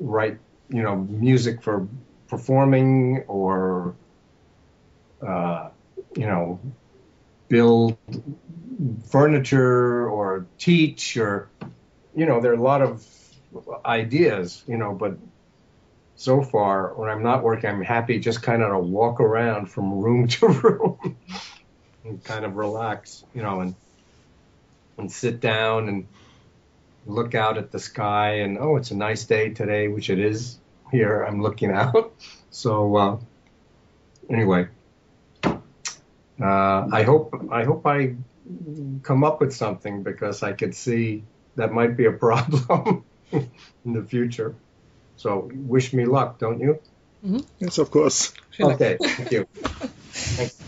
write 0.00 0.38
you 0.68 0.82
know 0.82 0.96
music 0.96 1.62
for 1.62 1.88
performing 2.28 3.24
or 3.28 3.94
uh, 5.22 5.70
you 6.16 6.26
know, 6.26 6.60
build 7.48 7.96
furniture 9.08 10.08
or 10.08 10.46
teach 10.58 11.16
or, 11.16 11.48
you 12.14 12.26
know, 12.26 12.40
there 12.40 12.50
are 12.52 12.56
a 12.56 12.62
lot 12.62 12.82
of 12.82 13.06
ideas, 13.84 14.62
you 14.66 14.76
know, 14.76 14.92
but 14.92 15.16
so 16.16 16.42
far 16.42 16.94
when 16.94 17.08
I'm 17.08 17.22
not 17.22 17.42
working, 17.42 17.70
I'm 17.70 17.82
happy 17.82 18.18
just 18.18 18.42
kind 18.42 18.62
of 18.62 18.70
to 18.70 18.78
walk 18.78 19.20
around 19.20 19.66
from 19.66 20.00
room 20.00 20.28
to 20.28 20.46
room 20.48 21.16
and 22.04 22.22
kind 22.22 22.44
of 22.44 22.56
relax, 22.56 23.24
you 23.34 23.42
know, 23.42 23.60
and, 23.60 23.74
and 24.98 25.10
sit 25.10 25.40
down 25.40 25.88
and 25.88 26.06
look 27.06 27.34
out 27.34 27.58
at 27.58 27.72
the 27.72 27.78
sky 27.78 28.40
and, 28.40 28.58
oh, 28.58 28.76
it's 28.76 28.90
a 28.90 28.96
nice 28.96 29.24
day 29.24 29.50
today, 29.50 29.88
which 29.88 30.10
it 30.10 30.18
is 30.18 30.58
here. 30.90 31.22
I'm 31.22 31.42
looking 31.42 31.70
out. 31.72 32.12
So, 32.50 32.96
uh, 32.96 33.16
anyway, 34.30 34.68
uh, 35.44 36.88
I 36.92 37.02
hope 37.02 37.46
I 37.50 37.64
hope 37.64 37.86
I 37.86 38.14
come 39.02 39.24
up 39.24 39.40
with 39.40 39.54
something 39.54 40.02
because 40.02 40.42
I 40.42 40.52
could 40.52 40.74
see 40.74 41.24
that 41.56 41.72
might 41.72 41.96
be 41.96 42.06
a 42.06 42.12
problem 42.26 43.04
in 43.32 43.92
the 43.92 44.02
future. 44.02 44.54
So 45.16 45.50
wish 45.52 45.92
me 45.92 46.04
luck, 46.04 46.38
don't 46.38 46.60
you? 46.60 46.78
Mm-hmm. 47.24 47.40
Yes, 47.60 47.78
of 47.78 47.90
course. 47.90 48.32
Okay, 48.60 48.96
thank 49.00 49.30
you. 49.32 49.46
Thanks. 50.12 50.61